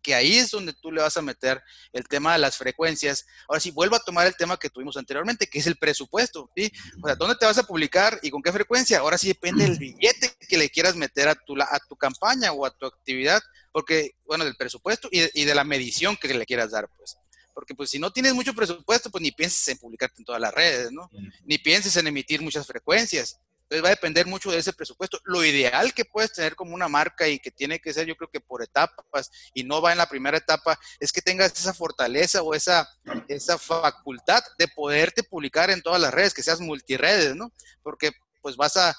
que 0.00 0.14
ahí 0.14 0.36
es 0.36 0.52
donde 0.52 0.72
tú 0.74 0.92
le 0.92 1.02
vas 1.02 1.16
a 1.16 1.22
meter 1.22 1.60
el 1.92 2.06
tema 2.06 2.34
de 2.34 2.38
las 2.38 2.56
frecuencias. 2.56 3.26
Ahora 3.48 3.60
sí, 3.60 3.72
vuelvo 3.72 3.96
a 3.96 4.00
tomar 4.00 4.28
el 4.28 4.36
tema 4.36 4.56
que 4.56 4.70
tuvimos 4.70 4.96
anteriormente, 4.96 5.48
que 5.48 5.58
es 5.58 5.66
el 5.66 5.76
presupuesto. 5.76 6.42
O 6.42 7.06
sea, 7.06 7.16
¿dónde 7.16 7.34
te 7.34 7.46
vas 7.46 7.58
a 7.58 7.64
publicar 7.64 8.18
y 8.22 8.30
con 8.30 8.42
qué 8.42 8.52
frecuencia? 8.52 9.00
Ahora 9.00 9.18
sí 9.18 9.26
depende 9.26 9.64
del 9.64 9.76
billete 9.76 10.27
que 10.48 10.58
le 10.58 10.70
quieras 10.70 10.96
meter 10.96 11.28
a 11.28 11.34
tu, 11.34 11.54
a 11.60 11.78
tu 11.88 11.96
campaña 11.96 12.52
o 12.52 12.66
a 12.66 12.70
tu 12.70 12.86
actividad, 12.86 13.40
porque, 13.72 14.16
bueno, 14.26 14.44
del 14.44 14.56
presupuesto 14.56 15.08
y 15.12 15.20
de, 15.20 15.30
y 15.34 15.44
de 15.44 15.54
la 15.54 15.64
medición 15.64 16.16
que 16.16 16.32
le 16.34 16.46
quieras 16.46 16.72
dar, 16.72 16.88
pues. 16.96 17.16
Porque 17.54 17.74
pues 17.74 17.90
si 17.90 17.98
no 17.98 18.12
tienes 18.12 18.34
mucho 18.34 18.54
presupuesto, 18.54 19.10
pues 19.10 19.20
ni 19.20 19.32
pienses 19.32 19.66
en 19.68 19.78
publicarte 19.78 20.20
en 20.20 20.24
todas 20.24 20.40
las 20.40 20.54
redes, 20.54 20.92
¿no? 20.92 21.10
Ni 21.44 21.58
pienses 21.58 21.96
en 21.96 22.06
emitir 22.06 22.40
muchas 22.40 22.64
frecuencias. 22.64 23.40
Entonces 23.62 23.84
va 23.84 23.88
a 23.88 23.96
depender 23.96 24.26
mucho 24.26 24.50
de 24.50 24.58
ese 24.58 24.72
presupuesto. 24.72 25.20
Lo 25.24 25.44
ideal 25.44 25.92
que 25.92 26.06
puedes 26.06 26.32
tener 26.32 26.54
como 26.54 26.72
una 26.74 26.88
marca 26.88 27.28
y 27.28 27.38
que 27.38 27.50
tiene 27.50 27.80
que 27.80 27.92
ser, 27.92 28.06
yo 28.06 28.16
creo 28.16 28.30
que 28.30 28.40
por 28.40 28.62
etapas 28.62 29.30
y 29.52 29.64
no 29.64 29.82
va 29.82 29.92
en 29.92 29.98
la 29.98 30.08
primera 30.08 30.38
etapa, 30.38 30.78
es 30.98 31.12
que 31.12 31.20
tengas 31.20 31.52
esa 31.52 31.74
fortaleza 31.74 32.42
o 32.42 32.54
esa, 32.54 32.88
esa 33.26 33.58
facultad 33.58 34.42
de 34.56 34.68
poderte 34.68 35.22
publicar 35.22 35.68
en 35.68 35.82
todas 35.82 36.00
las 36.00 36.14
redes, 36.14 36.32
que 36.32 36.42
seas 36.42 36.60
multiredes, 36.60 37.36
¿no? 37.36 37.52
Porque 37.82 38.12
pues 38.40 38.56
vas 38.56 38.76
a, 38.76 38.94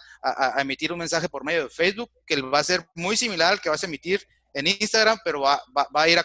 emitir 0.57 0.91
un 0.91 0.99
mensaje 0.99 1.29
por 1.29 1.43
medio 1.43 1.63
de 1.63 1.69
Facebook 1.69 2.11
que 2.25 2.41
va 2.41 2.59
a 2.59 2.63
ser 2.63 2.85
muy 2.95 3.15
similar 3.15 3.53
al 3.53 3.61
que 3.61 3.69
vas 3.69 3.81
a 3.83 3.87
emitir 3.87 4.25
en 4.53 4.67
Instagram, 4.67 5.19
pero 5.23 5.41
va, 5.41 5.61
a 5.93 6.09
ir 6.09 6.19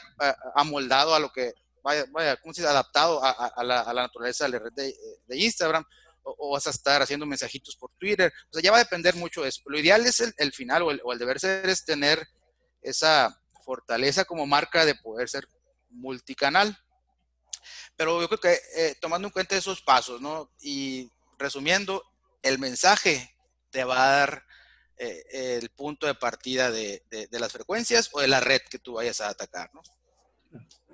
amoldado 0.55 1.15
a, 1.15 1.21
lo 1.21 1.31
que, 1.31 1.53
vaya, 1.83 2.05
vaya 2.11 2.37
¿cómo 2.37 2.53
se 2.53 2.63
dice? 2.63 2.71
Adaptado 2.71 3.21
a, 3.23 3.63
la, 3.63 3.93
naturaleza 3.93 4.45
de 4.45 4.51
la 4.51 4.59
red 4.59 4.73
de, 4.73 5.37
Instagram 5.37 5.85
o, 6.23 6.53
vas 6.53 6.67
a 6.67 6.71
estar 6.71 7.03
haciendo 7.03 7.27
mensajitos 7.27 7.77
por 7.77 7.91
Twitter. 7.99 8.33
O 8.51 8.55
sea, 8.55 8.63
ya 8.63 8.71
va 8.71 8.79
a 8.79 8.85
depender 8.85 9.15
mucho 9.15 9.43
de 9.43 9.51
eso. 9.51 9.63
Lo 9.67 9.79
ideal 9.79 10.05
es 10.07 10.21
el, 10.21 10.53
final 10.53 10.83
o 10.83 11.13
el, 11.13 11.19
deber 11.19 11.39
ser 11.39 11.69
es 11.69 11.85
tener 11.85 12.27
esa 12.83 13.39
fortaleza 13.65 14.25
como 14.25 14.47
marca 14.47 14.85
de 14.85 14.95
poder 14.95 15.29
ser 15.29 15.47
multicanal. 15.91 16.77
Pero 17.97 18.21
yo 18.21 18.29
creo 18.29 18.41
que 18.41 18.61
eh, 18.77 18.97
tomando 19.01 19.29
en 19.29 19.33
cuenta 19.33 19.57
esos 19.57 19.81
pasos, 19.83 20.21
¿no? 20.21 20.51
Y 20.61 21.11
resumiendo, 21.39 22.03
el 22.45 22.59
mensaje 22.59 23.35
te 23.71 23.85
va 23.85 24.05
a 24.05 24.17
dar 24.19 24.45
eh, 24.97 25.59
el 25.61 25.71
punto 25.71 26.07
de 26.07 26.15
partida 26.15 26.71
de, 26.71 27.03
de, 27.11 27.41
las 27.41 27.51
frecuencias 27.51 28.11
o 28.13 28.21
de 28.21 28.29
la 28.29 28.39
red 28.39 28.61
que 28.71 28.79
tú 28.79 28.93
vayas 28.95 29.21
a 29.21 29.29
atacar, 29.29 29.71
¿no? 29.75 29.83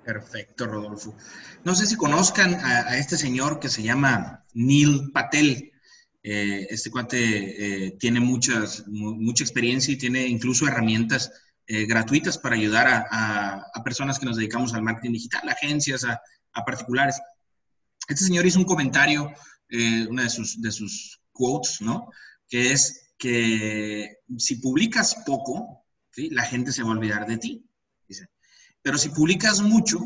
Perfecto, 0.03 0.65
Rodolfo. 0.65 1.15
No 1.63 1.75
sé 1.75 1.85
si 1.85 1.95
conozcan 1.95 2.55
a, 2.55 2.97
este 2.97 3.17
señor 3.17 3.59
que 3.59 3.69
se 3.69 3.83
llama 3.83 4.43
Neil 4.53 5.11
Patel. 5.13 5.71
Eh, 6.23 6.67
este 6.71 6.89
cuate 6.89 7.85
eh, 7.85 7.91
tiene 7.99 8.19
muchas, 8.19 8.87
mucha 8.87 9.43
experiencia 9.43 9.93
y 9.93 9.97
tiene 9.97 10.25
incluso 10.25 10.67
herramientas 10.67 11.31
gratuitas 11.87 12.37
para 12.37 12.55
ayudar 12.55 13.07
a, 13.11 13.81
personas 13.85 14.19
que 14.19 14.25
nos 14.25 14.35
dedicamos 14.35 14.73
al 14.73 14.81
marketing 14.81 15.13
digital, 15.13 15.47
agencias, 15.47 16.03
a, 16.03 16.19
particulares. 16.65 17.21
Este 18.09 18.25
señor 18.25 18.45
hizo 18.45 18.59
un 18.59 18.65
comentario, 18.65 19.31
una 20.09 20.23
de 20.23 20.29
sus, 20.29 20.61
de 20.61 20.69
sus 20.69 21.20
quotes, 21.31 21.81
¿no? 21.81 22.09
Que 22.47 22.71
es 22.71 23.13
que 23.17 24.17
si 24.37 24.55
publicas 24.55 25.15
poco, 25.25 25.85
la 26.15 26.43
gente 26.43 26.71
se 26.71 26.83
va 26.83 26.89
a 26.89 26.93
olvidar 26.93 27.27
de 27.27 27.37
ti. 27.37 27.65
Pero 28.81 28.97
si 28.97 29.09
publicas 29.09 29.61
mucho, 29.61 29.99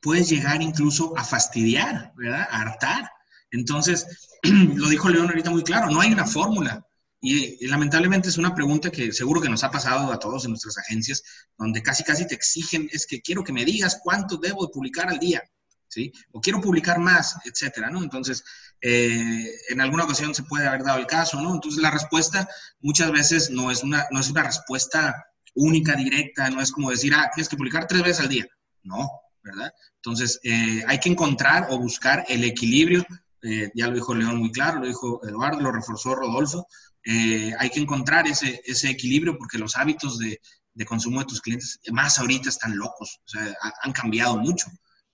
puedes 0.00 0.28
llegar 0.28 0.62
incluso 0.62 1.16
a 1.18 1.24
fastidiar, 1.24 2.12
¿verdad? 2.16 2.46
A 2.50 2.62
hartar. 2.62 3.10
Entonces, 3.50 4.28
lo 4.42 4.88
dijo 4.88 5.08
León 5.08 5.28
ahorita 5.28 5.50
muy 5.50 5.62
claro, 5.62 5.90
no 5.90 6.00
hay 6.00 6.12
una 6.12 6.26
fórmula. 6.26 6.84
Y, 7.20 7.66
lamentablemente 7.66 8.28
es 8.28 8.38
una 8.38 8.54
pregunta 8.54 8.90
que 8.90 9.12
seguro 9.12 9.40
que 9.40 9.48
nos 9.48 9.64
ha 9.64 9.70
pasado 9.70 10.12
a 10.12 10.18
todos 10.18 10.44
en 10.44 10.52
nuestras 10.52 10.78
agencias, 10.78 11.22
donde 11.56 11.82
casi 11.82 12.04
casi 12.04 12.26
te 12.26 12.36
exigen, 12.36 12.88
es 12.92 13.06
que 13.06 13.20
quiero 13.20 13.42
que 13.42 13.52
me 13.52 13.64
digas 13.64 14.00
cuánto 14.02 14.36
debo 14.36 14.70
publicar 14.70 15.08
al 15.08 15.18
día, 15.18 15.42
¿sí? 15.88 16.12
O 16.32 16.40
quiero 16.40 16.60
publicar 16.60 16.98
más, 16.98 17.36
etcétera, 17.44 17.90
¿no? 17.90 18.02
Entonces, 18.02 18.44
eh, 18.80 19.50
en 19.68 19.80
alguna 19.80 20.04
ocasión 20.04 20.34
se 20.34 20.44
puede 20.44 20.68
haber 20.68 20.84
dado 20.84 20.98
el 20.98 21.06
caso, 21.06 21.40
¿no? 21.40 21.54
Entonces, 21.54 21.82
la 21.82 21.90
respuesta 21.90 22.48
muchas 22.80 23.10
veces 23.10 23.50
no 23.50 23.70
es 23.70 23.82
una, 23.82 24.06
no 24.10 24.20
es 24.20 24.30
una 24.30 24.44
respuesta 24.44 25.24
única, 25.54 25.94
directa, 25.96 26.48
no 26.50 26.60
es 26.60 26.70
como 26.70 26.90
decir, 26.90 27.12
ah, 27.14 27.30
tienes 27.34 27.48
que 27.48 27.56
publicar 27.56 27.86
tres 27.86 28.02
veces 28.02 28.20
al 28.20 28.28
día. 28.28 28.46
No, 28.82 29.08
¿verdad? 29.42 29.72
Entonces, 29.96 30.40
eh, 30.44 30.82
hay 30.86 30.98
que 31.00 31.10
encontrar 31.10 31.66
o 31.70 31.78
buscar 31.78 32.24
el 32.28 32.44
equilibrio, 32.44 33.04
eh, 33.42 33.70
ya 33.74 33.88
lo 33.88 33.94
dijo 33.94 34.14
León 34.14 34.36
muy 34.36 34.52
claro, 34.52 34.80
lo 34.80 34.86
dijo 34.86 35.20
Eduardo, 35.26 35.60
lo 35.60 35.72
reforzó 35.72 36.14
Rodolfo, 36.14 36.66
eh, 37.04 37.52
hay 37.58 37.70
que 37.70 37.80
encontrar 37.80 38.26
ese, 38.26 38.60
ese 38.64 38.90
equilibrio 38.90 39.36
porque 39.38 39.58
los 39.58 39.76
hábitos 39.76 40.18
de, 40.18 40.40
de, 40.74 40.84
consumo 40.84 41.20
de 41.20 41.26
tus 41.26 41.40
clientes, 41.40 41.80
más 41.90 42.18
ahorita 42.18 42.48
están 42.48 42.76
locos, 42.76 43.20
o 43.24 43.28
sea, 43.28 43.56
han 43.82 43.92
cambiado 43.92 44.36
mucho. 44.36 44.66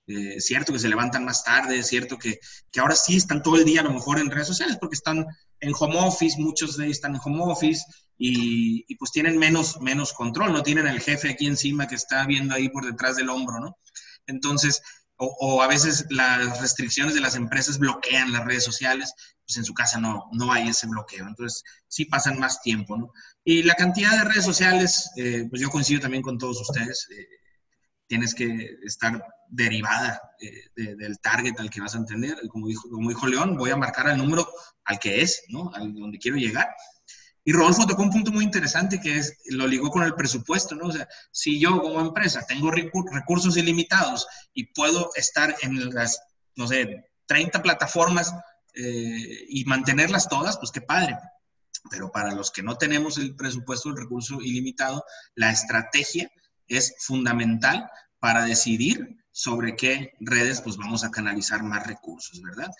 Es 0.07 0.47
cierto 0.47 0.73
que 0.73 0.79
se 0.79 0.89
levantan 0.89 1.25
más 1.25 1.45
tarde, 1.45 1.83
cierto 1.83 2.19
que, 2.19 2.39
que, 2.71 2.81
ahora 2.81 2.95
sí 2.95 3.17
están 3.17 3.43
todo 3.43 3.57
el 3.57 3.65
día 3.65 3.81
a 3.81 3.85
lo 3.85 3.93
mejor 3.93 4.19
en 4.19 4.31
redes 4.31 4.49
sociales 4.49 4.77
porque 4.79 4.97
están 4.97 5.27
en 5.61 5.73
home 5.79 5.97
office, 5.99 6.41
muchos 6.41 6.77
de 6.77 6.85
ellos 6.85 6.99
están 6.99 7.15
en 7.15 7.21
home 7.25 7.43
office 7.43 7.83
y, 8.17 8.95
pues 8.97 9.11
tienen 9.13 9.39
menos, 9.39 9.81
menos 9.81 10.13
control, 10.13 10.53
no 10.53 10.63
tienen 10.63 10.87
el 10.87 11.01
jefe 11.01 11.31
aquí 11.31 11.47
encima 11.47 11.87
que 11.87 11.95
está 11.95 12.27
viendo 12.27 12.55
ahí 12.55 12.69
por 12.69 12.85
detrás 12.85 13.17
del 13.17 13.31
hombro, 13.31 13.61
¿no? 13.61 13.79
Entonces, 14.27 14.83
o, 15.17 15.63
a 15.63 15.69
veces 15.69 16.07
las 16.11 16.61
restricciones 16.61 17.15
de 17.15 17.21
las 17.21 17.37
empresas 17.37 17.79
bloquean 17.79 18.33
las 18.33 18.45
redes 18.45 18.65
sociales, 18.65 19.15
pues 19.47 19.57
en 19.57 19.65
su 19.65 19.73
casa 19.73 19.99
no, 19.99 20.29
no 20.33 20.53
hay 20.53 20.69
ese 20.69 20.87
bloqueo, 20.87 21.27
entonces 21.27 21.63
sí 21.89 22.05
pasan 22.05 22.39
más 22.39 22.61
tiempo, 22.63 22.97
¿no? 22.97 23.13
Y 23.45 23.63
la 23.63 23.75
cantidad 23.75 24.11
de 24.13 24.25
redes 24.25 24.45
sociales, 24.45 25.11
eh, 25.17 25.47
pues 25.49 25.63
yo 25.63 25.71
coincido 25.71 26.01
también 26.01 26.23
con 26.23 26.39
todos 26.39 26.61
ustedes, 26.61 27.07
eh, 27.11 27.29
tienes 28.07 28.35
que 28.35 28.79
estar 28.85 29.23
derivada 29.49 30.21
eh, 30.41 30.95
del 30.97 31.19
target 31.21 31.59
al 31.59 31.71
que 31.71 31.81
vas 31.81 31.95
a 31.95 31.99
entender, 31.99 32.37
como 32.49 32.69
dijo, 32.69 32.89
como 32.89 33.09
dijo 33.09 33.27
León, 33.27 33.57
voy 33.57 33.71
a 33.71 33.77
marcar 33.77 34.09
el 34.09 34.19
número 34.19 34.49
al 34.85 34.99
que 34.99 35.23
es, 35.23 35.45
¿no? 35.49 35.71
Al 35.75 35.93
donde 35.95 36.19
quiero 36.19 36.37
llegar, 36.37 36.69
y 37.45 37.53
Rodolfo 37.53 37.87
tocó 37.87 38.03
un 38.03 38.11
punto 38.11 38.33
muy 38.33 38.43
interesante 38.43 38.99
que 38.99 39.19
es, 39.19 39.37
lo 39.51 39.67
ligó 39.67 39.91
con 39.91 40.03
el 40.03 40.15
presupuesto, 40.15 40.75
¿no? 40.75 40.87
O 40.87 40.93
sea, 40.93 41.07
si 41.31 41.61
yo 41.61 41.81
como 41.83 42.01
empresa 42.01 42.45
tengo 42.49 42.71
recursos 42.71 43.57
ilimitados 43.59 44.27
y 44.55 44.73
puedo 44.73 45.11
estar 45.15 45.55
en 45.61 45.91
las, 45.91 46.21
no 46.57 46.67
sé, 46.67 47.11
30 47.27 47.63
plataformas 47.63 48.35
eh, 48.75 49.45
y 49.49 49.65
mantenerlas 49.67 50.29
todas, 50.29 50.57
pues 50.57 50.71
qué 50.71 50.81
padre. 50.81 51.19
Pero 51.91 52.11
para 52.11 52.35
los 52.35 52.51
que 52.51 52.63
no 52.63 52.79
tenemos 52.79 53.19
el 53.19 53.37
presupuesto, 53.37 53.91
el 53.91 53.99
recurso 53.99 54.41
ilimitado, 54.41 55.05
la 55.35 55.51
estrategia 55.51 56.31
es 56.67 56.95
fundamental 56.99 57.91
para 58.21 58.47
decidir 58.47 59.19
sobre 59.35 59.75
qué 59.75 60.13
redes 60.21 60.61
pues 60.61 60.77
vamos 60.77 61.03
a 61.03 61.11
canalizar 61.11 61.65
más 61.65 61.85
recursos, 61.89 62.41
¿verdad? 62.41 62.71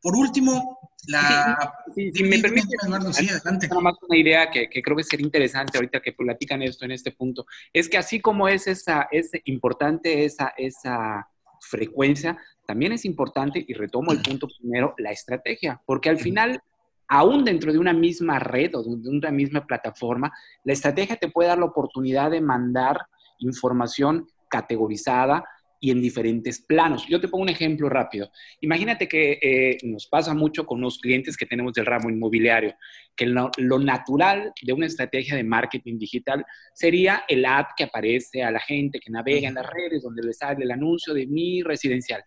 Por 0.00 0.14
último, 0.14 0.78
la... 1.08 1.74
Sí, 1.92 2.12
si 2.12 2.22
me 2.22 2.38
permite, 2.38 2.68
Eduardo, 2.80 3.12
sí, 3.12 3.28
adelante. 3.28 3.66
Nada 3.66 3.80
más 3.80 3.94
una 4.08 4.16
idea 4.16 4.48
que, 4.48 4.70
que, 4.70 4.80
creo 4.82 4.96
que 4.96 5.02
sería 5.02 5.26
interesante 5.26 5.76
ahorita 5.76 6.00
que 6.00 6.12
platican 6.12 6.62
esto 6.62 6.84
en 6.84 6.92
este 6.92 7.10
punto, 7.10 7.44
es 7.72 7.88
que 7.88 7.98
así 7.98 8.20
como 8.20 8.46
es, 8.46 8.68
esa, 8.68 9.08
es 9.10 9.32
importante 9.46 10.24
esa, 10.24 10.54
esa 10.56 11.28
frecuencia, 11.60 12.38
también 12.68 12.92
es 12.92 13.04
importante, 13.04 13.64
y 13.66 13.74
retomo 13.74 14.12
el 14.12 14.22
punto 14.22 14.46
primero, 14.60 14.94
la 14.98 15.10
estrategia, 15.10 15.82
porque 15.86 16.08
al 16.08 16.18
final 16.18 16.62
aún 17.08 17.44
dentro 17.44 17.72
de 17.72 17.78
una 17.80 17.92
misma 17.92 18.38
red 18.38 18.76
o 18.76 18.84
de 18.84 19.10
una 19.10 19.32
misma 19.32 19.66
plataforma, 19.66 20.32
la 20.62 20.72
estrategia 20.72 21.16
te 21.16 21.30
puede 21.30 21.48
dar 21.48 21.58
la 21.58 21.66
oportunidad 21.66 22.30
de 22.30 22.40
mandar 22.40 23.06
información 23.38 24.28
categorizada, 24.48 25.44
y 25.86 25.92
en 25.92 26.02
diferentes 26.02 26.60
planos. 26.60 27.06
Yo 27.08 27.20
te 27.20 27.28
pongo 27.28 27.44
un 27.44 27.48
ejemplo 27.48 27.88
rápido. 27.88 28.28
Imagínate 28.60 29.06
que 29.06 29.38
eh, 29.40 29.78
nos 29.84 30.08
pasa 30.08 30.34
mucho 30.34 30.66
con 30.66 30.80
los 30.80 30.98
clientes 30.98 31.36
que 31.36 31.46
tenemos 31.46 31.74
del 31.74 31.86
ramo 31.86 32.10
inmobiliario, 32.10 32.74
que 33.14 33.26
lo, 33.26 33.50
natural 33.78 34.52
de 34.60 34.72
una 34.72 34.86
estrategia 34.86 35.36
de 35.36 35.44
marketing 35.44 35.96
digital 35.96 36.44
sería 36.74 37.22
el 37.28 37.46
ad 37.46 37.66
que 37.76 37.84
aparece 37.84 38.42
a 38.42 38.50
la 38.50 38.58
gente 38.58 38.98
que 38.98 39.12
navega 39.12 39.46
en 39.46 39.54
las 39.54 39.70
redes, 39.70 40.02
donde 40.02 40.24
le 40.24 40.32
sale 40.32 40.64
el 40.64 40.72
anuncio 40.72 41.14
de 41.14 41.24
mi 41.28 41.62
residencial. 41.62 42.24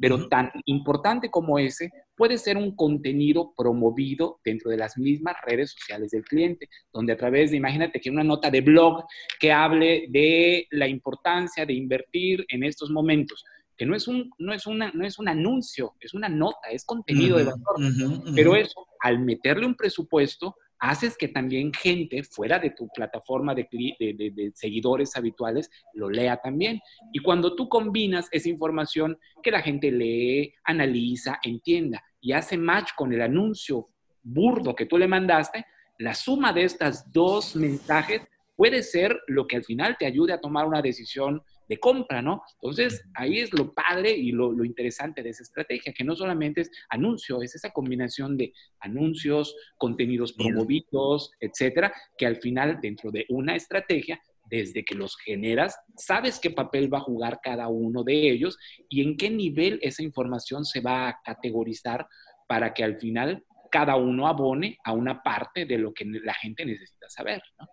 Pero 0.00 0.28
tan 0.28 0.50
importante 0.64 1.30
como 1.30 1.58
ese 1.58 1.90
puede 2.16 2.38
ser 2.38 2.56
un 2.56 2.74
contenido 2.74 3.52
promovido 3.56 4.40
dentro 4.44 4.70
de 4.70 4.76
las 4.76 4.96
mismas 4.96 5.36
redes 5.46 5.72
sociales 5.72 6.10
del 6.10 6.24
cliente, 6.24 6.68
donde 6.92 7.12
a 7.12 7.16
través 7.16 7.50
de, 7.50 7.56
imagínate 7.56 8.00
que 8.00 8.10
una 8.10 8.24
nota 8.24 8.50
de 8.50 8.60
blog 8.60 9.04
que 9.38 9.52
hable 9.52 10.06
de 10.08 10.66
la 10.70 10.88
importancia 10.88 11.66
de 11.66 11.74
invertir 11.74 12.44
en 12.48 12.64
estos 12.64 12.90
momentos, 12.90 13.44
que 13.76 13.86
no 13.86 13.96
es 13.96 14.06
un, 14.06 14.30
no 14.38 14.52
es 14.52 14.66
una, 14.66 14.90
no 14.92 15.04
es 15.04 15.18
un 15.18 15.28
anuncio, 15.28 15.94
es 16.00 16.14
una 16.14 16.28
nota, 16.28 16.68
es 16.70 16.84
contenido 16.84 17.38
de 17.38 17.44
valor. 17.44 18.24
Pero 18.34 18.56
eso, 18.56 18.86
al 19.00 19.18
meterle 19.18 19.66
un 19.66 19.74
presupuesto, 19.74 20.56
haces 20.82 21.16
que 21.16 21.28
también 21.28 21.72
gente 21.72 22.24
fuera 22.24 22.58
de 22.58 22.70
tu 22.70 22.88
plataforma 22.88 23.54
de, 23.54 24.52
seguidores 24.54 25.16
habituales 25.16 25.70
lo 25.94 26.10
lea 26.10 26.38
también. 26.38 26.80
Y 27.12 27.20
cuando 27.20 27.54
tú 27.54 27.68
combinas 27.68 28.28
esa 28.32 28.48
información 28.48 29.16
que 29.44 29.52
la 29.52 29.62
gente 29.62 29.92
lee, 29.92 30.52
analiza, 30.64 31.38
entienda 31.44 32.02
y 32.20 32.32
hace 32.32 32.58
match 32.58 32.90
con 32.96 33.12
el 33.12 33.22
anuncio 33.22 33.90
burdo 34.24 34.74
que 34.74 34.86
tú 34.86 34.98
le 34.98 35.06
mandaste, 35.06 35.64
la 35.98 36.14
suma 36.14 36.52
de 36.52 36.64
estas 36.64 37.12
dos 37.12 37.54
mensajes 37.54 38.22
puede 38.56 38.82
ser 38.82 39.20
lo 39.28 39.46
que 39.46 39.56
al 39.56 39.64
final 39.64 39.96
te 39.96 40.06
ayude 40.06 40.32
a 40.32 40.40
tomar 40.40 40.66
una 40.66 40.82
decisión 40.82 41.44
de 41.68 41.78
compra, 41.78 42.22
¿no? 42.22 42.42
Entonces, 42.60 43.04
ahí 43.14 43.38
es 43.38 43.52
lo 43.52 43.72
padre 43.72 44.10
y 44.10 44.32
lo, 44.32 44.52
lo, 44.52 44.64
interesante 44.64 45.22
de 45.22 45.30
esa 45.30 45.42
estrategia, 45.42 45.92
que 45.92 46.04
no 46.04 46.16
solamente 46.16 46.62
es 46.62 46.70
anuncio, 46.90 47.42
es 47.42 47.54
esa 47.54 47.70
combinación 47.70 48.36
de 48.36 48.52
anuncios, 48.80 49.54
contenidos 49.78 50.32
promovidos, 50.32 51.30
etcétera, 51.40 51.92
que 52.16 52.26
al 52.26 52.36
final, 52.36 52.78
dentro 52.80 53.10
de 53.10 53.26
una 53.28 53.56
estrategia, 53.56 54.20
desde 54.44 54.84
que 54.84 54.94
los 54.94 55.16
generas, 55.16 55.78
sabes 55.96 56.38
qué 56.38 56.50
papel 56.50 56.92
va 56.92 56.98
a 56.98 57.02
jugar 57.02 57.40
cada 57.42 57.68
uno 57.68 58.04
de 58.04 58.30
ellos 58.30 58.58
y 58.88 59.02
en 59.02 59.16
qué 59.16 59.30
nivel 59.30 59.78
esa 59.82 60.02
información 60.02 60.64
se 60.64 60.80
va 60.80 61.08
a 61.08 61.20
categorizar 61.24 62.06
para 62.46 62.74
que 62.74 62.84
al 62.84 62.98
final 62.98 63.44
cada 63.70 63.96
uno 63.96 64.28
abone 64.28 64.76
a 64.84 64.92
una 64.92 65.22
parte 65.22 65.64
de 65.64 65.78
lo 65.78 65.94
que 65.94 66.04
la 66.04 66.34
gente 66.34 66.66
necesita 66.66 67.08
saber. 67.08 67.42
¿no? 67.58 67.66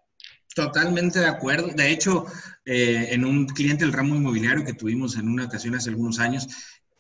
Totalmente 0.56 1.20
de 1.20 1.28
acuerdo. 1.28 1.68
De 1.70 1.91
hecho, 1.91 2.26
eh, 2.66 3.10
en 3.12 3.24
un 3.24 3.45
cliente 3.47 3.86
del 3.86 3.93
ramo 3.93 4.16
inmobiliario 4.16 4.66
que 4.66 4.74
tuvimos 4.74 5.16
en 5.16 5.30
una 5.30 5.45
ocasión 5.45 5.76
hace 5.76 5.89
algunos 5.89 6.20
años, 6.20 6.47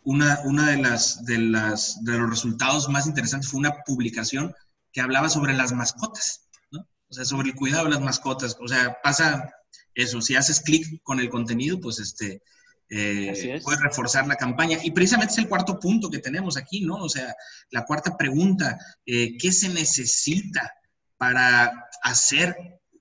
una, 0.03 0.39
una 0.45 0.71
de, 0.71 0.77
las, 0.77 1.25
de, 1.25 1.37
las, 1.39 2.03
de 2.03 2.17
los 2.17 2.29
resultados 2.29 2.89
más 2.89 3.07
interesantes 3.07 3.49
fue 3.49 3.59
una 3.59 3.83
publicación 3.85 4.53
que 4.91 5.01
hablaba 5.01 5.29
sobre 5.29 5.53
las 5.53 5.73
mascotas, 5.73 6.47
¿no? 6.71 6.87
O 7.09 7.13
sea, 7.13 7.25
sobre 7.25 7.49
el 7.49 7.55
cuidado 7.55 7.85
de 7.85 7.91
las 7.91 8.01
mascotas. 8.01 8.55
O 8.59 8.67
sea, 8.67 8.97
pasa 9.03 9.51
eso, 9.93 10.21
si 10.21 10.35
haces 10.35 10.61
clic 10.61 11.01
con 11.03 11.19
el 11.19 11.29
contenido, 11.29 11.79
pues 11.79 11.99
este, 11.99 12.41
eh, 12.89 13.59
puedes 13.63 13.81
reforzar 13.81 14.27
la 14.27 14.35
campaña. 14.35 14.79
Y 14.83 14.91
precisamente 14.91 15.33
es 15.33 15.39
el 15.39 15.47
cuarto 15.47 15.79
punto 15.79 16.09
que 16.09 16.19
tenemos 16.19 16.57
aquí, 16.57 16.81
¿no? 16.81 16.95
O 16.95 17.09
sea, 17.09 17.35
la 17.71 17.85
cuarta 17.85 18.17
pregunta, 18.17 18.79
eh, 19.05 19.37
¿qué 19.37 19.51
se 19.51 19.69
necesita 19.69 20.71
para 21.17 21.87
hacer? 22.01 22.55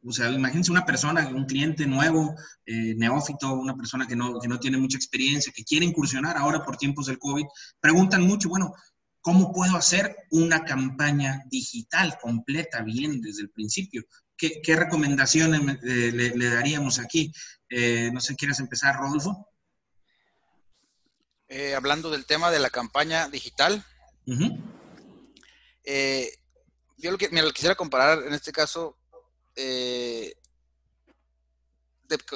O 0.04 0.12
sea, 0.12 0.30
imagínense 0.30 0.70
una 0.70 0.86
persona, 0.86 1.28
un 1.28 1.44
cliente 1.44 1.86
nuevo, 1.86 2.34
eh, 2.66 2.94
neófito, 2.96 3.52
una 3.54 3.76
persona 3.76 4.06
que 4.06 4.16
no, 4.16 4.38
que 4.38 4.48
no 4.48 4.60
tiene 4.60 4.78
mucha 4.78 4.96
experiencia, 4.96 5.52
que 5.54 5.64
quiere 5.64 5.86
incursionar 5.86 6.36
ahora 6.36 6.64
por 6.64 6.76
tiempos 6.76 7.06
del 7.06 7.18
COVID, 7.18 7.44
preguntan 7.80 8.22
mucho, 8.22 8.48
bueno, 8.48 8.72
¿cómo 9.20 9.52
puedo 9.52 9.76
hacer 9.76 10.16
una 10.30 10.64
campaña 10.64 11.42
digital 11.50 12.16
completa 12.20 12.82
bien 12.82 13.20
desde 13.20 13.42
el 13.42 13.50
principio? 13.50 14.04
¿Qué, 14.38 14.76
recomendaciones 14.76 15.60
eh, 15.82 16.12
le, 16.12 16.50
daríamos 16.50 17.00
aquí? 17.00 17.32
Eh, 17.68 18.10
no 18.12 18.20
sé, 18.20 18.36
¿quieres 18.36 18.60
empezar, 18.60 18.96
Rodolfo? 18.96 19.48
Eh, 21.48 21.74
hablando 21.74 22.08
del 22.08 22.24
tema 22.24 22.52
de 22.52 22.60
la 22.60 22.70
campaña 22.70 23.28
digital, 23.28 23.84
yo 26.98 27.10
lo 27.10 27.18
que, 27.18 27.30
me 27.30 27.42
lo 27.42 27.52
quisiera 27.52 27.74
comparar 27.74 28.22
en 28.26 28.34
este 28.34 28.52
caso, 28.52 28.97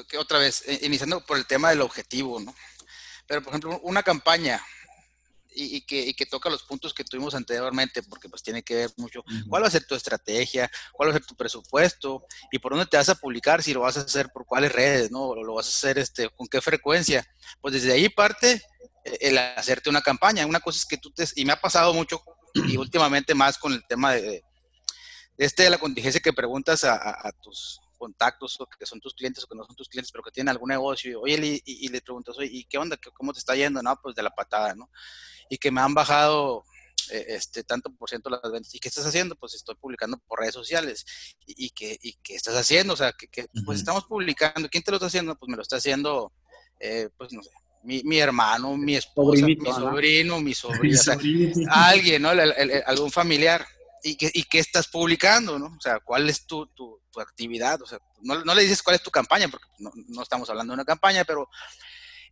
que, 0.08 0.18
otra 0.18 0.38
vez, 0.38 0.64
iniciando 0.82 1.24
por 1.24 1.36
el 1.36 1.46
tema 1.46 1.70
del 1.70 1.80
objetivo, 1.80 2.40
¿no? 2.40 2.54
Pero, 3.26 3.42
por 3.42 3.52
ejemplo, 3.52 3.80
una 3.82 4.02
campaña 4.02 4.62
y, 5.54 5.82
que, 5.82 6.14
que, 6.14 6.26
toca 6.26 6.50
los 6.50 6.62
puntos 6.62 6.94
que 6.94 7.04
tuvimos 7.04 7.34
anteriormente, 7.34 8.02
porque 8.02 8.28
pues 8.28 8.42
tiene 8.42 8.62
que 8.62 8.74
ver 8.74 8.90
mucho 8.96 9.22
cuál 9.48 9.62
va 9.62 9.68
a 9.68 9.70
ser 9.70 9.84
tu 9.84 9.94
estrategia, 9.94 10.70
cuál 10.92 11.08
va 11.08 11.12
a 11.12 11.18
ser 11.18 11.26
tu 11.26 11.36
presupuesto 11.36 12.24
y 12.50 12.58
por 12.58 12.72
dónde 12.72 12.86
te 12.86 12.96
vas 12.96 13.10
a 13.10 13.14
publicar, 13.14 13.62
si 13.62 13.74
lo 13.74 13.80
vas 13.80 13.96
a 13.98 14.00
hacer 14.00 14.30
por 14.32 14.46
cuáles 14.46 14.72
redes, 14.72 15.10
¿no? 15.10 15.20
O 15.20 15.44
lo 15.44 15.54
vas 15.54 15.66
a 15.66 15.70
hacer 15.70 15.98
este, 15.98 16.30
con 16.30 16.46
qué 16.46 16.60
frecuencia. 16.60 17.26
Pues 17.60 17.74
desde 17.74 17.92
ahí 17.92 18.08
parte 18.08 18.62
eh, 19.04 19.18
el 19.20 19.38
hacerte 19.38 19.90
una 19.90 20.00
campaña. 20.00 20.46
Una 20.46 20.60
cosa 20.60 20.78
es 20.78 20.86
que 20.86 20.98
tú 20.98 21.10
te... 21.10 21.26
Y 21.36 21.44
me 21.44 21.52
ha 21.52 21.60
pasado 21.60 21.92
mucho 21.92 22.22
y 22.54 22.76
últimamente 22.76 23.34
más 23.34 23.58
con 23.58 23.72
el 23.72 23.86
tema 23.86 24.12
de 24.12 24.42
este 25.36 25.64
de 25.64 25.70
la 25.70 25.78
contingencia 25.78 26.20
que 26.20 26.32
preguntas 26.32 26.84
a, 26.84 26.94
a 26.96 27.32
tus 27.32 27.80
contactos 28.02 28.60
o 28.60 28.66
que 28.66 28.84
son 28.84 28.98
tus 28.98 29.14
clientes 29.14 29.44
o 29.44 29.46
que 29.46 29.54
no 29.54 29.64
son 29.64 29.76
tus 29.76 29.88
clientes, 29.88 30.10
pero 30.10 30.24
que 30.24 30.32
tienen 30.32 30.48
algún 30.48 30.70
negocio, 30.70 31.12
y, 31.12 31.14
oye, 31.14 31.62
y, 31.64 31.88
le 31.88 32.00
preguntas, 32.00 32.36
oye, 32.36 32.48
¿y 32.50 32.64
qué 32.64 32.76
onda? 32.76 32.98
¿Cómo 33.14 33.32
te 33.32 33.38
está 33.38 33.54
yendo? 33.54 33.80
No, 33.80 33.96
pues 34.02 34.16
de 34.16 34.24
la 34.24 34.30
patada, 34.30 34.74
¿no? 34.74 34.90
Y 35.48 35.56
que 35.56 35.70
me 35.70 35.80
han 35.80 35.94
bajado 35.94 36.64
eh, 37.12 37.26
este 37.28 37.62
tanto 37.62 37.94
por 37.94 38.08
ciento 38.08 38.28
las 38.28 38.42
ventas. 38.42 38.74
¿Y 38.74 38.80
qué 38.80 38.88
estás 38.88 39.06
haciendo? 39.06 39.36
Pues 39.36 39.54
estoy 39.54 39.76
publicando 39.76 40.18
por 40.26 40.40
redes 40.40 40.54
sociales. 40.54 41.04
¿Y, 41.46 41.70
qué, 41.70 41.96
y 42.02 42.14
qué 42.24 42.34
estás 42.34 42.56
haciendo? 42.56 42.94
O 42.94 42.96
sea, 42.96 43.12
que, 43.12 43.46
pues 43.64 43.78
estamos 43.78 44.04
publicando. 44.06 44.68
¿Quién 44.68 44.82
te 44.82 44.90
lo 44.90 44.96
está 44.96 45.06
haciendo? 45.06 45.36
Pues 45.36 45.48
me 45.48 45.56
lo 45.56 45.62
está 45.62 45.76
haciendo, 45.76 46.32
eh, 46.80 47.08
pues 47.16 47.32
no 47.32 47.40
sé, 47.40 47.50
mi, 47.84 48.02
mi, 48.02 48.18
hermano, 48.18 48.76
mi 48.76 48.96
esposa, 48.96 49.46
mi 49.46 49.56
sobrino, 49.64 50.40
mi 50.40 50.54
sobrino, 50.54 51.00
alguien, 51.70 52.22
¿no? 52.22 52.30
algún 52.86 53.12
familiar. 53.12 53.64
¿Y 54.02 54.16
qué, 54.16 54.30
¿Y 54.34 54.44
qué, 54.44 54.58
estás 54.58 54.88
publicando, 54.88 55.58
no? 55.58 55.66
O 55.66 55.80
sea, 55.80 56.00
¿cuál 56.00 56.28
es 56.28 56.46
tu, 56.46 56.68
actividad? 57.20 57.80
O 57.82 57.86
sea, 57.86 57.98
no, 58.22 58.54
le 58.54 58.62
dices 58.62 58.82
cuál 58.82 58.96
es 58.96 59.02
tu 59.02 59.10
campaña, 59.10 59.48
porque 59.48 59.66
no, 59.78 60.22
estamos 60.22 60.48
hablando 60.50 60.72
de 60.72 60.76
una 60.76 60.84
campaña, 60.84 61.24
pero 61.24 61.48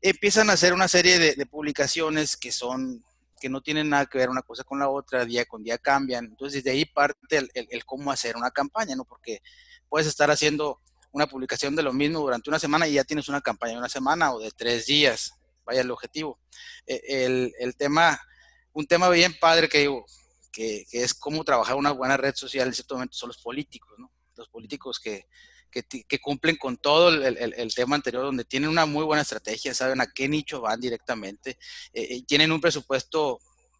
empiezan 0.01 0.51
a 0.51 0.55
hacer 0.55 0.73
una 0.73 0.89
serie 0.89 1.19
de, 1.19 1.47
publicaciones 1.47 2.37
que 2.37 2.51
son, 2.51 3.05
que 3.41 3.49
no 3.49 3.61
tienen 3.61 3.89
nada 3.89 4.07
que 4.07 4.19
ver 4.19 4.31
una 4.31 4.43
cosa 4.43 4.65
con 4.65 4.79
la 4.79 4.89
otra, 4.89 5.25
día 5.25 5.45
con 5.45 5.63
día 5.63 5.79
cambian. 5.79 6.25
Entonces, 6.25 6.65
desde 6.65 6.77
ahí 6.77 6.85
parte 6.87 7.49
el 7.55 7.85
cómo 7.85 8.11
hacer 8.11 8.37
una 8.37 8.51
campaña, 8.51 8.97
¿no? 8.97 9.05
Porque 9.05 9.41
puedes 9.89 10.09
estar 10.09 10.31
haciendo 10.31 10.81
una 11.13 11.27
publicación 11.27 11.77
de 11.77 11.83
lo 11.83 11.93
mismo 11.93 12.21
durante 12.21 12.51
una 12.51 12.59
semana 12.59 12.87
y 12.87 12.95
ya 12.95 13.05
tienes 13.05 13.29
una 13.29 13.41
campaña 13.41 13.73
de 13.73 13.79
una 13.79 13.89
semana 13.89 14.33
o 14.33 14.41
de 14.41 14.51
tres 14.51 14.87
días. 14.87 15.33
Vaya 15.65 15.83
el 15.83 15.91
objetivo. 15.91 16.39
E, 16.87 17.01
el, 17.25 17.53
el 17.59 17.77
tema, 17.77 18.21
un 18.73 18.87
tema 18.87 19.09
bien 19.09 19.37
padre 19.39 19.69
que 19.69 19.79
digo, 19.79 20.05
que, 20.51 20.85
es 20.93 21.15
cómo 21.15 21.45
trabajar 21.45 21.77
una 21.77 21.93
buena 21.93 22.17
red 22.17 22.35
social 22.35 22.69
en 22.69 22.75
cierto 22.75 22.95
momento 22.95 23.17
son 23.17 23.29
los 23.29 23.39
políticos, 23.39 23.93
¿no? 23.99 24.13
Los 24.37 24.49
políticos 24.49 24.99
que, 24.99 25.27
que, 25.71 26.19
cumplen 26.19 26.57
con 26.57 26.77
todo 26.77 27.09
el, 27.11 27.37
el, 27.37 27.75
tema 27.75 27.97
anterior, 27.97 28.25
donde 28.25 28.45
tienen 28.45 28.71
una 28.71 28.87
muy 28.87 29.05
buena 29.05 29.23
estrategia, 29.23 29.75
saben 29.75 30.01
a 30.01 30.07
qué 30.07 30.29
nicho 30.29 30.61
van 30.61 30.81
directamente, 30.81 31.59
eh, 31.93 32.07
eh 32.11 32.23
tienen 32.27 32.53
un 32.53 32.61
presupuesto 32.61 33.39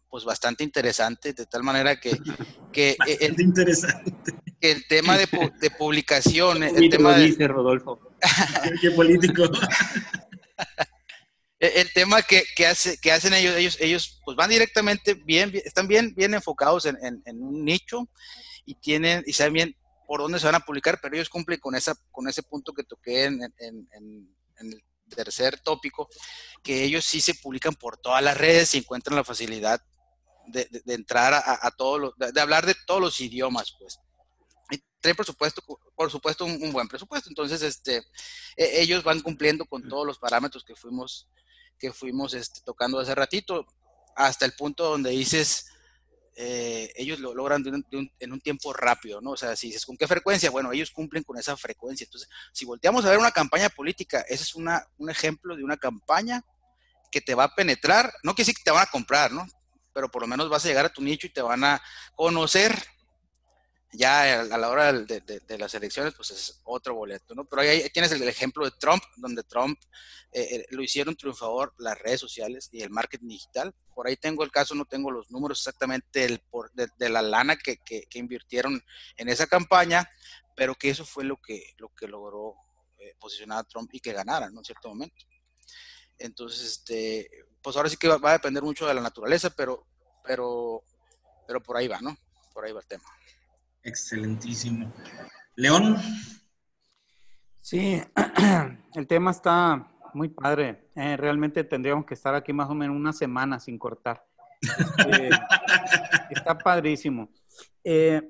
pues 0.09 0.25
bastante 0.25 0.63
interesante, 0.63 1.33
de 1.33 1.45
tal 1.45 1.63
manera 1.63 1.99
que, 1.99 2.11
que 2.73 2.95
el, 3.19 3.39
interesante. 3.39 4.13
el 4.59 4.85
tema 4.87 5.17
de, 5.17 5.27
de 5.59 5.71
publicación, 5.71 6.63
el 6.63 6.89
tema 6.89 7.15
de... 7.17 7.27
Dice 7.27 7.47
Rodolfo. 7.47 7.99
¿Qué 8.81 8.91
político? 8.91 9.43
el 11.61 11.93
tema 11.93 12.21
que, 12.23 12.43
que, 12.55 12.65
hace, 12.67 12.97
que 12.97 13.11
hacen 13.11 13.33
ellos, 13.33 13.55
ellos, 13.55 13.77
ellos 13.79 14.21
pues 14.25 14.35
van 14.35 14.49
directamente 14.49 15.13
bien, 15.13 15.51
están 15.63 15.87
bien, 15.87 16.13
bien 16.15 16.33
enfocados 16.33 16.85
en, 16.85 16.97
en, 17.01 17.43
un 17.43 17.63
nicho 17.63 18.09
y 18.65 18.75
tienen, 18.75 19.23
y 19.27 19.33
saben 19.33 19.53
bien 19.53 19.75
por 20.07 20.21
dónde 20.21 20.39
se 20.39 20.47
van 20.47 20.55
a 20.55 20.65
publicar, 20.65 20.99
pero 21.01 21.15
ellos 21.15 21.29
cumplen 21.29 21.59
con 21.59 21.75
esa, 21.75 21.95
con 22.11 22.27
ese 22.27 22.43
punto 22.43 22.73
que 22.73 22.83
toqué 22.83 23.25
en, 23.25 23.41
en 23.59 23.87
el 24.57 24.83
tercer 25.15 25.59
tópico, 25.59 26.09
que 26.63 26.83
ellos 26.83 27.05
sí 27.05 27.21
se 27.21 27.35
publican 27.35 27.75
por 27.75 27.97
todas 27.97 28.23
las 28.23 28.37
redes 28.37 28.73
y 28.73 28.79
encuentran 28.79 29.15
la 29.15 29.23
facilidad 29.23 29.81
de, 30.47 30.67
de, 30.83 30.93
entrar 30.93 31.33
a, 31.33 31.71
todos 31.71 31.99
los, 31.99 32.17
de, 32.17 32.41
hablar 32.41 32.65
de 32.65 32.75
todos 32.85 33.01
los 33.01 33.19
idiomas, 33.21 33.75
pues. 33.77 33.99
Y 34.71 35.13
por 35.13 35.25
supuesto, 35.25 35.61
por 35.95 36.11
supuesto 36.11 36.45
un, 36.45 36.61
un, 36.61 36.71
buen 36.71 36.87
presupuesto. 36.87 37.29
Entonces, 37.29 37.61
este, 37.61 37.97
e, 38.55 38.81
ellos 38.81 39.03
van 39.03 39.19
cumpliendo 39.21 39.65
con 39.65 39.87
todos 39.87 40.05
los 40.05 40.19
parámetros 40.19 40.63
que 40.63 40.75
fuimos 40.75 41.27
que 41.81 41.91
fuimos 41.91 42.35
este, 42.35 42.61
tocando 42.61 42.99
hace 42.99 43.15
ratito, 43.15 43.65
hasta 44.15 44.45
el 44.45 44.53
punto 44.53 44.83
donde 44.83 45.09
dices, 45.09 45.65
eh, 46.35 46.93
ellos 46.95 47.19
lo 47.19 47.33
logran 47.33 47.63
de 47.63 47.71
un, 47.71 47.85
de 47.89 47.97
un, 47.97 48.11
en 48.19 48.31
un 48.31 48.39
tiempo 48.39 48.71
rápido, 48.71 49.19
¿no? 49.19 49.31
O 49.31 49.37
sea, 49.37 49.55
si 49.55 49.67
dices, 49.67 49.85
¿con 49.85 49.97
qué 49.97 50.07
frecuencia? 50.07 50.51
Bueno, 50.51 50.71
ellos 50.71 50.91
cumplen 50.91 51.23
con 51.23 51.39
esa 51.39 51.57
frecuencia. 51.57 52.05
Entonces, 52.05 52.29
si 52.53 52.65
volteamos 52.65 53.03
a 53.03 53.09
ver 53.09 53.17
una 53.17 53.31
campaña 53.31 53.69
política, 53.69 54.21
ese 54.29 54.43
es 54.43 54.53
una, 54.53 54.85
un 54.97 55.09
ejemplo 55.09 55.55
de 55.55 55.63
una 55.63 55.77
campaña 55.77 56.45
que 57.11 57.19
te 57.19 57.33
va 57.33 57.45
a 57.45 57.55
penetrar, 57.55 58.13
no 58.23 58.33
quiere 58.35 58.47
decir 58.47 58.55
que 58.55 58.63
te 58.63 58.71
van 58.71 58.83
a 58.83 58.91
comprar, 58.91 59.31
¿no? 59.31 59.45
Pero 59.91 60.09
por 60.09 60.21
lo 60.21 60.27
menos 60.27 60.49
vas 60.49 60.63
a 60.63 60.67
llegar 60.67 60.85
a 60.85 60.93
tu 60.93 61.01
nicho 61.01 61.25
y 61.25 61.33
te 61.33 61.41
van 61.41 61.63
a 61.63 61.81
conocer 62.15 62.73
ya 63.93 64.41
a 64.41 64.57
la 64.57 64.69
hora 64.69 64.93
de, 64.93 65.21
de, 65.21 65.57
las 65.57 65.73
elecciones, 65.73 66.13
pues 66.13 66.31
es 66.31 66.61
otro 66.63 66.95
boleto, 66.95 67.35
¿no? 67.35 67.45
Pero 67.45 67.61
ahí 67.61 67.89
tienes 67.89 68.11
el, 68.13 68.27
ejemplo 68.27 68.63
de 68.63 68.71
Trump, 68.79 69.03
donde 69.17 69.43
Trump 69.43 69.77
eh, 70.31 70.55
eh, 70.55 70.65
lo 70.69 70.81
hicieron 70.81 71.15
triunfador 71.15 71.73
las 71.77 71.99
redes 71.99 72.21
sociales 72.21 72.69
y 72.71 72.81
el 72.81 72.89
marketing 72.89 73.27
digital. 73.27 73.73
Por 73.93 74.07
ahí 74.07 74.15
tengo 74.15 74.43
el 74.43 74.51
caso, 74.51 74.75
no 74.75 74.85
tengo 74.85 75.11
los 75.11 75.29
números 75.29 75.59
exactamente 75.59 76.21
del, 76.21 76.41
de, 76.97 77.09
la 77.09 77.21
lana 77.21 77.57
que, 77.57 77.77
que, 77.77 78.03
que, 78.03 78.19
invirtieron 78.19 78.81
en 79.17 79.29
esa 79.29 79.45
campaña, 79.47 80.09
pero 80.55 80.75
que 80.75 80.89
eso 80.89 81.05
fue 81.05 81.25
lo 81.25 81.41
que, 81.41 81.73
lo 81.77 81.89
que 81.93 82.07
logró 82.07 82.55
eh, 82.99 83.15
posicionar 83.19 83.59
a 83.59 83.63
Trump 83.63 83.89
y 83.93 83.99
que 83.99 84.13
ganara, 84.13 84.49
¿no? 84.49 84.59
En 84.59 84.65
cierto 84.65 84.87
momento. 84.87 85.25
Entonces, 86.17 86.61
este, 86.61 87.29
pues 87.61 87.75
ahora 87.75 87.89
sí 87.89 87.97
que 87.97 88.07
va, 88.07 88.17
va 88.17 88.29
a 88.29 88.33
depender 88.33 88.63
mucho 88.63 88.87
de 88.87 88.93
la 88.93 89.01
naturaleza, 89.01 89.49
pero, 89.49 89.85
pero, 90.23 90.83
pero 91.45 91.61
por 91.61 91.75
ahí 91.75 91.89
va, 91.89 91.99
¿no? 91.99 92.15
Por 92.53 92.63
ahí 92.63 92.71
va 92.71 92.79
el 92.79 92.87
tema. 92.87 93.03
Excelentísimo. 93.83 94.91
León. 95.55 95.97
Sí, 97.59 98.01
el 98.95 99.07
tema 99.07 99.31
está 99.31 99.91
muy 100.13 100.29
padre. 100.29 100.89
Eh, 100.95 101.17
realmente 101.17 101.63
tendríamos 101.63 102.05
que 102.05 102.13
estar 102.13 102.35
aquí 102.35 102.53
más 102.53 102.69
o 102.69 102.75
menos 102.75 102.95
una 102.95 103.13
semana 103.13 103.59
sin 103.59 103.77
cortar. 103.77 104.25
Este, 104.61 105.29
está 106.29 106.57
padrísimo. 106.57 107.29
Eh, 107.83 108.21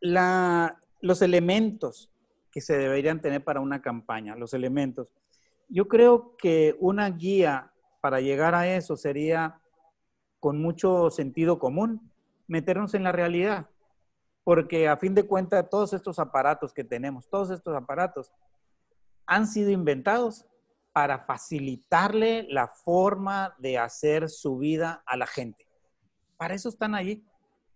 la, 0.00 0.78
los 1.00 1.22
elementos 1.22 2.12
que 2.50 2.60
se 2.60 2.76
deberían 2.76 3.20
tener 3.20 3.42
para 3.42 3.60
una 3.60 3.82
campaña, 3.82 4.36
los 4.36 4.54
elementos. 4.54 5.08
yo 5.68 5.86
creo 5.86 6.36
que 6.36 6.76
una 6.80 7.10
guía 7.10 7.72
para 8.00 8.20
llegar 8.20 8.54
a 8.54 8.66
eso 8.74 8.96
sería 8.96 9.60
con 10.40 10.60
mucho 10.62 11.10
sentido 11.10 11.58
común, 11.58 12.10
meternos 12.46 12.94
en 12.94 13.04
la 13.04 13.12
realidad. 13.12 13.68
Porque 14.48 14.88
a 14.88 14.96
fin 14.96 15.14
de 15.14 15.24
cuentas, 15.24 15.68
todos 15.68 15.92
estos 15.92 16.18
aparatos 16.18 16.72
que 16.72 16.82
tenemos, 16.82 17.28
todos 17.28 17.50
estos 17.50 17.76
aparatos, 17.76 18.32
han 19.26 19.46
sido 19.46 19.68
inventados 19.70 20.46
para 20.90 21.18
facilitarle 21.26 22.46
la 22.48 22.66
forma 22.66 23.54
de 23.58 23.76
hacer 23.76 24.30
su 24.30 24.56
vida 24.56 25.02
a 25.04 25.18
la 25.18 25.26
gente. 25.26 25.66
Para 26.38 26.54
eso 26.54 26.70
están 26.70 26.94
allí. 26.94 27.22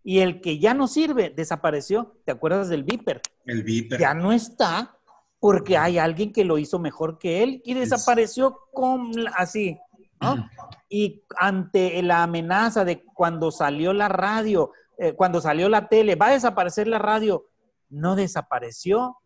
Y 0.03 0.21
el 0.21 0.41
que 0.41 0.59
ya 0.61 0.73
no 0.73 0.89
sirve, 0.89 1.29
desapareció. 1.29 2.17
¿Te 2.25 2.33
acuerdas 2.33 2.71
del 2.71 2.85
Viper? 2.85 3.21
El 3.45 3.65
Viper. 3.65 4.01
Ya 4.01 4.15
no 4.15 4.33
está 4.33 4.97
porque 5.41 5.77
hay 5.77 5.99
alguien 5.99 6.33
que 6.33 6.47
lo 6.47 6.57
hizo 6.57 6.79
mejor 6.79 7.19
que 7.19 7.43
él 7.43 7.61
y 7.67 7.75
desapareció 7.75 8.61
con, 8.73 9.13
así, 9.37 9.79
¿no? 10.23 10.49
Y 10.89 11.23
ante 11.37 12.03
la 12.03 12.23
amenaza 12.23 12.83
de 12.87 13.05
cuando 13.05 13.51
salió 13.51 13.93
la 13.93 14.09
radio, 14.09 14.73
eh, 15.03 15.15
cuando 15.15 15.41
salió 15.41 15.69
la 15.69 15.89
tele, 15.89 16.15
va 16.15 16.29
a 16.29 16.33
desaparecer 16.35 16.87
la 16.87 17.01
radio, 17.01 17.49
no 17.89 18.15
desapareció 18.15 19.17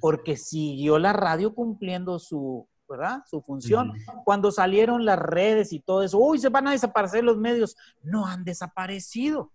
porque 0.00 0.36
siguió 0.36 1.00
la 1.00 1.12
radio 1.12 1.52
cumpliendo 1.52 2.20
su, 2.20 2.68
¿verdad? 2.88 3.24
Su 3.26 3.42
función. 3.42 3.92
Cuando 4.24 4.52
salieron 4.52 5.04
las 5.04 5.18
redes 5.18 5.72
y 5.72 5.80
todo 5.80 6.04
eso, 6.04 6.18
uy, 6.18 6.38
se 6.38 6.50
van 6.50 6.68
a 6.68 6.70
desaparecer 6.70 7.24
los 7.24 7.36
medios, 7.36 7.76
no 8.00 8.28
han 8.28 8.44
desaparecido, 8.44 9.50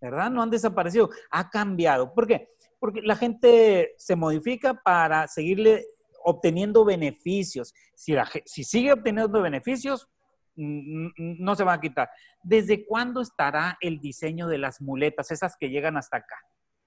¿verdad? 0.00 0.30
No 0.30 0.40
han 0.40 0.48
desaparecido, 0.48 1.10
ha 1.30 1.50
cambiado. 1.50 2.14
¿Por 2.14 2.26
qué? 2.26 2.48
Porque 2.80 3.02
la 3.02 3.16
gente 3.16 3.92
se 3.98 4.16
modifica 4.16 4.80
para 4.82 5.28
seguirle 5.28 5.84
obteniendo 6.24 6.86
beneficios. 6.86 7.74
Si, 7.94 8.14
si 8.46 8.64
sigue 8.64 8.94
obteniendo 8.94 9.42
beneficios, 9.42 10.08
no 10.56 11.54
se 11.54 11.64
va 11.64 11.74
a 11.74 11.80
quitar. 11.80 12.10
¿Desde 12.42 12.84
cuándo 12.84 13.20
estará 13.20 13.78
el 13.80 14.00
diseño 14.00 14.48
de 14.48 14.58
las 14.58 14.80
muletas, 14.80 15.30
esas 15.30 15.56
que 15.56 15.70
llegan 15.70 15.96
hasta 15.96 16.18
acá? 16.18 16.36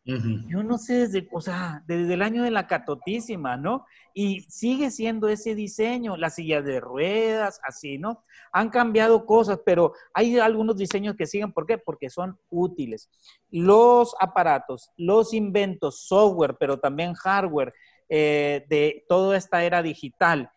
Yo 0.08 0.62
no 0.62 0.78
sé 0.78 1.08
desde, 1.08 1.28
o 1.32 1.42
sea, 1.42 1.84
desde 1.88 2.14
el 2.14 2.22
año 2.22 2.44
de 2.44 2.52
la 2.52 2.68
catotísima, 2.68 3.58
¿no? 3.58 3.88
Y 4.14 4.42
sigue 4.42 4.92
siendo 4.92 5.28
ese 5.30 5.56
diseño, 5.56 6.16
las 6.16 6.36
sillas 6.36 6.64
de 6.64 6.80
ruedas, 6.80 7.60
así, 7.64 7.98
¿no? 7.98 8.24
Han 8.52 8.70
cambiado 8.70 9.26
cosas, 9.26 9.60
pero 9.66 9.94
hay 10.14 10.38
algunos 10.38 10.78
diseños 10.78 11.16
que 11.16 11.26
siguen, 11.26 11.52
¿por 11.52 11.66
qué? 11.66 11.80
Porque 11.80 12.12
son 12.12 12.38
útiles. 12.52 13.10
Los 13.50 14.14
aparatos, 14.20 14.92
los 14.96 15.34
inventos, 15.34 16.06
software, 16.06 16.56
pero 16.60 16.80
también 16.80 17.16
hardware 17.16 17.74
eh, 18.08 18.64
de 18.70 19.06
toda 19.10 19.36
esta 19.36 19.64
era 19.64 19.82
digital, 19.82 20.52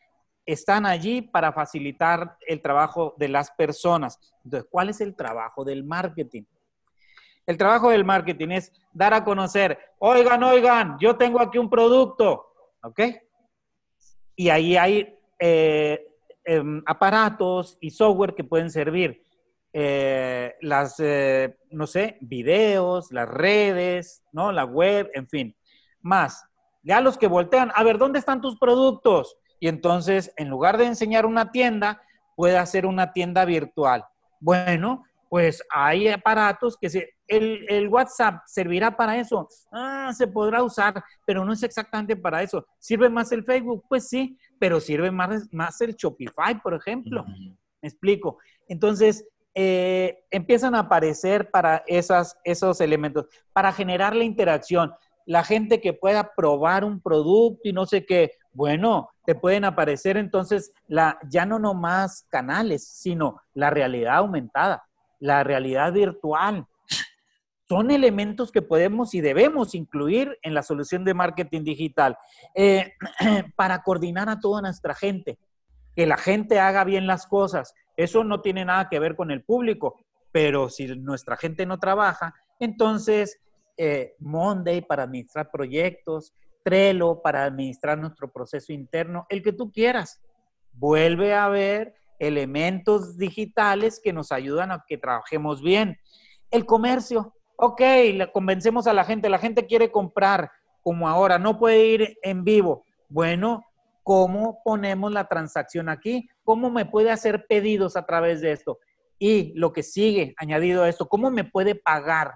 están 0.49 0.86
allí 0.86 1.20
para 1.20 1.53
facilitar 1.53 2.38
el 2.46 2.62
trabajo 2.62 3.14
de 3.18 3.28
las 3.28 3.51
personas. 3.51 4.18
Entonces, 4.42 4.66
¿cuál 4.70 4.88
es 4.88 5.03
el 5.03 5.14
trabajo 5.14 5.62
del 5.62 5.84
marketing? 5.84 6.44
El 7.44 7.59
trabajo 7.59 7.90
del 7.90 8.03
marketing 8.03 8.49
es 8.53 8.72
dar 8.90 9.12
a 9.12 9.24
conocer, 9.24 9.78
oigan, 9.99 10.42
oigan, 10.42 10.96
yo 10.99 11.16
tengo 11.16 11.38
aquí 11.38 11.59
un 11.59 11.68
producto, 11.68 12.46
¿ok? 12.82 13.01
Y 14.36 14.49
ahí 14.49 14.78
hay 14.78 15.18
eh, 15.38 16.07
em, 16.44 16.82
aparatos 16.86 17.76
y 17.82 17.90
software 17.90 18.34
que 18.34 18.44
pueden 18.44 18.70
servir. 18.70 19.22
Eh, 19.70 20.55
las, 20.62 20.99
eh, 20.99 21.59
no 21.70 21.86
sé, 21.86 22.16
videos, 22.22 23.12
las 23.12 23.28
redes, 23.28 24.24
¿no? 24.32 24.51
La 24.51 24.64
web, 24.64 25.11
en 25.12 25.28
fin. 25.28 25.55
Más, 26.01 26.42
ya 26.82 27.03
los 27.03 27.18
que 27.18 27.26
voltean, 27.26 27.70
a 27.74 27.84
ver, 27.84 27.99
¿dónde 27.99 28.18
están 28.18 28.40
tus 28.40 28.59
productos? 28.59 29.36
Y 29.61 29.68
entonces, 29.68 30.32
en 30.36 30.48
lugar 30.48 30.78
de 30.78 30.86
enseñar 30.86 31.26
una 31.26 31.50
tienda, 31.50 32.02
puede 32.36 32.56
hacer 32.56 32.86
una 32.86 33.12
tienda 33.12 33.44
virtual. 33.44 34.04
Bueno, 34.40 35.04
pues 35.28 35.62
hay 35.70 36.09
aparatos 36.09 36.76
que 36.80 36.88
se, 36.88 37.11
el, 37.26 37.88
WhatsApp 37.88 38.42
servirá 38.46 38.96
para 38.96 39.18
eso. 39.18 39.48
Ah, 39.70 40.11
se 40.16 40.26
podrá 40.26 40.62
usar, 40.62 41.02
pero 41.26 41.44
no 41.44 41.52
es 41.52 41.62
exactamente 41.62 42.16
para 42.16 42.42
eso. 42.42 42.66
¿Sirve 42.78 43.09
más 43.09 43.30
el 43.32 43.44
Facebook? 43.44 43.84
Pues 43.88 44.09
sí, 44.09 44.38
pero 44.59 44.80
sirve 44.80 45.11
más, 45.11 45.52
más 45.52 45.80
el 45.80 45.94
Shopify, 45.94 46.61
por 46.62 46.74
ejemplo. 46.74 47.24
Me 47.82 47.88
explico. 47.88 48.38
Entonces, 48.68 49.26
eh, 49.54 50.24
empiezan 50.30 50.74
a 50.74 50.80
aparecer 50.80 51.50
para 51.50 51.82
esas, 51.86 52.38
esos 52.44 52.80
elementos, 52.80 53.26
para 53.52 53.72
generar 53.72 54.16
la 54.16 54.24
interacción. 54.24 54.92
La 55.26 55.44
gente 55.44 55.80
que 55.80 55.92
pueda 55.92 56.32
probar 56.34 56.84
un 56.84 57.02
producto 57.02 57.68
y 57.68 57.72
no 57.72 57.84
sé 57.84 58.06
qué, 58.06 58.32
bueno, 58.53 59.11
te 59.24 59.34
pueden 59.34 59.64
aparecer 59.64 60.16
entonces 60.16 60.72
la, 60.86 61.18
ya 61.28 61.46
no 61.46 61.59
nomás 61.59 62.26
canales, 62.30 62.88
sino 62.88 63.40
la 63.55 63.70
realidad 63.70 64.16
aumentada 64.16 64.88
la 65.20 65.44
realidad 65.44 65.92
virtual. 65.92 66.66
Son 67.68 67.90
elementos 67.90 68.51
que 68.51 68.62
podemos 68.62 69.14
y 69.14 69.20
debemos 69.20 69.74
incluir 69.74 70.38
en 70.42 70.55
la 70.55 70.62
solución 70.62 71.05
de 71.05 71.14
marketing 71.14 71.64
digital 71.64 72.16
eh, 72.55 72.92
para 73.57 73.82
coordinar 73.82 74.28
a 74.28 74.40
toda 74.40 74.62
nuestra 74.62 74.94
gente, 74.94 75.38
que 75.94 76.07
la 76.07 76.16
gente 76.16 76.61
haga 76.61 76.84
bien 76.84 77.07
las 77.07 77.26
cosas. 77.26 77.74
Eso 77.96 78.24
no 78.24 78.40
tiene 78.40 78.64
nada 78.64 78.88
que 78.88 78.99
ver 78.99 79.16
con 79.16 79.30
el 79.30 79.44
público, 79.44 80.01
pero 80.32 80.70
si 80.70 80.86
nuestra 80.86 81.36
gente 81.36 81.66
no 81.66 81.78
trabaja, 81.78 82.34
entonces 82.59 83.38
eh, 83.76 84.14
Monday 84.18 84.80
para 84.80 85.03
administrar 85.03 85.51
proyectos, 85.51 86.32
Trello 86.62 87.20
para 87.22 87.44
administrar 87.44 87.98
nuestro 87.98 88.30
proceso 88.30 88.72
interno, 88.72 89.26
el 89.28 89.42
que 89.42 89.52
tú 89.52 89.70
quieras. 89.72 90.20
Vuelve 90.72 91.34
a 91.34 91.48
ver 91.48 91.94
elementos 92.18 93.16
digitales 93.16 94.00
que 94.02 94.12
nos 94.12 94.32
ayudan 94.32 94.72
a 94.72 94.84
que 94.86 94.98
trabajemos 94.98 95.62
bien. 95.62 95.98
El 96.50 96.66
comercio, 96.66 97.34
ok, 97.56 97.80
convencemos 98.32 98.86
a 98.86 98.92
la 98.92 99.04
gente, 99.04 99.28
la 99.28 99.38
gente 99.38 99.66
quiere 99.66 99.90
comprar 99.90 100.50
como 100.82 101.09
ahora, 101.09 101.38
no 101.38 101.59
puede 101.59 101.86
ir 101.86 102.18
en 102.22 102.44
vivo. 102.44 102.84
Bueno, 103.09 103.64
¿cómo 104.02 104.61
ponemos 104.64 105.12
la 105.12 105.28
transacción 105.28 105.88
aquí? 105.88 106.28
¿Cómo 106.44 106.70
me 106.70 106.86
puede 106.86 107.11
hacer 107.11 107.46
pedidos 107.46 107.96
a 107.96 108.06
través 108.06 108.40
de 108.40 108.52
esto? 108.52 108.78
Y 109.18 109.52
lo 109.54 109.72
que 109.72 109.82
sigue, 109.82 110.34
añadido 110.38 110.84
a 110.84 110.88
esto, 110.88 111.09
¿cómo 111.09 111.30
me 111.30 111.44
puede 111.44 111.74
pagar? 111.74 112.34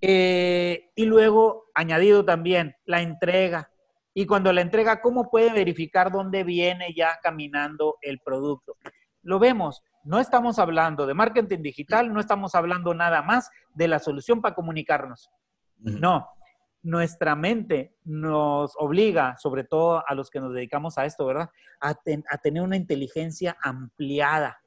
Eh, 0.00 0.90
y 0.94 1.04
luego, 1.06 1.66
añadido 1.74 2.24
también, 2.24 2.76
la 2.84 3.02
entrega. 3.02 3.70
Y 4.14 4.26
cuando 4.26 4.52
la 4.52 4.60
entrega, 4.60 5.00
¿cómo 5.00 5.30
puede 5.30 5.52
verificar 5.52 6.10
dónde 6.10 6.44
viene 6.44 6.94
ya 6.94 7.18
caminando 7.22 7.96
el 8.02 8.20
producto? 8.20 8.76
Lo 9.22 9.38
vemos, 9.38 9.82
no 10.04 10.18
estamos 10.20 10.58
hablando 10.58 11.06
de 11.06 11.14
marketing 11.14 11.62
digital, 11.62 12.12
no 12.12 12.20
estamos 12.20 12.54
hablando 12.54 12.94
nada 12.94 13.22
más 13.22 13.50
de 13.74 13.88
la 13.88 13.98
solución 13.98 14.40
para 14.40 14.54
comunicarnos. 14.54 15.30
No, 15.76 16.28
nuestra 16.82 17.36
mente 17.36 17.94
nos 18.04 18.74
obliga, 18.78 19.36
sobre 19.36 19.64
todo 19.64 20.02
a 20.06 20.14
los 20.14 20.30
que 20.30 20.40
nos 20.40 20.54
dedicamos 20.54 20.98
a 20.98 21.04
esto, 21.04 21.26
¿verdad? 21.26 21.50
A, 21.80 21.90
a, 21.90 22.38
tener 22.38 22.62
una 22.62 22.76
inteligencia 22.76 23.56
ampliada 23.62 24.60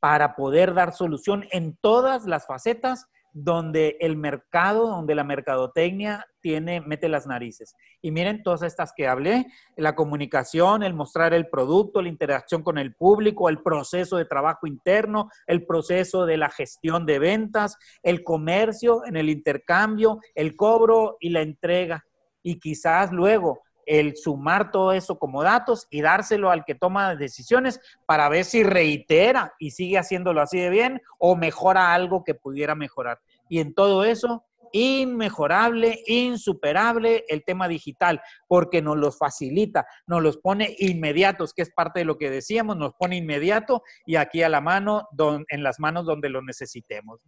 para 0.00 0.34
poder 0.34 0.74
dar 0.74 0.92
solución 0.92 1.46
en 1.50 1.76
todas 1.80 2.26
las 2.26 2.46
facetas 2.46 3.06
donde 3.32 3.96
el 4.00 4.16
mercado, 4.16 4.88
donde 4.88 5.14
la 5.14 5.24
mercadotecnia 5.24 6.26
tiene, 6.40 6.80
mete 6.80 7.08
las 7.08 7.26
narices. 7.26 7.74
Y 8.00 8.10
miren 8.10 8.42
todas 8.42 8.62
estas 8.62 8.92
que 8.96 9.06
hablé, 9.06 9.46
la 9.76 9.94
comunicación, 9.94 10.82
el 10.82 10.94
mostrar 10.94 11.34
el 11.34 11.48
producto, 11.48 12.02
la 12.02 12.08
interacción 12.08 12.62
con 12.62 12.78
el 12.78 12.94
público, 12.94 13.48
el 13.48 13.62
proceso 13.62 14.16
de 14.16 14.24
trabajo 14.24 14.66
interno, 14.66 15.28
el 15.46 15.66
proceso 15.66 16.26
de 16.26 16.36
la 16.36 16.50
gestión 16.50 17.06
de 17.06 17.18
ventas, 17.18 17.76
el 18.02 18.24
comercio 18.24 19.04
en 19.06 19.16
el 19.16 19.28
intercambio, 19.28 20.20
el 20.34 20.56
cobro 20.56 21.16
y 21.20 21.30
la 21.30 21.42
entrega. 21.42 22.04
Y 22.42 22.58
quizás 22.60 23.12
luego 23.12 23.60
el 23.88 24.16
sumar 24.16 24.70
todo 24.70 24.92
eso 24.92 25.18
como 25.18 25.42
datos 25.42 25.86
y 25.90 26.02
dárselo 26.02 26.50
al 26.50 26.64
que 26.64 26.74
toma 26.74 27.16
decisiones 27.16 27.80
para 28.06 28.28
ver 28.28 28.44
si 28.44 28.62
reitera 28.62 29.54
y 29.58 29.70
sigue 29.70 29.98
haciéndolo 29.98 30.42
así 30.42 30.58
de 30.58 30.68
bien 30.68 31.00
o 31.18 31.36
mejora 31.36 31.94
algo 31.94 32.22
que 32.22 32.34
pudiera 32.34 32.74
mejorar. 32.74 33.18
Y 33.48 33.60
en 33.60 33.74
todo 33.74 34.04
eso, 34.04 34.44
inmejorable, 34.72 36.02
insuperable 36.06 37.24
el 37.28 37.44
tema 37.44 37.66
digital, 37.66 38.20
porque 38.46 38.82
nos 38.82 38.98
los 38.98 39.16
facilita, 39.16 39.86
nos 40.06 40.22
los 40.22 40.36
pone 40.36 40.76
inmediatos, 40.78 41.54
que 41.54 41.62
es 41.62 41.70
parte 41.70 42.00
de 42.00 42.04
lo 42.04 42.18
que 42.18 42.28
decíamos, 42.28 42.76
nos 42.76 42.92
pone 42.92 43.16
inmediato 43.16 43.82
y 44.04 44.16
aquí 44.16 44.42
a 44.42 44.50
la 44.50 44.60
mano, 44.60 45.08
en 45.48 45.62
las 45.62 45.80
manos 45.80 46.04
donde 46.04 46.28
lo 46.28 46.42
necesitemos. 46.42 47.20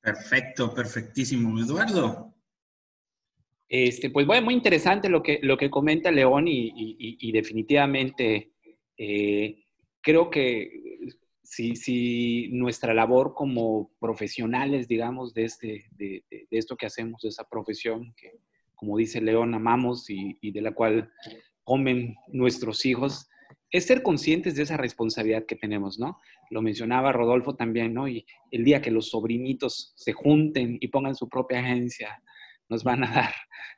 Perfecto, 0.00 0.74
perfectísimo. 0.74 1.60
Eduardo. 1.60 2.31
Este, 3.74 4.10
pues 4.10 4.26
bueno, 4.26 4.44
muy 4.44 4.52
interesante 4.52 5.08
lo 5.08 5.22
que, 5.22 5.38
lo 5.40 5.56
que 5.56 5.70
comenta 5.70 6.10
León 6.10 6.44
y, 6.46 7.32
definitivamente 7.32 8.52
eh, 8.98 9.64
creo 10.02 10.28
que 10.28 11.08
si, 11.42 11.74
si, 11.76 12.48
nuestra 12.52 12.92
labor 12.92 13.32
como 13.32 13.90
profesionales, 13.98 14.88
digamos, 14.88 15.32
de, 15.32 15.44
este, 15.44 15.86
de, 15.92 16.22
esto 16.50 16.76
que 16.76 16.84
hacemos, 16.84 17.22
de 17.22 17.30
esa 17.30 17.48
profesión 17.48 18.12
que, 18.14 18.40
como 18.74 18.98
dice 18.98 19.22
León, 19.22 19.54
amamos 19.54 20.04
y, 20.10 20.50
de 20.50 20.60
la 20.60 20.74
cual 20.74 21.10
comen 21.64 22.14
nuestros 22.28 22.84
hijos, 22.84 23.30
es 23.70 23.86
ser 23.86 24.02
conscientes 24.02 24.54
de 24.54 24.64
esa 24.64 24.76
responsabilidad 24.76 25.46
que 25.46 25.56
tenemos, 25.56 25.98
¿no? 25.98 26.18
Lo 26.50 26.60
mencionaba 26.60 27.10
Rodolfo 27.10 27.54
también, 27.54 27.94
¿no? 27.94 28.06
Y 28.06 28.26
el 28.50 28.64
día 28.64 28.82
que 28.82 28.90
los 28.90 29.08
sobrinitos 29.08 29.94
se 29.96 30.12
junten 30.12 30.76
y 30.78 30.88
pongan 30.88 31.14
su 31.14 31.26
propia 31.26 31.60
agencia, 31.60 32.22
nos 32.72 32.84
van 32.84 33.04
a 33.04 33.12
dar 33.12 33.34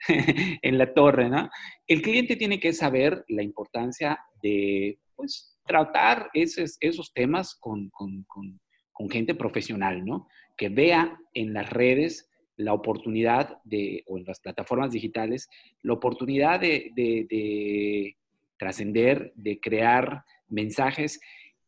en 0.63 0.79
la 0.79 0.95
torre, 0.95 1.29
¿no? 1.29 1.51
El 1.87 2.01
cliente 2.01 2.37
tiene 2.37 2.61
que 2.61 2.73
saber 2.73 3.25
la 3.29 3.43
importancia 3.43 4.19
de, 4.43 4.99
pues, 5.17 5.59
tratar 5.67 6.31
esos, 6.33 6.77
esos 6.81 7.13
temas 7.13 7.57
con, 7.57 7.91
con, 7.91 8.25
con, 8.27 9.11
gente 9.11 9.35
profesional, 9.35 10.05
¿no? 10.05 10.29
Que 10.57 10.69
vea 10.69 11.19
en 11.35 11.53
las 11.53 11.69
redes 11.71 12.31
la 12.57 12.73
oportunidad 12.73 13.59
de, 13.65 14.05
o 14.07 14.17
en 14.17 14.25
las 14.25 14.41
plataformas 14.41 14.93
digitales, 14.93 15.49
la 15.83 15.95
oportunidad 15.95 16.61
de, 16.61 16.93
de, 16.95 17.27
de 17.29 18.17
trascender, 18.57 19.33
de 19.35 19.59
crear 19.59 20.25
mensajes. 20.49 21.21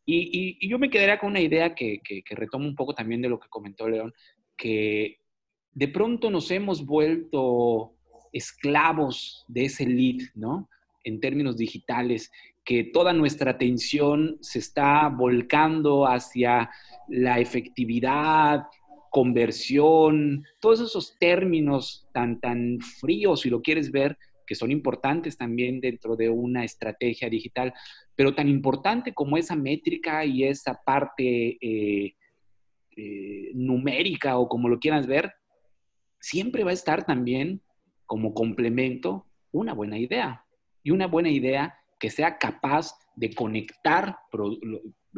Y, 0.04 0.56
y, 0.60 0.68
yo 0.68 0.78
me 0.78 0.88
quedaría 0.88 1.18
con 1.18 1.30
una 1.30 1.40
idea 1.40 1.74
que, 1.74 2.00
que, 2.04 2.22
retomo 2.36 2.66
un 2.66 2.76
poco 2.76 2.94
también 2.94 3.20
de 3.20 3.28
lo 3.28 3.40
que 3.40 3.48
comentó 3.48 3.88
León, 3.88 4.14
que 4.56 5.18
de 5.76 5.88
pronto 5.88 6.30
nos 6.30 6.50
hemos 6.50 6.86
vuelto 6.86 7.92
esclavos 8.32 9.44
de 9.46 9.66
ese 9.66 9.84
lead, 9.84 10.22
¿no? 10.34 10.70
En 11.04 11.20
términos 11.20 11.58
digitales, 11.58 12.32
que 12.64 12.82
toda 12.82 13.12
nuestra 13.12 13.50
atención 13.50 14.38
se 14.40 14.58
está 14.58 15.08
volcando 15.10 16.06
hacia 16.06 16.70
la 17.08 17.40
efectividad, 17.40 18.64
conversión, 19.10 20.44
todos 20.60 20.80
esos 20.80 21.18
términos 21.18 22.08
tan, 22.10 22.40
tan 22.40 22.78
fríos, 22.80 23.42
si 23.42 23.50
lo 23.50 23.60
quieres 23.60 23.92
ver, 23.92 24.16
que 24.46 24.54
son 24.54 24.70
importantes 24.72 25.36
también 25.36 25.78
dentro 25.82 26.16
de 26.16 26.30
una 26.30 26.64
estrategia 26.64 27.28
digital, 27.28 27.74
pero 28.14 28.34
tan 28.34 28.48
importante 28.48 29.12
como 29.12 29.36
esa 29.36 29.56
métrica 29.56 30.24
y 30.24 30.44
esa 30.44 30.80
parte 30.86 31.58
eh, 31.60 32.14
eh, 32.96 33.50
numérica 33.52 34.38
o 34.38 34.48
como 34.48 34.70
lo 34.70 34.78
quieras 34.78 35.06
ver, 35.06 35.34
siempre 36.26 36.64
va 36.64 36.70
a 36.70 36.74
estar 36.74 37.06
también 37.06 37.62
como 38.04 38.34
complemento 38.34 39.26
una 39.52 39.74
buena 39.74 39.96
idea. 39.96 40.44
Y 40.82 40.90
una 40.90 41.06
buena 41.06 41.30
idea 41.30 41.78
que 42.00 42.10
sea 42.10 42.36
capaz 42.36 42.98
de 43.14 43.32
conectar, 43.32 44.18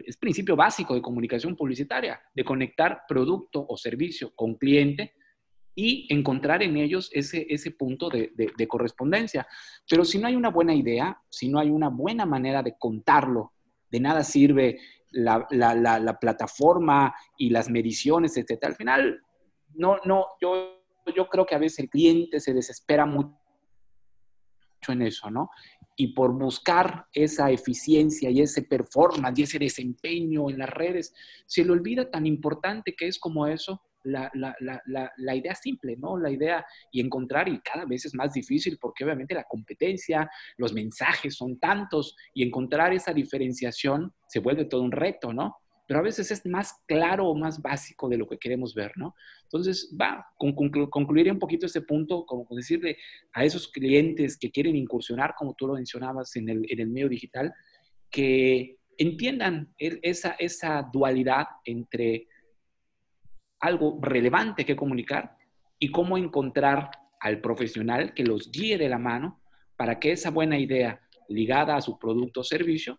es 0.05 0.17
principio 0.19 0.55
básico 0.55 0.95
de 0.95 1.01
comunicación 1.01 1.57
publicitaria, 1.57 2.21
de 2.35 2.45
conectar 2.45 3.05
producto 3.09 3.65
o 3.67 3.77
servicio 3.79 4.35
con 4.35 4.57
cliente 4.57 5.15
y 5.75 6.07
encontrar 6.13 6.63
en 6.63 6.77
ellos 6.77 7.11
ese, 7.13 7.47
ese 7.49 7.71
punto 7.71 8.11
de, 8.11 8.33
de, 8.37 8.69
correspondencia. 8.69 9.47
Pero 9.89 10.05
si 10.05 10.19
no 10.19 10.27
hay 10.27 10.37
una 10.37 10.51
buena 10.51 10.75
idea, 10.75 11.19
si 11.31 11.49
no 11.49 11.59
hay 11.59 11.71
una 11.71 11.89
buena 11.89 12.27
manera 12.27 12.63
de 12.63 12.77
contarlo, 12.79 13.53
de 13.91 14.01
nada 14.01 14.25
sirve 14.25 14.79
la, 15.11 15.47
la, 15.51 15.75
la, 15.75 15.99
la 15.99 16.19
plataforma 16.19 17.15
y 17.39 17.49
las 17.49 17.71
mediciones, 17.71 18.37
etc. 18.37 18.65
Al 18.65 18.75
final, 18.75 19.23
no, 19.75 19.99
no, 20.05 20.27
yo, 20.41 20.78
yo 21.15 21.29
creo 21.29 21.47
que 21.47 21.55
a 21.55 21.59
veces 21.59 21.81
el 21.81 21.91
cliente 21.91 22.41
se 22.41 22.55
desespera 22.55 23.07
mucho 23.07 23.37
en 24.89 25.03
eso, 25.03 25.31
¿no? 25.31 25.51
Y 25.97 26.15
por 26.15 26.33
buscar 26.33 27.07
esa 27.13 27.51
eficiencia 27.51 28.31
y 28.31 28.41
ese 28.41 28.63
performance 28.63 29.39
y 29.39 29.43
ese 29.43 29.59
desempeño 29.59 30.49
en 30.49 30.59
las 30.59 30.71
redes, 30.71 31.13
se 31.47 31.65
le 31.65 31.73
olvida 31.73 32.11
tan 32.11 32.27
importante 32.27 32.95
que 32.95 33.09
es 33.09 33.19
como 33.19 33.47
eso 33.47 33.83
la, 34.05 34.31
la, 34.33 35.37
idea 35.37 35.55
simple, 35.55 35.97
¿no? 35.97 36.17
La 36.17 36.31
idea 36.31 36.65
y 36.91 37.01
encontrar, 37.01 37.49
y 37.49 37.61
cada 37.61 37.85
vez 37.85 38.07
es 38.07 38.15
más 38.15 38.33
difícil 38.33 38.79
porque 38.81 39.05
obviamente 39.05 39.35
la 39.35 39.45
competencia, 39.45 40.31
los 40.57 40.73
mensajes 40.73 41.35
son 41.35 41.59
tantos 41.59 42.17
y 42.33 42.43
encontrar 42.43 42.93
esa 42.93 43.13
diferenciación 43.13 44.15
se 44.27 44.41
vuelve 44.41 44.65
todo 44.65 44.83
un 44.83 44.93
reto, 44.93 45.33
¿no? 45.33 45.57
Pero 45.89 46.01
a 46.01 46.03
veces 46.03 46.31
es 46.31 46.45
más 46.45 46.85
claro 46.87 47.27
o 47.27 47.35
más 47.35 47.63
básico 47.63 48.11
de 48.11 48.19
lo 48.19 48.29
que 48.29 48.37
queremos 48.37 48.75
ver, 48.75 48.93
¿no? 48.97 49.15
Entonces, 49.45 49.93
va, 49.99 50.27
con, 50.37 50.53
concluiría 50.91 51.33
un 51.33 51.39
poquito 51.39 51.65
este 51.65 51.81
punto, 51.81 52.27
como 52.27 52.47
decirle 52.55 52.99
a 53.33 53.43
esos 53.43 53.69
clientes 53.69 54.37
que 54.37 54.51
quieren 54.51 54.77
incursionar, 54.77 55.35
como 55.35 55.55
tú 55.55 55.67
lo 55.67 55.75
mencionabas, 55.75 56.37
en 56.37 56.51
el, 56.51 56.87
medio 56.89 57.09
digital, 57.09 57.55
que 58.11 58.77
entiendan 58.99 59.75
esa 59.79 60.89
dualidad 60.93 61.47
entre 61.65 62.29
algo 63.61 63.99
relevante 64.03 64.67
que 64.67 64.77
comunicar 64.77 65.37
y 65.79 65.91
cómo 65.91 66.19
encontrar 66.19 66.91
al 67.19 67.41
profesional 67.41 68.13
que 68.13 68.25
los 68.25 68.51
guíe 68.51 68.77
de 68.77 68.91
la 68.91 68.99
mano 68.99 69.41
para 69.77 69.99
que 69.99 70.13
esa 70.13 70.31
buena 70.31 70.59
idea 70.59 71.01
ligada 71.29 71.77
a 71.77 71.81
su 71.81 71.99
producto 71.99 72.41
o 72.41 72.45
servicio 72.45 72.99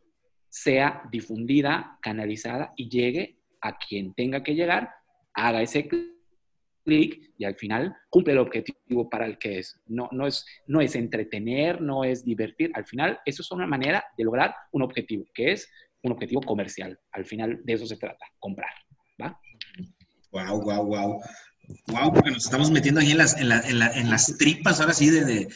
sea 0.50 1.04
difundida, 1.12 1.98
canalizada 2.02 2.74
y 2.76 2.90
llegue 2.90 3.40
a 3.62 3.78
quien 3.78 4.14
tenga 4.14 4.44
que 4.44 4.56
llegar, 4.56 4.92
haga 5.34 5.62
ese 5.62 5.88
clic 5.88 7.34
y 7.38 7.46
al 7.46 7.56
final 7.56 7.96
cumple 8.10 8.34
el 8.34 8.40
objetivo 8.40 9.10
para 9.10 9.26
el 9.26 9.38
que 9.38 9.60
es. 9.60 9.80
No, 9.86 10.10
no, 10.12 10.28
es. 10.28 10.46
no 10.68 10.82
es 10.82 10.96
entretener, 10.96 11.82
no 11.82 12.04
es 12.04 12.26
divertir. 12.26 12.72
Al 12.74 12.86
final, 12.86 13.20
eso 13.26 13.42
es 13.42 13.52
una 13.52 13.68
manera 13.68 14.04
de 14.18 14.24
lograr 14.24 14.56
un 14.72 14.82
objetivo, 14.82 15.26
que 15.34 15.52
es 15.52 15.70
un 16.02 16.12
objetivo 16.12 16.42
comercial. 16.42 17.00
Al 17.12 17.26
final 17.26 17.62
de 17.64 17.74
eso 17.74 17.86
se 17.86 17.98
trata, 17.98 18.26
comprar. 18.40 18.72
¿va? 19.22 19.40
Wow, 20.32 20.62
wow, 20.62 20.86
wow. 20.86 21.22
Wow, 21.88 22.14
porque 22.14 22.32
nos 22.32 22.46
estamos 22.46 22.72
metiendo 22.72 23.00
ahí 23.00 23.12
en 23.12 23.20
las, 23.20 23.38
en, 23.38 23.50
la, 23.50 23.60
en, 23.62 23.78
la, 23.78 23.92
en 23.94 24.10
las 24.10 24.36
tripas, 24.38 24.80
ahora 24.82 24.94
sí, 24.94 25.12
de, 25.12 25.48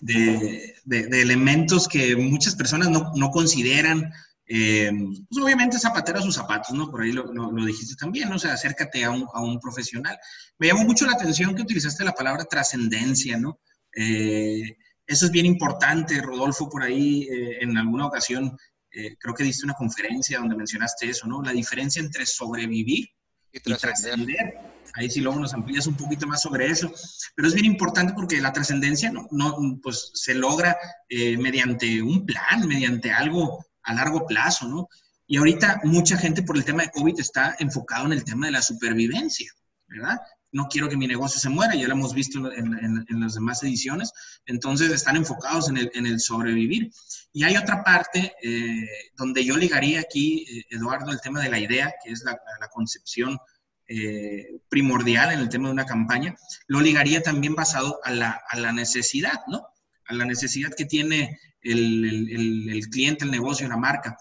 de, 0.00 0.74
de, 0.84 1.22
elementos 1.22 1.86
que 1.86 2.16
muchas 2.16 2.56
personas 2.56 2.90
no, 2.90 3.12
no 3.14 3.30
consideran. 3.30 4.12
Eh, 4.52 4.90
pues 5.28 5.44
obviamente 5.44 5.78
zapatero 5.78 6.18
a 6.18 6.22
sus 6.22 6.34
zapatos, 6.34 6.76
¿no? 6.76 6.90
Por 6.90 7.02
ahí 7.02 7.12
lo, 7.12 7.32
lo, 7.32 7.52
lo 7.52 7.64
dijiste 7.64 7.94
también, 7.94 8.28
¿no? 8.28 8.34
O 8.34 8.38
sea, 8.38 8.54
acércate 8.54 9.04
a 9.04 9.12
un, 9.12 9.24
a 9.32 9.40
un, 9.40 9.60
profesional. 9.60 10.18
Me 10.58 10.66
llamó 10.66 10.82
mucho 10.82 11.06
la 11.06 11.12
atención 11.12 11.54
que 11.54 11.62
utilizaste 11.62 12.02
la 12.02 12.14
palabra 12.14 12.44
trascendencia, 12.46 13.38
¿no? 13.38 13.60
Eh, 13.94 14.76
eso 15.06 15.26
es 15.26 15.30
bien 15.30 15.46
importante, 15.46 16.20
Rodolfo, 16.20 16.68
por 16.68 16.82
ahí 16.82 17.28
eh, 17.30 17.58
en 17.60 17.78
alguna 17.78 18.06
ocasión, 18.06 18.56
creo 18.90 19.34
que 19.36 19.44
diste 19.44 19.64
una 19.64 19.74
conferencia 19.74 20.40
donde 20.40 20.56
mencionaste 20.56 21.08
eso, 21.08 21.28
¿no? 21.28 21.40
La 21.42 21.52
diferencia 21.52 22.02
entre 22.02 22.26
sobrevivir 22.26 23.08
y 23.52 23.60
trascender. 23.60 24.58
Ahí 24.94 25.08
sí 25.08 25.20
luego 25.20 25.38
nos 25.38 25.54
amplías 25.54 25.86
un 25.86 25.96
poquito 25.96 26.26
más 26.26 26.42
sobre 26.42 26.66
eso. 26.66 26.92
Pero 27.36 27.46
es 27.46 27.54
bien 27.54 27.66
importante 27.66 28.14
porque 28.14 28.40
la 28.40 28.52
trascendencia 28.52 29.12
no, 29.12 29.28
no, 29.30 29.78
pues, 29.80 30.10
se 30.14 30.34
logra 30.34 30.76
mediante 31.08 32.02
un 32.02 32.26
plan, 32.26 32.66
mediante 32.66 33.12
algo 33.12 33.64
a 33.90 33.94
largo 33.94 34.26
plazo, 34.26 34.68
¿no? 34.68 34.88
Y 35.26 35.36
ahorita 35.36 35.80
mucha 35.84 36.16
gente 36.16 36.42
por 36.42 36.56
el 36.56 36.64
tema 36.64 36.82
de 36.82 36.90
COVID 36.90 37.18
está 37.18 37.56
enfocado 37.58 38.06
en 38.06 38.12
el 38.12 38.24
tema 38.24 38.46
de 38.46 38.52
la 38.52 38.62
supervivencia, 38.62 39.52
¿verdad? 39.88 40.18
No 40.52 40.68
quiero 40.68 40.88
que 40.88 40.96
mi 40.96 41.06
negocio 41.06 41.40
se 41.40 41.48
muera, 41.48 41.74
ya 41.74 41.86
lo 41.86 41.94
hemos 41.94 42.14
visto 42.14 42.52
en, 42.52 43.20
las 43.20 43.34
demás 43.34 43.62
ediciones, 43.62 44.12
entonces 44.46 44.90
están 44.90 45.16
enfocados 45.16 45.68
en 45.68 46.06
el, 46.06 46.20
sobrevivir. 46.20 46.90
Y 47.32 47.44
hay 47.44 47.56
otra 47.56 47.84
parte 47.84 48.32
eh, 48.42 48.88
donde 49.16 49.44
yo 49.44 49.56
ligaría 49.56 50.00
aquí, 50.00 50.44
eh, 50.50 50.64
Eduardo, 50.70 51.12
el 51.12 51.20
tema 51.20 51.40
de 51.40 51.50
la 51.50 51.60
idea, 51.60 51.94
que 52.02 52.10
es 52.10 52.24
la, 52.24 52.36
concepción 52.72 53.38
eh, 53.86 54.60
primordial 54.68 55.32
en 55.32 55.40
el 55.40 55.48
tema 55.48 55.68
de 55.68 55.74
una 55.74 55.86
campaña, 55.86 56.34
lo 56.66 56.80
ligaría 56.80 57.22
también 57.22 57.54
basado 57.54 58.00
a 58.04 58.10
a 58.50 58.56
la 58.56 58.72
necesidad, 58.72 59.40
¿no? 59.46 59.64
A 60.06 60.14
la 60.14 60.24
necesidad 60.24 60.70
que 60.76 60.86
tiene 60.86 61.38
el, 61.62 62.04
el, 62.04 62.68
el, 62.70 62.88
cliente, 62.88 63.24
el 63.24 63.30
negocio, 63.30 63.68
la 63.68 63.76
marca, 63.76 64.16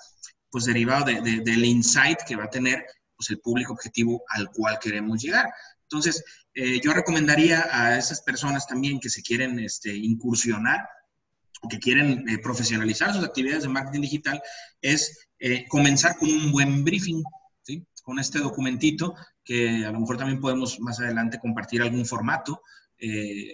pues 0.50 0.66
derivado 0.66 1.06
de, 1.06 1.22
de, 1.22 1.42
del 1.42 1.66
insight 1.66 2.20
que 2.28 2.36
va 2.36 2.46
a 2.46 2.50
tener 2.50 2.86
pues, 3.16 3.30
el 3.30 3.40
público 3.40 3.74
objetivo 3.74 4.24
al 4.30 4.50
cual 4.52 4.80
queremos 4.80 5.22
llegar. 5.22 5.50
Entonces, 5.84 6.24
eh, 6.54 6.80
yo 6.84 6.94
recomendaría 6.94 7.68
a 7.72 7.98
esas 7.98 8.22
personas 8.22 8.68
también 8.68 9.00
que 9.00 9.10
se 9.10 9.22
quieren 9.22 9.60
este, 9.60 9.96
incursionar 9.96 10.88
o 11.62 11.68
que 11.68 11.80
quieren 11.80 12.28
eh, 12.30 12.38
profesionalizar 12.40 13.14
sus 13.14 13.24
actividades 13.24 13.64
de 13.64 13.70
marketing 13.70 14.02
digital, 14.02 14.42
es 14.82 15.28
eh, 15.40 15.66
comenzar 15.68 16.18
con 16.18 16.30
un 16.30 16.52
buen 16.52 16.84
briefing, 16.84 17.24
¿sí? 17.64 17.86
con 18.04 18.20
este 18.20 18.40
documentito, 18.40 19.16
que 19.44 19.86
a 19.86 19.92
lo 19.92 20.00
mejor 20.00 20.18
también 20.18 20.40
podemos 20.40 20.80
más 20.80 21.00
adelante 21.00 21.40
compartir 21.40 21.82
algún 21.82 22.06
formato, 22.06 22.62
eh, 22.98 23.48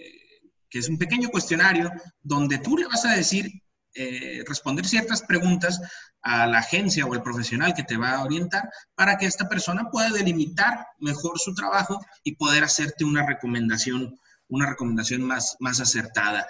que 0.68 0.78
es 0.78 0.88
un 0.88 0.98
pequeño 0.98 1.30
cuestionario 1.30 1.90
donde 2.22 2.58
tú 2.58 2.76
le 2.76 2.86
vas 2.86 3.04
a 3.04 3.14
decir, 3.14 3.50
eh, 3.96 4.44
responder 4.46 4.86
ciertas 4.86 5.22
preguntas 5.22 5.80
a 6.22 6.46
la 6.46 6.58
agencia 6.58 7.06
o 7.06 7.14
el 7.14 7.22
profesional 7.22 7.72
que 7.74 7.82
te 7.82 7.96
va 7.96 8.12
a 8.12 8.24
orientar 8.24 8.68
para 8.94 9.16
que 9.16 9.26
esta 9.26 9.48
persona 9.48 9.88
pueda 9.90 10.10
delimitar 10.10 10.86
mejor 10.98 11.38
su 11.38 11.54
trabajo 11.54 12.04
y 12.22 12.36
poder 12.36 12.64
hacerte 12.64 13.04
una 13.04 13.24
recomendación, 13.24 14.18
una 14.48 14.66
recomendación 14.68 15.22
más, 15.22 15.56
más 15.60 15.80
acertada. 15.80 16.46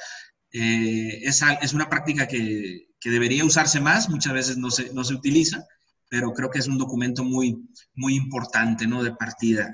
Eh, 0.52 1.20
es, 1.22 1.42
es, 1.60 1.72
una 1.72 1.88
práctica 1.88 2.26
que, 2.26 2.88
que, 2.98 3.10
debería 3.10 3.44
usarse 3.44 3.80
más, 3.80 4.08
muchas 4.08 4.32
veces 4.32 4.56
no 4.56 4.70
se, 4.70 4.92
no 4.92 5.04
se 5.04 5.14
utiliza, 5.14 5.64
pero 6.08 6.32
creo 6.32 6.50
que 6.50 6.58
es 6.58 6.68
un 6.68 6.78
documento 6.78 7.24
muy, 7.24 7.68
muy 7.94 8.16
importante, 8.16 8.86
¿no? 8.86 9.02
De 9.02 9.14
partida. 9.14 9.72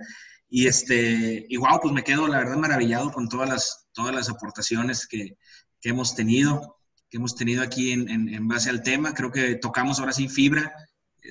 Y, 0.48 0.66
este, 0.66 1.46
y 1.48 1.56
wow, 1.56 1.80
pues 1.80 1.94
me 1.94 2.04
quedo, 2.04 2.28
la 2.28 2.38
verdad, 2.38 2.56
maravillado 2.56 3.10
con 3.12 3.28
todas 3.28 3.48
las, 3.48 3.86
todas 3.92 4.14
las 4.14 4.28
aportaciones 4.28 5.06
que, 5.06 5.38
que 5.80 5.90
hemos 5.90 6.14
tenido. 6.14 6.81
Que 7.12 7.18
hemos 7.18 7.36
tenido 7.36 7.62
aquí 7.62 7.92
en, 7.92 8.08
en, 8.08 8.48
base 8.48 8.70
al 8.70 8.82
tema. 8.82 9.12
Creo 9.12 9.30
que 9.30 9.56
tocamos 9.56 10.00
ahora 10.00 10.14
sí 10.14 10.28
fibra, 10.28 10.72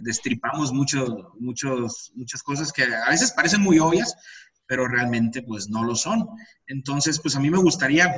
destripamos 0.03 0.71
mucho, 0.71 1.33
muchos, 1.39 2.11
muchas 2.13 2.43
cosas 2.43 2.71
que 2.71 2.83
a 2.83 3.09
veces 3.09 3.31
parecen 3.31 3.61
muy 3.61 3.79
obvias, 3.79 4.15
pero 4.67 4.87
realmente 4.87 5.41
pues 5.41 5.69
no 5.69 5.83
lo 5.83 5.95
son. 5.95 6.29
Entonces, 6.67 7.19
pues 7.19 7.35
a 7.35 7.39
mí 7.39 7.49
me 7.49 7.57
gustaría 7.57 8.13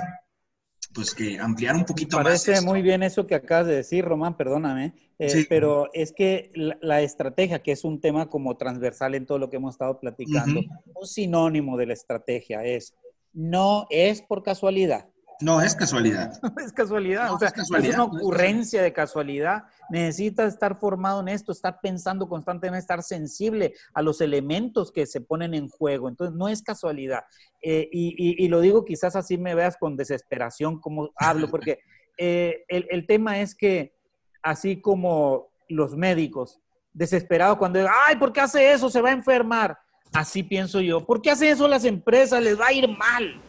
pues 0.93 1.15
que 1.15 1.39
ampliar 1.39 1.77
un 1.77 1.85
poquito 1.85 2.17
Parece 2.17 2.51
más. 2.51 2.59
Parece 2.59 2.65
muy 2.65 2.81
bien 2.81 3.01
eso 3.01 3.25
que 3.25 3.35
acabas 3.35 3.67
de 3.67 3.75
decir, 3.75 4.03
Román, 4.03 4.35
perdóname, 4.35 4.93
eh, 5.17 5.45
pero 5.47 5.89
es 5.93 6.11
que 6.11 6.51
la, 6.81 7.01
estrategia, 7.01 7.63
que 7.63 7.71
es 7.71 7.85
un 7.85 8.01
tema 8.01 8.29
como 8.29 8.57
transversal 8.57 9.15
en 9.15 9.25
todo 9.25 9.39
lo 9.39 9.49
que 9.49 9.55
hemos 9.55 9.75
estado 9.75 10.01
platicando, 10.01 10.59
un 10.93 11.07
sinónimo 11.07 11.77
de 11.77 11.85
la 11.85 11.93
estrategia 11.93 12.65
es, 12.65 12.93
no 13.31 13.87
es 13.89 14.21
por 14.21 14.43
casualidad, 14.43 15.07
no 15.41 15.61
es 15.61 15.75
casualidad. 15.75 16.39
No 16.41 16.53
es 16.63 16.71
casualidad. 16.71 17.33
o 17.33 17.39
sea, 17.39 17.49
es, 17.49 17.69
una 17.69 18.03
ocurrencia 18.03 18.81
de 18.81 18.93
casualidad. 18.93 19.63
Necesitas 19.89 20.53
estar 20.53 20.79
formado 20.79 21.21
en 21.21 21.29
esto, 21.29 21.51
estar 21.51 21.79
pensando 21.81 22.27
constantemente, 22.27 22.79
estar 22.79 23.03
sensible 23.03 23.73
a 23.93 24.01
los 24.01 24.21
elementos 24.21 24.91
que 24.91 25.05
se 25.05 25.21
ponen 25.21 25.53
en 25.53 25.69
juego. 25.69 26.09
Entonces, 26.09 26.35
no 26.35 26.47
es 26.47 26.61
casualidad. 26.61 27.23
Eh, 27.61 27.89
y, 27.91 28.47
lo 28.47 28.59
digo 28.61 28.85
quizás 28.85 29.15
así 29.15 29.37
me 29.37 29.55
veas 29.55 29.77
con 29.77 29.95
desesperación 29.95 30.79
como 30.79 31.11
hablo, 31.15 31.49
porque 31.49 31.79
eh, 32.17 32.63
el, 32.67 32.87
el, 32.89 33.07
tema 33.07 33.39
es 33.39 33.55
que 33.55 33.95
así 34.41 34.81
como 34.81 35.47
los 35.69 35.95
médicos, 35.95 36.59
desesperados 36.91 37.57
cuando, 37.57 37.79
ay, 38.07 38.17
¿por 38.17 38.31
qué 38.31 38.41
hace 38.41 38.71
eso? 38.71 38.89
Se 38.89 39.01
va 39.01 39.09
a 39.09 39.13
enfermar. 39.13 39.77
Así 40.11 40.43
pienso 40.43 40.79
yo. 40.79 41.03
¿Por 41.03 41.21
qué 41.21 41.31
hace 41.31 41.49
eso 41.49 41.67
las 41.67 41.85
empresas? 41.85 42.43
Les 42.43 42.59
va 42.59 42.67
a 42.67 42.73
ir 42.73 42.87
mal 42.87 43.41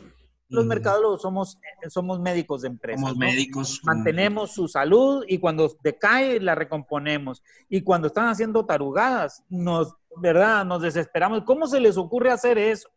los 0.49 0.67
mercadólogos 0.67 1.23
somos, 1.23 1.59
somos 1.89 2.21
médicos 2.21 2.63
de 2.63 2.69
empresa. 2.69 3.01
Somos 3.01 3.17
médicos. 3.17 3.81
Mantenemos 3.85 4.53
su 4.53 4.69
salud 4.69 5.25
y 5.27 5.39
cuando 5.39 5.75
decae 5.83 6.41
la 6.41 6.55
recomponemos. 6.55 7.43
Y 7.69 7.83
cuando 7.83 8.09
están 8.09 8.29
haciendo 8.29 8.65
tarugadas, 8.65 9.43
nos, 9.49 9.95
¿verdad? 10.17 10.65
Nos 10.65 10.83
desesperamos. 10.83 11.45
¿Cómo 11.45 11.67
se 11.67 11.81
les 11.81 11.97
ocurre 11.97 12.31
hacer 12.31 12.59
eso? 12.59 12.89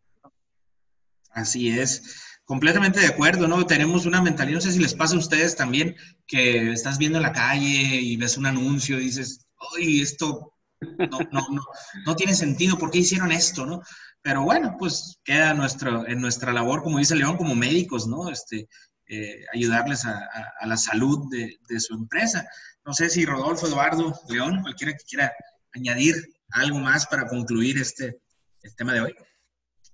Así 1.31 1.69
es. 1.69 2.37
Completamente 2.45 2.99
de 2.99 3.07
acuerdo, 3.07 3.47
¿no? 3.47 3.65
Tenemos 3.65 4.05
una 4.05 4.21
mentalidad, 4.21 4.55
no 4.55 4.61
sé 4.61 4.71
si 4.71 4.79
les 4.79 4.93
pasa 4.93 5.15
a 5.15 5.19
ustedes 5.19 5.55
también, 5.55 5.95
que 6.25 6.71
estás 6.71 6.97
viendo 6.97 7.17
en 7.17 7.23
la 7.23 7.33
calle 7.33 7.67
y 7.67 8.15
ves 8.17 8.37
un 8.37 8.45
anuncio 8.45 8.99
y 8.99 9.05
dices, 9.05 9.45
¡ay, 9.75 9.99
esto 10.01 10.53
no, 10.79 11.19
no, 11.31 11.47
no, 11.51 11.61
no 12.05 12.15
tiene 12.15 12.33
sentido! 12.33 12.77
¿Por 12.77 12.89
qué 12.89 12.99
hicieron 12.99 13.31
esto, 13.31 13.65
no? 13.65 13.81
Pero 14.27 14.41
bueno, 14.41 14.75
pues 14.77 15.21
queda 15.23 15.53
nuestro, 15.53 16.05
en 16.05 16.19
nuestra 16.19 16.51
labor, 16.51 16.83
como 16.83 16.99
dice 16.99 17.15
León, 17.15 17.37
como 17.37 17.55
médicos, 17.55 18.07
¿no? 18.07 18.29
Este, 18.29 18.67
eh, 19.07 19.45
ayudarles 19.53 20.03
a, 20.03 20.19
la 20.65 20.75
salud 20.75 21.29
de, 21.31 21.79
su 21.79 21.93
empresa. 21.93 22.45
No 22.83 22.91
sé 22.93 23.09
si 23.09 23.25
Rodolfo, 23.25 23.67
Eduardo, 23.67 24.19
León, 24.27 24.61
cualquiera 24.63 24.91
que 24.91 25.05
quiera 25.05 25.33
añadir 25.73 26.13
algo 26.49 26.77
más 26.79 27.07
para 27.07 27.25
concluir 27.25 27.77
este 27.77 28.19
el 28.63 28.75
tema 28.75 28.91
de 28.91 28.99
hoy. 28.99 29.15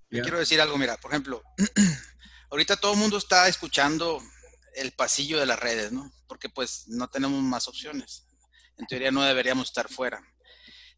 quiero 0.09 0.39
decir 0.39 0.59
algo, 0.59 0.79
mira, 0.79 0.97
por 0.97 1.11
ejemplo, 1.11 1.43
ahorita 2.49 2.77
todo 2.77 2.93
el 2.93 2.99
mundo 2.99 3.19
está 3.19 3.47
escuchando 3.47 4.19
el 4.73 4.93
pasillo 4.93 5.39
de 5.39 5.45
las 5.45 5.59
redes, 5.59 5.91
¿no? 5.91 6.11
Porque 6.25 6.49
pues 6.49 6.85
no 6.87 7.07
tenemos 7.07 7.39
más 7.43 7.67
opciones. 7.67 8.25
En 8.77 8.87
teoría 8.87 9.11
no 9.11 9.21
deberíamos 9.21 9.67
estar 9.67 9.89
fuera. 9.89 10.23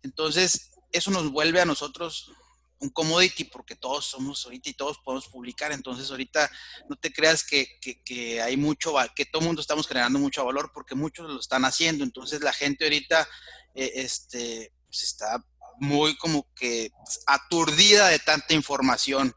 Entonces, 0.03 0.71
eso 0.93 1.11
nos 1.11 1.29
vuelve 1.33 1.59
a 1.59 1.65
nosotros 1.65 2.31
un 2.79 2.89
commodity 2.89 3.45
porque 3.45 3.75
todos 3.75 4.05
somos 4.05 4.43
ahorita 4.45 4.69
y 4.69 4.73
todos 4.73 4.99
podemos 4.99 5.27
publicar. 5.27 5.71
Entonces 5.71 6.09
ahorita 6.11 6.49
no 6.89 6.95
te 6.95 7.11
creas 7.11 7.43
que, 7.43 7.67
que, 8.03 8.41
hay 8.41 8.57
mucho, 8.57 8.95
que 9.15 9.25
todo 9.25 9.41
el 9.41 9.47
mundo 9.47 9.61
estamos 9.61 9.87
generando 9.87 10.19
mucho 10.19 10.45
valor 10.45 10.71
porque 10.73 10.95
muchos 10.95 11.29
lo 11.29 11.39
están 11.39 11.65
haciendo. 11.65 12.03
Entonces 12.03 12.41
la 12.41 12.53
gente 12.53 12.85
ahorita 12.85 13.27
eh, 13.73 13.91
este, 13.95 14.73
pues 14.87 15.03
está 15.03 15.43
muy 15.79 16.15
como 16.17 16.47
que 16.55 16.91
aturdida 17.27 18.09
de 18.09 18.19
tanta 18.19 18.53
información. 18.53 19.33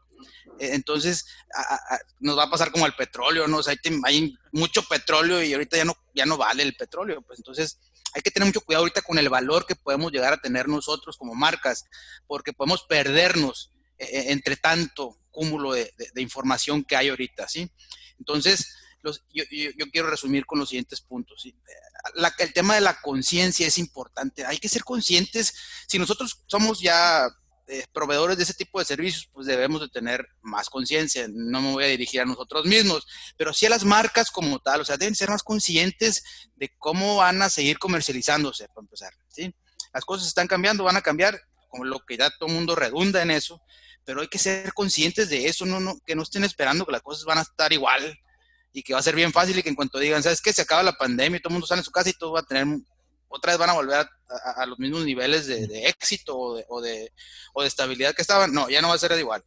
E, 0.59 0.75
entonces 0.75 1.25
nos 2.19 2.37
va 2.37 2.43
a 2.43 2.49
pasar 2.49 2.71
como 2.71 2.85
el 2.85 2.95
petróleo, 2.95 3.47
¿no? 3.47 3.57
O 3.57 3.63
hay, 3.67 3.77
hay, 4.05 4.35
mucho 4.51 4.81
petróleo 4.83 5.43
y 5.43 5.53
ahorita 5.53 5.77
ya 5.77 5.85
no, 5.85 5.95
ya 6.13 6.25
no 6.25 6.37
vale 6.37 6.63
el 6.63 6.75
petróleo. 6.75 7.21
Pues 7.21 7.39
entonces 7.39 7.79
hay 8.13 8.21
que 8.21 8.31
tener 8.31 8.47
mucho 8.47 8.61
cuidado 8.61 8.83
ahorita 8.83 9.01
con 9.01 9.17
el 9.17 9.29
valor 9.29 9.65
que 9.65 9.75
podemos 9.75 10.11
llegar 10.11 10.33
a 10.33 10.41
tener 10.41 10.67
nosotros 10.67 11.17
como 11.17 11.35
marcas, 11.35 11.85
porque 12.27 12.53
podemos 12.53 12.83
perdernos 12.83 13.71
eh, 13.97 14.05
eh, 14.05 14.25
entre 14.31 14.55
tanto 14.55 15.17
cúmulo 15.31 15.73
de, 15.73 15.91
información 16.17 16.83
que 16.83 16.95
hay 16.95 17.09
ahorita, 17.09 17.47
¿sí? 17.47 17.69
Entonces, 18.17 18.75
yo, 19.03 19.13
quiero 19.91 20.09
resumir 20.09 20.45
con 20.45 20.59
los 20.59 20.69
siguientes 20.69 20.99
puntos. 21.01 21.45
el 21.45 22.53
tema 22.53 22.75
de 22.75 22.81
la 22.81 22.99
conciencia 22.99 23.67
es 23.67 23.77
importante. 23.77 24.45
Hay 24.45 24.57
que 24.57 24.67
ser 24.67 24.83
conscientes. 24.83 25.53
Si 25.87 25.97
nosotros 25.97 26.43
somos 26.47 26.81
ya 26.81 27.29
eh, 27.71 27.85
proveedores 27.93 28.35
de 28.35 28.43
ese 28.43 28.55
tipo 28.55 28.79
de 28.79 28.85
servicios, 28.85 29.29
pues 29.31 29.45
debemos 29.45 29.79
de 29.79 29.89
tener 29.89 30.27
más 30.41 30.69
conciencia. 30.71 31.27
No 31.29 31.61
me 31.61 31.71
voy 31.71 31.83
a 31.83 31.87
dirigir 31.87 32.19
a 32.19 32.25
nosotros 32.25 32.65
mismos, 32.65 33.05
pero 33.37 33.53
sí 33.53 33.67
a 33.67 33.69
las 33.69 33.85
marcas 33.85 34.31
como 34.31 34.57
tal. 34.57 34.81
O 34.81 34.85
sea, 34.85 34.97
deben 34.97 35.13
ser 35.13 35.29
más 35.29 35.43
conscientes 35.43 36.23
de 36.55 36.73
cómo 36.79 37.17
van 37.17 37.43
a 37.43 37.49
seguir 37.49 37.77
comercializándose, 37.77 38.67
para 38.69 38.81
empezar. 38.81 39.13
¿sí? 39.27 39.53
Las 39.93 40.03
cosas 40.03 40.27
están 40.27 40.47
cambiando, 40.47 40.83
van 40.83 40.97
a 40.97 41.01
cambiar, 41.01 41.39
como 41.67 41.85
lo 41.85 41.99
que 41.99 42.17
ya 42.17 42.31
todo 42.39 42.49
el 42.49 42.55
mundo 42.55 42.75
redunda 42.75 43.21
en 43.21 43.29
eso, 43.29 43.61
pero 44.03 44.21
hay 44.21 44.27
que 44.27 44.39
ser 44.39 44.73
conscientes 44.73 45.29
de 45.29 45.45
eso, 45.45 45.67
no, 45.67 45.79
no, 45.79 45.99
que 46.03 46.15
no 46.15 46.23
estén 46.23 46.43
esperando 46.43 46.87
que 46.87 46.91
las 46.91 47.03
cosas 47.03 47.23
van 47.25 47.37
a 47.37 47.43
estar 47.43 47.71
igual 47.71 48.17
y 48.73 48.81
que 48.81 48.93
va 48.93 48.99
a 48.99 49.03
ser 49.03 49.13
bien 49.15 49.31
fácil 49.31 49.59
y 49.59 49.61
que 49.61 49.69
en 49.69 49.75
cuanto 49.75 49.99
digan, 49.99 50.23
¿sabes 50.23 50.41
qué? 50.41 50.51
Se 50.51 50.63
acaba 50.63 50.81
la 50.81 50.93
pandemia 50.93 51.37
y 51.37 51.39
todo 51.39 51.51
el 51.51 51.53
mundo 51.53 51.67
sale 51.67 51.81
en 51.81 51.85
su 51.85 51.91
casa 51.91 52.09
y 52.09 52.13
todo 52.13 52.31
va 52.31 52.39
a 52.39 52.43
tener 52.43 52.65
otra 53.29 53.53
vez 53.53 53.59
van 53.59 53.69
a 53.69 53.73
volver 53.73 54.09
a, 54.55 54.65
los 54.65 54.77
mismos 54.79 55.05
niveles 55.05 55.47
de, 55.47 55.87
éxito 55.87 56.37
o 56.37 56.81
de, 56.81 57.11
o 57.53 57.61
de, 57.61 57.67
estabilidad 57.67 58.13
que 58.13 58.21
estaban. 58.21 58.53
No, 58.53 58.69
ya 58.69 58.81
no 58.81 58.89
va 58.89 58.95
a 58.95 58.99
ser 58.99 59.11
igual. 59.13 59.43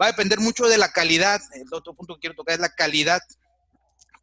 Va 0.00 0.06
a 0.06 0.10
depender 0.10 0.40
mucho 0.40 0.66
de 0.66 0.78
la 0.78 0.90
calidad. 0.90 1.40
El 1.52 1.72
otro 1.72 1.94
punto 1.94 2.14
que 2.14 2.20
quiero 2.20 2.36
tocar 2.36 2.54
es 2.54 2.60
la 2.60 2.74
calidad. 2.74 3.20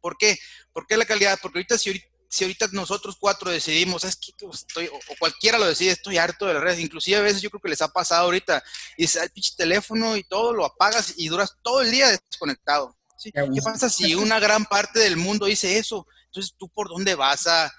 ¿Por 0.00 0.16
qué? 0.16 0.38
¿Por 0.72 0.86
qué 0.86 0.96
la 0.96 1.06
calidad? 1.06 1.38
Porque 1.40 1.58
ahorita 1.58 1.78
si 1.78 2.44
ahorita, 2.44 2.66
nosotros 2.72 3.16
cuatro 3.18 3.50
decidimos, 3.50 4.02
¿sabes 4.02 4.16
qué? 4.16 4.32
Estoy, 4.52 4.88
o, 4.88 4.98
cualquiera 5.20 5.56
lo 5.56 5.66
decide, 5.66 5.92
estoy 5.92 6.18
harto 6.18 6.46
de 6.46 6.54
las 6.54 6.62
redes. 6.62 6.80
Inclusive 6.80 7.18
a 7.18 7.22
veces 7.22 7.40
yo 7.40 7.50
creo 7.50 7.60
que 7.60 7.68
les 7.68 7.80
ha 7.80 7.88
pasado 7.88 8.24
ahorita. 8.24 8.62
Y 8.96 9.02
dices, 9.02 9.22
el 9.22 9.30
pinche 9.30 9.52
teléfono 9.56 10.16
y 10.16 10.24
todo, 10.24 10.52
lo 10.52 10.64
apagas 10.64 11.14
y 11.16 11.28
duras 11.28 11.56
todo 11.62 11.82
el 11.82 11.90
día 11.90 12.08
desconectado. 12.08 12.96
¿Qué 13.22 13.62
pasa 13.62 13.88
si 13.88 14.14
una 14.14 14.38
gran 14.40 14.64
parte 14.66 14.98
del 14.98 15.16
mundo 15.16 15.46
dice 15.46 15.78
eso? 15.78 16.06
Entonces, 16.26 16.54
¿tú 16.58 16.68
por 16.68 16.88
dónde 16.88 17.14
vas 17.14 17.46
a, 17.46 17.72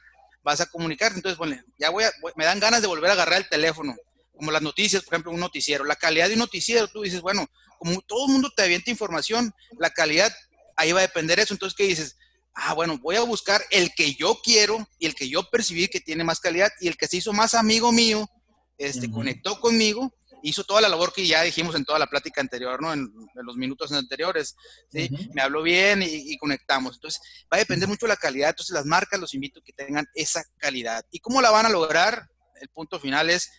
vas 0.45 0.61
a 0.61 0.67
comunicar. 0.67 1.11
Entonces, 1.13 1.37
bueno, 1.37 1.57
ya 1.77 1.89
voy 1.89 2.03
a, 2.03 2.11
me 2.35 2.45
dan 2.45 2.59
ganas 2.59 2.81
de 2.81 2.87
volver 2.87 3.09
a 3.09 3.13
agarrar 3.13 3.41
el 3.41 3.49
teléfono, 3.49 3.95
como 4.33 4.51
las 4.51 4.61
noticias, 4.61 5.03
por 5.03 5.15
ejemplo, 5.15 5.31
un 5.31 5.39
noticiero. 5.39 5.83
La 5.83 5.95
calidad 5.95 6.27
de 6.27 6.33
un 6.33 6.39
noticiero, 6.39 6.87
tú 6.87 7.01
dices, 7.01 7.21
bueno, 7.21 7.47
como 7.79 7.99
todo 8.01 8.27
el 8.27 8.33
mundo 8.33 8.51
te 8.55 8.61
avienta 8.63 8.91
información, 8.91 9.53
la 9.79 9.89
calidad, 9.89 10.33
ahí 10.77 10.91
va 10.91 10.99
a 10.99 11.01
depender 11.01 11.39
eso. 11.39 11.53
Entonces, 11.53 11.75
¿qué 11.75 11.85
dices? 11.85 12.15
Ah, 12.53 12.73
bueno, 12.73 12.99
voy 12.99 13.15
a 13.15 13.21
buscar 13.21 13.61
el 13.71 13.93
que 13.95 14.13
yo 14.13 14.39
quiero 14.43 14.87
y 14.99 15.07
el 15.07 15.15
que 15.15 15.27
yo 15.27 15.49
percibí 15.49 15.87
que 15.87 15.99
tiene 15.99 16.23
más 16.23 16.39
calidad 16.39 16.71
y 16.79 16.87
el 16.87 16.95
que 16.95 17.07
se 17.07 17.17
hizo 17.17 17.33
más 17.33 17.55
amigo 17.55 17.91
mío, 17.91 18.29
este, 18.77 19.09
conectó 19.09 19.59
conmigo 19.59 20.13
hizo 20.47 20.63
toda 20.63 20.81
la 20.81 20.89
labor 20.89 21.11
que 21.11 21.25
ya 21.25 21.41
dijimos 21.41 21.75
en 21.75 21.83
toda 21.83 21.97
la 21.97 22.05
plática 22.05 22.39
anterior, 22.39 22.79
¿no? 22.79 22.93
En, 22.93 23.11
los 23.33 23.57
minutos 23.57 23.91
anteriores, 23.91 24.55
¿sí? 24.91 25.09
Me 25.33 25.41
habló 25.41 25.63
bien 25.63 26.03
y, 26.03 26.37
conectamos. 26.37 26.95
Entonces, 26.95 27.19
va 27.51 27.57
a 27.57 27.59
depender 27.59 27.89
mucho 27.89 28.05
de 28.05 28.09
la 28.11 28.17
calidad. 28.17 28.49
Entonces, 28.49 28.73
las 28.73 28.85
marcas 28.85 29.19
los 29.19 29.33
invito 29.33 29.59
a 29.59 29.63
que 29.63 29.73
tengan 29.73 30.05
esa 30.13 30.43
calidad. 30.57 31.03
¿Y 31.11 31.19
cómo 31.19 31.41
la 31.41 31.49
van 31.49 31.65
a 31.65 31.69
lograr? 31.69 32.29
El 32.61 32.69
punto 32.69 32.99
final 32.99 33.29
es, 33.29 33.51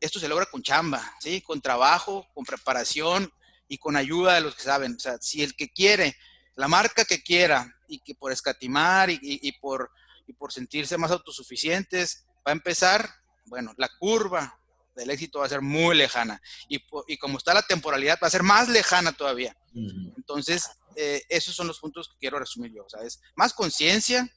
esto 0.00 0.20
se 0.20 0.28
logra 0.28 0.46
con 0.46 0.62
chamba, 0.62 1.02
¿sí? 1.20 1.42
Con 1.42 1.60
trabajo, 1.60 2.26
con 2.32 2.44
preparación 2.44 3.32
y 3.66 3.78
con 3.78 3.96
ayuda 3.96 4.34
de 4.34 4.40
los 4.40 4.54
que 4.54 4.62
saben. 4.62 4.94
O 4.94 5.00
sea, 5.00 5.18
si 5.20 5.42
el 5.42 5.56
que 5.56 5.68
quiere, 5.68 6.16
la 6.54 6.68
marca 6.68 7.04
que 7.04 7.22
quiera 7.22 7.74
y 7.88 7.98
que 8.00 8.14
por 8.14 8.30
escatimar 8.30 9.10
y, 9.10 9.52
por, 9.60 9.90
y 10.28 10.32
por 10.32 10.52
sentirse 10.52 10.96
más 10.96 11.10
autosuficientes, 11.10 12.24
va 12.46 12.52
a 12.52 12.52
empezar, 12.52 13.10
bueno, 13.46 13.74
la 13.76 13.88
curva 13.98 14.57
del 14.98 15.10
éxito 15.10 15.38
va 15.38 15.46
a 15.46 15.48
ser 15.48 15.62
muy 15.62 15.96
lejana. 15.96 16.40
Y, 16.68 16.84
y, 17.06 17.16
como 17.18 17.38
está 17.38 17.54
la 17.54 17.62
temporalidad, 17.62 18.18
va 18.22 18.26
a 18.26 18.30
ser 18.30 18.42
más 18.42 18.68
lejana 18.68 19.12
todavía. 19.12 19.56
Entonces, 20.16 20.68
eh, 20.96 21.22
esos 21.28 21.54
son 21.54 21.68
los 21.68 21.78
puntos 21.78 22.08
que 22.08 22.18
quiero 22.18 22.38
resumir 22.38 22.72
yo. 22.72 22.84
¿sabes? 22.88 23.20
Más 23.36 23.54
conciencia, 23.54 24.28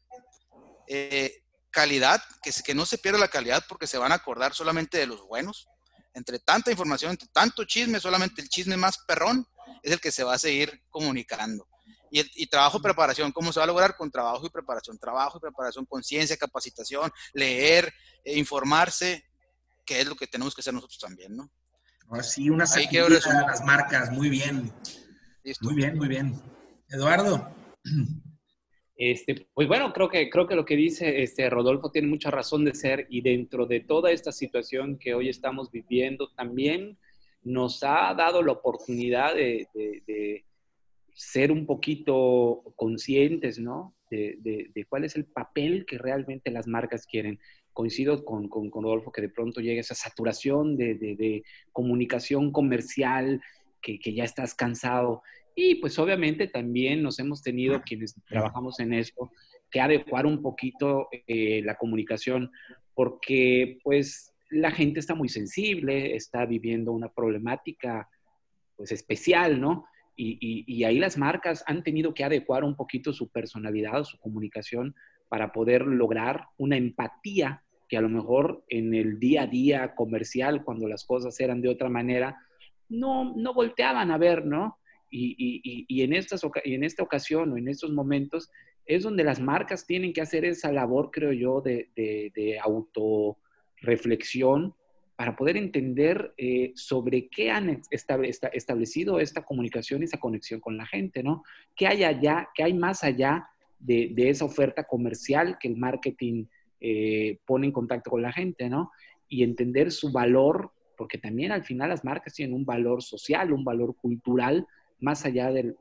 eh, 0.87 1.43
calidad, 1.71 2.23
que, 2.43 2.51
que 2.63 2.75
no 2.75 2.85
se 2.85 2.99
pierda 2.99 3.19
la 3.19 3.27
calidad 3.27 3.65
porque 3.67 3.87
se 3.87 3.97
van 3.97 4.11
a 4.11 4.15
acordar 4.15 4.53
solamente 4.53 4.99
de 4.99 5.07
los 5.07 5.21
buenos. 5.23 5.67
Entre 6.13 6.39
tanta 6.39 6.69
información, 6.69 7.11
entre 7.11 7.29
tanto 7.29 7.63
chisme, 7.63 7.99
solamente 7.99 8.41
el 8.41 8.49
chisme 8.49 8.77
más 8.77 8.97
perrón 8.99 9.47
es 9.81 9.91
el 9.91 9.99
que 9.99 10.11
se 10.11 10.23
va 10.23 10.35
a 10.35 10.39
seguir 10.39 10.83
comunicando. 10.89 11.67
Y, 12.11 12.43
y, 12.43 12.47
trabajo 12.47 12.81
preparación, 12.81 13.31
¿cómo 13.31 13.53
se 13.53 13.59
va 13.61 13.63
a 13.63 13.67
lograr? 13.67 13.95
Con 13.95 14.11
trabajo 14.11 14.45
y 14.45 14.49
preparación, 14.49 14.99
trabajo 14.99 15.37
y 15.37 15.41
preparación, 15.41 15.85
conciencia, 15.85 16.35
capacitación, 16.35 17.09
leer, 17.31 17.93
eh, 18.25 18.37
informarse, 18.37 19.30
que 19.85 19.99
es 19.99 20.07
lo 20.07 20.15
que 20.15 20.27
tenemos 20.27 20.55
que 20.55 20.61
hacer 20.61 20.73
nosotros 20.73 20.99
también, 20.99 21.35
¿no? 21.35 21.51
Así, 22.09 22.49
una 22.49 22.65
sacudida 22.65 23.07
de 23.07 23.19
las 23.47 23.63
marcas, 23.65 24.11
muy 24.11 24.29
bien. 24.29 24.71
Muy 25.61 25.75
bien, 25.75 25.97
muy 25.97 26.07
bien. 26.07 26.41
Eduardo. 26.89 27.53
Este, 29.03 29.47
pues 29.55 29.67
bueno, 29.67 29.91
creo 29.93 30.09
que, 30.09 30.29
creo 30.29 30.45
que 30.45 30.53
lo 30.53 30.63
que 30.63 30.75
dice 30.75 31.23
este, 31.23 31.49
Rodolfo 31.49 31.89
tiene 31.89 32.07
mucha 32.07 32.29
razón 32.29 32.63
de 32.63 32.75
ser 32.75 33.07
y 33.09 33.21
dentro 33.21 33.65
de 33.65 33.79
toda 33.79 34.11
esta 34.11 34.31
situación 34.31 34.99
que 34.99 35.15
hoy 35.15 35.27
estamos 35.27 35.71
viviendo, 35.71 36.29
también 36.33 36.99
nos 37.41 37.81
ha 37.81 38.13
dado 38.13 38.43
la 38.43 38.51
oportunidad 38.51 39.33
de, 39.33 40.45
ser 41.15 41.51
un 41.51 41.65
poquito 41.65 42.61
conscientes, 42.75 43.57
¿no? 43.57 43.95
De, 44.11 44.85
cuál 44.87 45.05
es 45.05 45.15
el 45.15 45.25
papel 45.25 45.87
que 45.87 45.97
realmente 45.97 46.51
las 46.51 46.67
marcas 46.67 47.07
quieren. 47.07 47.39
Coincido 47.73 48.25
con, 48.25 48.49
con, 48.49 48.69
con 48.69 48.83
Rodolfo 48.83 49.11
que 49.11 49.21
de 49.21 49.29
pronto 49.29 49.61
llega 49.61 49.81
esa 49.81 49.95
saturación 49.95 50.77
de, 50.77 51.43
comunicación 51.71 52.51
comercial, 52.51 53.41
que, 53.81 53.99
que 53.99 54.13
ya 54.13 54.23
estás 54.23 54.53
cansado. 54.53 55.21
Y 55.55 55.75
pues 55.75 55.97
obviamente 55.99 56.47
también 56.47 57.01
nos 57.01 57.19
hemos 57.19 57.41
tenido 57.41 57.81
quienes 57.81 58.15
trabajamos 58.27 58.79
en 58.79 58.93
esto 58.93 59.31
que 59.71 59.79
adecuar 59.79 60.25
un 60.25 60.41
poquito 60.41 61.07
eh, 61.27 61.61
la 61.63 61.75
comunicación 61.77 62.51
porque 62.93 63.79
pues 63.83 64.33
la 64.49 64.71
gente 64.71 64.99
está 64.99 65.15
muy 65.15 65.29
sensible, 65.29 66.15
está 66.15 66.45
viviendo 66.45 66.91
una 66.91 67.11
problemática 67.11 68.09
pues 68.75 68.91
especial, 68.91 69.61
¿no? 69.61 69.85
Y, 70.17 70.65
y, 70.67 70.83
ahí 70.83 70.99
las 70.99 71.17
marcas 71.17 71.63
han 71.65 71.83
tenido 71.83 72.13
que 72.13 72.23
adecuar 72.23 72.63
un 72.63 72.75
poquito 72.75 73.11
su 73.11 73.29
personalidad 73.29 74.01
o 74.01 74.05
su 74.05 74.19
comunicación 74.19 74.93
para 75.31 75.51
poder 75.53 75.85
lograr 75.85 76.47
una 76.57 76.75
empatía 76.75 77.63
que 77.87 77.95
a 77.95 78.01
lo 78.01 78.09
mejor 78.09 78.65
en 78.67 78.93
el 78.93 79.17
día 79.17 79.43
a 79.43 79.47
día 79.47 79.95
comercial, 79.95 80.65
cuando 80.65 80.89
las 80.89 81.05
cosas 81.05 81.39
eran 81.39 81.61
de 81.61 81.69
otra 81.69 81.87
manera, 81.87 82.37
no, 82.89 83.33
no 83.37 83.53
volteaban 83.53 84.11
a 84.11 84.17
ver, 84.17 84.45
¿no? 84.45 84.77
Y, 85.09 86.01
en 86.01 86.11
estas, 86.11 86.41
y 86.65 86.73
en 86.73 86.83
esta 86.83 87.01
ocasión 87.01 87.53
o 87.53 87.57
en 87.57 87.69
estos 87.69 87.91
momentos 87.91 88.51
es 88.85 89.03
donde 89.03 89.23
las 89.23 89.39
marcas 89.39 89.85
tienen 89.85 90.11
que 90.11 90.19
hacer 90.19 90.43
esa 90.43 90.69
labor, 90.69 91.11
creo 91.11 91.31
yo, 91.31 91.61
de, 91.61 91.91
de, 91.95 92.33
de 92.35 92.59
autorreflexión 92.59 94.75
para 95.15 95.37
poder 95.37 95.55
entender 95.55 96.33
eh, 96.35 96.73
sobre 96.75 97.29
qué 97.29 97.51
han 97.51 97.81
establecido 97.89 99.21
esta 99.21 99.45
comunicación 99.45 100.01
y 100.01 100.05
esa 100.05 100.19
conexión 100.19 100.59
con 100.59 100.75
la 100.75 100.85
gente, 100.85 101.23
¿no? 101.23 101.45
¿Qué 101.73 101.87
hay 101.87 102.03
allá, 102.03 102.49
qué 102.53 102.63
hay 102.63 102.73
más 102.73 103.05
allá 103.05 103.47
de, 103.81 104.13
esa 104.29 104.45
oferta 104.45 104.83
comercial 104.83 105.57
que 105.59 105.67
el 105.67 105.77
marketing 105.77 106.45
eh, 106.79 107.39
pone 107.45 107.67
en 107.67 107.73
contacto 107.73 108.11
con 108.11 108.21
la 108.21 108.31
gente, 108.31 108.69
¿no? 108.69 108.91
Y 109.27 109.43
entender 109.43 109.91
su 109.91 110.11
valor, 110.11 110.71
porque 110.97 111.17
también 111.17 111.51
al 111.51 111.63
final 111.63 111.89
las 111.89 112.03
marcas 112.03 112.33
tienen 112.33 112.55
un 112.55 112.65
valor 112.65 113.01
social, 113.01 113.51
un 113.51 113.63
valor 113.63 113.95
cultural, 113.95 114.67
más 114.99 115.25
allá 115.25 115.51
del, 115.51 115.75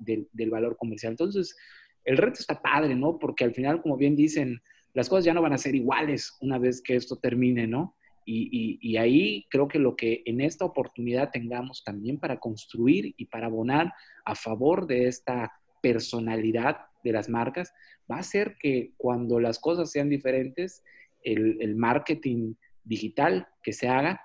valor 0.50 0.76
comercial. 0.76 1.12
Entonces, 1.12 1.56
el 2.04 2.16
reto 2.16 2.40
está 2.40 2.60
padre, 2.60 2.94
¿no? 2.94 3.18
Porque 3.18 3.44
al 3.44 3.54
final, 3.54 3.82
como 3.82 3.96
bien 3.96 4.16
dicen, 4.16 4.62
las 4.94 5.08
cosas 5.08 5.24
ya 5.24 5.34
no 5.34 5.42
van 5.42 5.52
a 5.52 5.58
ser 5.58 5.74
iguales 5.74 6.36
una 6.40 6.58
vez 6.58 6.82
que 6.82 6.96
esto 6.96 7.16
termine, 7.16 7.66
¿no? 7.66 7.94
Y, 8.32 8.96
ahí 8.96 9.46
creo 9.50 9.66
que 9.66 9.80
lo 9.80 9.96
que 9.96 10.22
en 10.24 10.40
esta 10.40 10.64
oportunidad 10.64 11.30
tengamos 11.32 11.82
también 11.82 12.18
para 12.18 12.38
construir 12.38 13.12
y 13.16 13.24
para 13.24 13.46
abonar 13.46 13.92
a 14.24 14.36
favor 14.36 14.86
de 14.86 15.08
esta 15.08 15.52
personalidad 15.82 16.76
de 17.02 17.12
las 17.12 17.28
marcas, 17.28 17.72
va 18.10 18.18
a 18.18 18.22
ser 18.22 18.56
que 18.58 18.92
cuando 18.96 19.40
las 19.40 19.58
cosas 19.58 19.90
sean 19.90 20.08
diferentes, 20.08 20.82
el, 21.22 21.58
el 21.60 21.76
marketing 21.76 22.54
digital 22.84 23.46
que 23.62 23.72
se 23.72 23.88
haga 23.88 24.20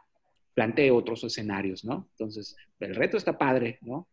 plantee 0.53 0.91
otros 0.91 1.23
escenarios, 1.23 1.83
¿no? 1.83 2.07
Entonces, 2.11 2.55
el 2.79 2.95
reto 2.95 3.17
está 3.17 3.37
padre, 3.37 3.77
¿no? 3.81 4.07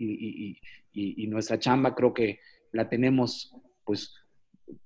y, 0.00 1.26
nuestra 1.26 1.58
chamba 1.58 1.94
creo 1.94 2.12
que 2.12 2.40
la 2.72 2.88
tenemos 2.88 3.54
pues 3.84 4.14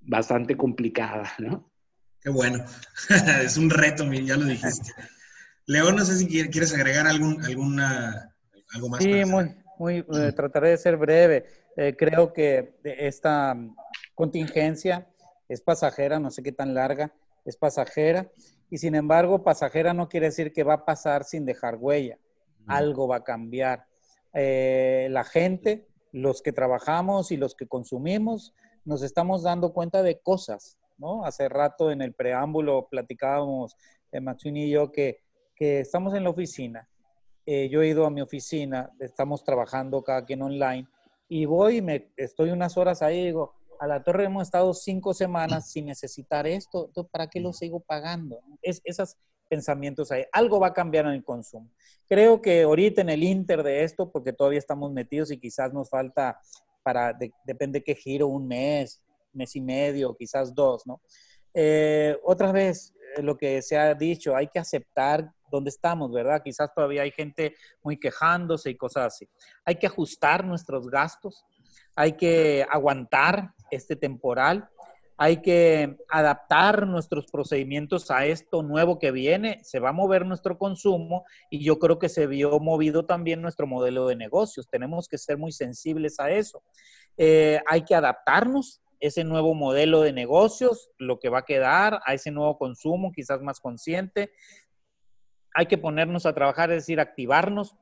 bastante 0.01 0.57
complicada, 0.57 1.33
¿no? 1.39 1.71
Qué 2.21 2.31
bueno. 2.31 2.65
es 3.45 3.57
un 3.57 3.71
reto, 3.71 4.11
ya 4.13 4.37
lo 4.37 4.47
dijiste. 4.47 4.93
Leo, 5.67 5.93
no 5.93 6.05
sé 6.05 6.19
si 6.19 6.27
quieres 6.27 6.75
agregar 6.75 7.07
algún, 7.07 7.43
alguna, 7.45 8.35
algo 8.75 8.89
más. 8.89 9.03
Sí, 9.03 9.25
muy, 9.25 9.55
muy, 9.79 9.99
eh, 9.99 10.33
trataré 10.35 10.71
de 10.71 10.79
ser 10.79 10.97
breve. 10.97 11.47
Eh, 11.77 11.95
creo 11.97 12.33
que 12.33 12.75
esta 12.83 13.57
contingencia 14.15 15.07
es 15.49 15.61
pasajera, 15.61 16.19
no 16.19 16.31
sé 16.31 16.43
qué 16.43 16.53
tan 16.53 16.75
larga, 16.75 17.13
es 17.45 17.57
pasajera. 17.57 18.31
Y 18.71 18.79
sin 18.79 18.95
embargo, 18.95 19.45
pasajera 19.45 19.95
no 19.95 20.09
quiere 20.09 20.27
decir 20.27 20.53
que 20.53 20.65
va 20.65 20.75
a 20.75 20.85
pasar 20.85 21.25
sin 21.25 21.45
dejar 21.45 21.77
huella. 21.77 22.19
Algo 22.67 23.09
va 23.09 23.17
a 23.17 23.25
cambiar. 23.25 23.87
Eh, 24.33 25.09
la 25.11 25.25
gente, 25.25 25.87
los 26.13 26.43
que 26.43 26.53
trabajamos 26.53 27.31
y 27.31 27.37
los 27.37 27.55
que 27.55 27.69
consumimos, 27.69 28.55
nos 28.85 29.03
estamos 29.03 29.43
dando 29.43 29.73
cuenta 29.73 30.03
de 30.03 30.19
cosas, 30.21 30.79
¿no? 30.99 31.25
Hace 31.25 31.49
rato 31.49 31.91
en 31.91 32.03
el 32.03 32.15
preámbulo 32.15 32.89
platicábamos, 32.91 33.77
eh, 34.13 34.21
y 34.45 34.71
yo, 34.71 34.93
que, 34.93 35.21
que, 35.55 35.81
estamos 35.81 36.15
en 36.15 36.25
la 36.25 36.31
oficina. 36.31 36.89
Eh, 37.47 37.69
yo 37.69 37.83
he 37.83 37.89
ido 37.89 38.07
a 38.07 38.11
mi 38.11 38.21
oficina, 38.21 38.91
estamos 39.01 39.45
trabajando 39.45 40.03
cada 40.03 40.25
quien 40.25 40.43
online, 40.43 40.89
y 41.29 41.45
voy 41.45 41.79
y 41.79 41.83
me 41.83 42.13
estoy 42.17 42.51
unas 42.51 42.77
horas 42.77 43.03
ahí 43.03 43.19
y 43.19 43.25
digo, 43.27 43.55
a 43.81 43.87
la 43.87 44.03
torre 44.03 44.25
hemos 44.25 44.45
estado 44.45 44.73
cinco 44.73 45.13
semanas 45.15 45.71
sin 45.71 45.87
necesitar 45.87 46.47
esto, 46.47 46.91
¿para 47.11 47.29
qué 47.29 47.41
lo 47.41 47.53
sigo 47.53 47.81
pagando? 47.81 48.41
Es, 48.63 48.81
esas 48.85 49.19
pensamientos 49.49 50.11
ahí. 50.11 50.25
Algo 50.33 50.59
va 50.59 50.69
a 50.69 50.73
cambiar 50.73 51.07
en 51.07 51.13
el 51.13 51.25
consumo. 51.25 51.71
Creo 52.09 52.41
que 52.41 52.63
ahorita 52.63 53.03
en 53.03 53.11
el 53.11 53.23
inter 53.23 53.63
de 53.63 53.85
esto, 53.85 54.11
porque 54.11 54.33
todavía 54.33 54.59
estamos 54.59 54.93
metidos 54.93 55.31
y 55.31 55.39
quizás 55.39 55.73
nos 55.73 55.91
falta 55.91 56.41
para, 56.83 57.17
depende 57.45 57.83
qué 57.83 57.95
giro, 57.95 58.29
un 58.29 58.47
mes, 58.47 59.03
mes 59.33 59.55
y 59.57 59.61
medio, 59.61 60.17
quizás 60.17 60.55
dos, 60.55 60.87
¿no? 60.87 61.01
Eh, 61.55 62.19
otra 62.25 62.53
vez, 62.53 62.93
eh, 63.17 63.23
lo 63.23 63.37
que 63.37 63.63
se 63.63 63.79
ha 63.79 63.95
dicho, 63.95 64.35
hay 64.37 64.49
que 64.49 64.59
aceptar 64.59 65.31
dónde 65.51 65.71
estamos, 65.71 66.13
¿verdad? 66.13 66.43
Quizás 66.43 66.75
todavía 66.75 67.03
hay 67.03 67.13
gente 67.13 67.55
muy 67.83 67.99
quejándose 67.99 68.71
y 68.71 68.77
cosas 68.77 69.15
así. 69.15 69.29
Hay 69.65 69.77
que 69.77 69.87
ajustar 69.87 70.45
nuestros 70.45 70.89
gastos, 70.91 71.45
hay 71.95 72.13
que 72.13 72.67
aguantar 72.69 73.53
este 73.71 73.95
temporal, 73.95 74.69
hay 75.17 75.41
que 75.43 75.97
adaptar 76.09 76.89
nuestros 76.89 77.27
procedimientos 77.31 78.11
a 78.11 78.27
esto 78.27 78.65
nuevo 78.65 78.99
que 78.99 79.13
viene, 79.13 79.61
se 79.63 79.79
va 79.79 79.91
a 79.91 79.93
mover 79.93 80.27
nuestro 80.27 80.59
consumo 80.59 81.25
y 81.51 81.65
yo 81.65 81.79
creo 81.79 82.01
que 82.01 82.09
se 82.09 82.27
vio 82.27 82.59
movido 82.59 83.07
también 83.07 83.41
nuestro 83.41 83.69
modelo 83.69 84.09
de 84.09 84.17
negocios. 84.17 84.69
Tenemos 84.69 85.07
que 85.07 85.19
ser 85.19 85.39
muy 85.39 85.53
sensibles 85.53 86.19
a 86.19 86.31
eso. 86.31 86.65
Eh, 87.17 87.61
hay 87.69 87.85
que 87.85 87.95
adaptarnos 87.95 88.83
ese 89.07 89.25
nuevo 89.25 89.55
modelo 89.55 90.01
de 90.01 90.13
negocios, 90.13 90.91
lo 90.99 91.19
que 91.19 91.29
va 91.29 91.41
a 91.41 91.45
quedar, 91.45 92.01
a 92.07 92.15
ese 92.15 92.31
nuevo 92.31 92.59
consumo, 92.59 93.13
quizás 93.13 93.41
más 93.43 93.61
consciente. 93.61 94.33
Hay 95.55 95.67
que 95.67 95.79
ponernos 95.79 96.27
a 96.27 96.35
trabajar, 96.35 96.71
es 96.71 96.83
decir, 96.83 97.01
activarnos 97.01 97.77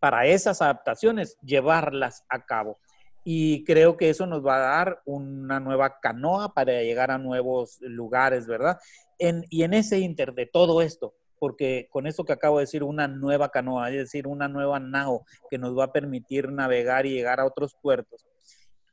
para 0.00 0.26
esas 0.26 0.62
adaptaciones, 0.62 1.38
llevarlas 1.42 2.24
a 2.28 2.44
cabo 2.44 2.78
y 3.24 3.64
creo 3.64 3.96
que 3.96 4.10
eso 4.10 4.26
nos 4.26 4.44
va 4.44 4.56
a 4.56 4.76
dar 4.76 5.02
una 5.06 5.58
nueva 5.58 5.98
canoa 6.00 6.52
para 6.52 6.82
llegar 6.82 7.10
a 7.10 7.18
nuevos 7.18 7.78
lugares, 7.80 8.46
¿verdad? 8.46 8.78
y 9.18 9.62
en 9.62 9.74
ese 9.74 10.00
inter 10.00 10.34
de 10.34 10.44
todo 10.44 10.82
esto, 10.82 11.14
porque 11.38 11.88
con 11.90 12.06
esto 12.06 12.24
que 12.24 12.32
acabo 12.32 12.58
de 12.58 12.64
decir, 12.64 12.82
una 12.82 13.08
nueva 13.08 13.48
canoa, 13.48 13.88
es 13.90 13.96
decir, 13.96 14.26
una 14.26 14.48
nueva 14.48 14.80
nao 14.80 15.24
que 15.48 15.56
nos 15.56 15.78
va 15.78 15.84
a 15.84 15.92
permitir 15.92 16.50
navegar 16.50 17.06
y 17.06 17.14
llegar 17.14 17.40
a 17.40 17.46
otros 17.46 17.74
puertos, 17.80 18.26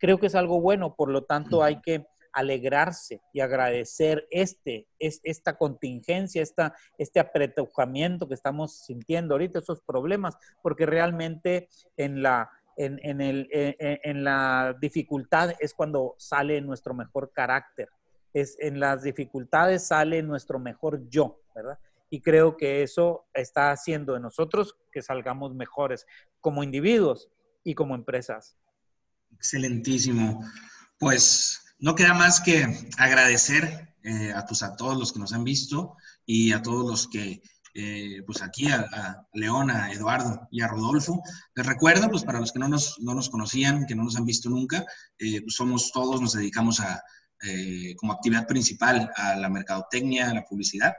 creo 0.02 0.20
que 0.20 0.26
es 0.26 0.36
algo 0.36 0.60
bueno, 0.60 0.96
por 0.96 1.10
lo 1.10 1.24
tanto 1.26 1.64
hay 1.64 1.80
que 1.80 2.08
alegrarse 2.34 3.22
y 3.34 3.40
agradecer 3.40 4.28
este, 4.32 4.88
es, 4.98 5.22
esta 5.24 5.58
contingencia, 5.58 6.42
esta, 6.42 6.74
este 6.98 7.20
apretujamiento 7.20 8.28
que 8.28 8.34
estamos 8.34 8.80
sintiendo 8.80 9.36
ahorita, 9.36 9.60
esos 9.60 9.82
problemas, 9.82 10.38
porque 10.64 10.88
realmente 10.88 11.70
en 11.98 12.24
la, 12.24 12.50
en, 12.78 13.22
el, 13.22 13.48
eh, 13.52 13.76
eh, 13.80 14.00
en, 14.04 14.24
la 14.24 14.76
dificultad 14.82 15.54
es 15.60 15.74
cuando 15.76 16.16
sale 16.18 16.60
nuestro 16.62 16.96
mejor 16.96 17.32
carácter. 17.32 17.90
Es, 18.34 18.58
en 18.60 18.80
las 18.80 19.04
dificultades 19.04 19.86
sale 19.86 20.24
nuestro 20.24 20.58
mejor 20.58 21.08
yo, 21.10 21.42
¿verdad? 21.54 21.78
Y 22.10 22.22
creo 22.22 22.58
que 22.58 22.82
eso 22.82 23.26
está 23.34 23.72
haciendo 23.72 24.14
de 24.14 24.20
nosotros 24.20 24.78
que 24.92 25.02
salgamos 25.02 25.54
mejores 25.54 26.08
como 26.40 26.64
individuos 26.64 27.30
y 27.64 27.76
como 27.76 27.94
empresas. 27.94 28.58
Excelentísimo. 29.34 30.44
Pues 31.00 31.62
no 31.80 31.96
queda 31.96 32.14
más 32.14 32.40
que 32.40 32.90
agradecer 32.98 33.96
eh, 34.04 34.34
a, 34.34 34.46
todos 34.76 34.98
los 34.98 35.12
que 35.12 35.20
nos 35.20 35.34
han 35.34 35.44
visto 35.44 35.96
y 36.26 36.54
a 36.54 36.62
todos 36.62 36.90
los 36.90 37.08
que 37.08 37.42
eh, 37.74 38.22
pues 38.26 38.42
aquí 38.42 38.68
a, 38.68 38.82
a, 38.82 39.28
León, 39.34 39.70
a 39.70 39.92
Eduardo 39.92 40.48
y 40.52 40.62
a 40.62 40.68
Rodolfo. 40.68 41.22
Les 41.56 41.66
recuerdo, 41.66 42.10
pues 42.10 42.24
para 42.24 42.40
los 42.40 42.52
que 42.52 42.60
no 42.60 42.68
nos, 42.68 43.00
no 43.00 43.14
nos 43.14 43.30
conocían, 43.30 43.86
que 43.86 43.96
no 43.96 44.04
nos 44.04 44.16
han 44.16 44.26
visto 44.26 44.50
nunca, 44.50 44.86
eh, 45.20 45.42
pues 45.42 45.56
somos 45.56 45.92
todos, 45.92 46.22
nos 46.22 46.34
dedicamos 46.34 46.80
a, 46.80 47.02
como 47.98 48.14
actividad 48.14 48.46
principal 48.46 49.10
a 49.16 49.36
la 49.36 49.50
mercadotecnia, 49.50 50.30
a 50.30 50.34
la 50.36 50.46
publicidad 50.46 50.94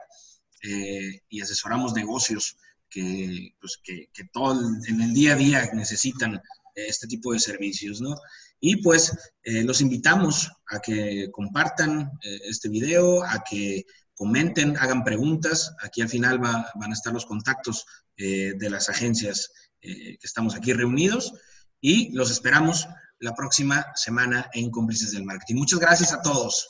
y 1.28 1.40
asesoramos 1.40 1.94
negocios 1.94 2.56
que, 2.90 3.54
pues, 3.60 3.78
que, 3.80 4.08
que 4.12 4.24
todo 4.24 4.60
en 4.88 5.00
el 5.00 5.14
día 5.14 5.34
a 5.34 5.36
día 5.36 5.70
necesitan 5.72 6.42
este 6.74 7.06
tipo 7.06 7.32
de 7.32 7.38
servicios, 7.38 8.00
¿no? 8.00 8.16
Y 8.60 8.82
pues 8.82 9.16
los 9.44 9.80
invitamos 9.80 10.50
a 10.70 10.80
que 10.80 11.28
compartan 11.32 12.10
este 12.22 12.68
video, 12.68 13.24
a 13.24 13.42
que 13.42 13.84
comenten, 14.14 14.76
hagan 14.76 15.02
preguntas. 15.02 15.74
Aquí 15.82 16.00
al 16.00 16.08
final 16.08 16.38
van 16.38 16.90
a 16.90 16.92
estar 16.92 17.12
los 17.12 17.26
contactos 17.26 17.84
de 18.16 18.70
las 18.70 18.88
agencias 18.88 19.50
que 19.80 20.18
estamos 20.22 20.54
aquí 20.54 20.72
reunidos 20.72 21.32
y 21.80 22.12
los 22.12 22.30
esperamos 22.30 22.86
la 23.18 23.34
próxima 23.34 23.86
semana 23.94 24.48
en 24.52 24.70
Cómplices 24.70 25.12
del 25.12 25.24
Marketing. 25.24 25.56
Muchas 25.56 25.80
gracias 25.80 26.12
a 26.12 26.22
todos. 26.22 26.68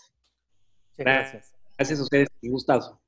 Gracias. 0.97 1.53
Gracias 1.77 2.01
a 2.01 2.03
ustedes. 2.05 2.29
Un 2.43 2.51
gustazo. 2.51 3.02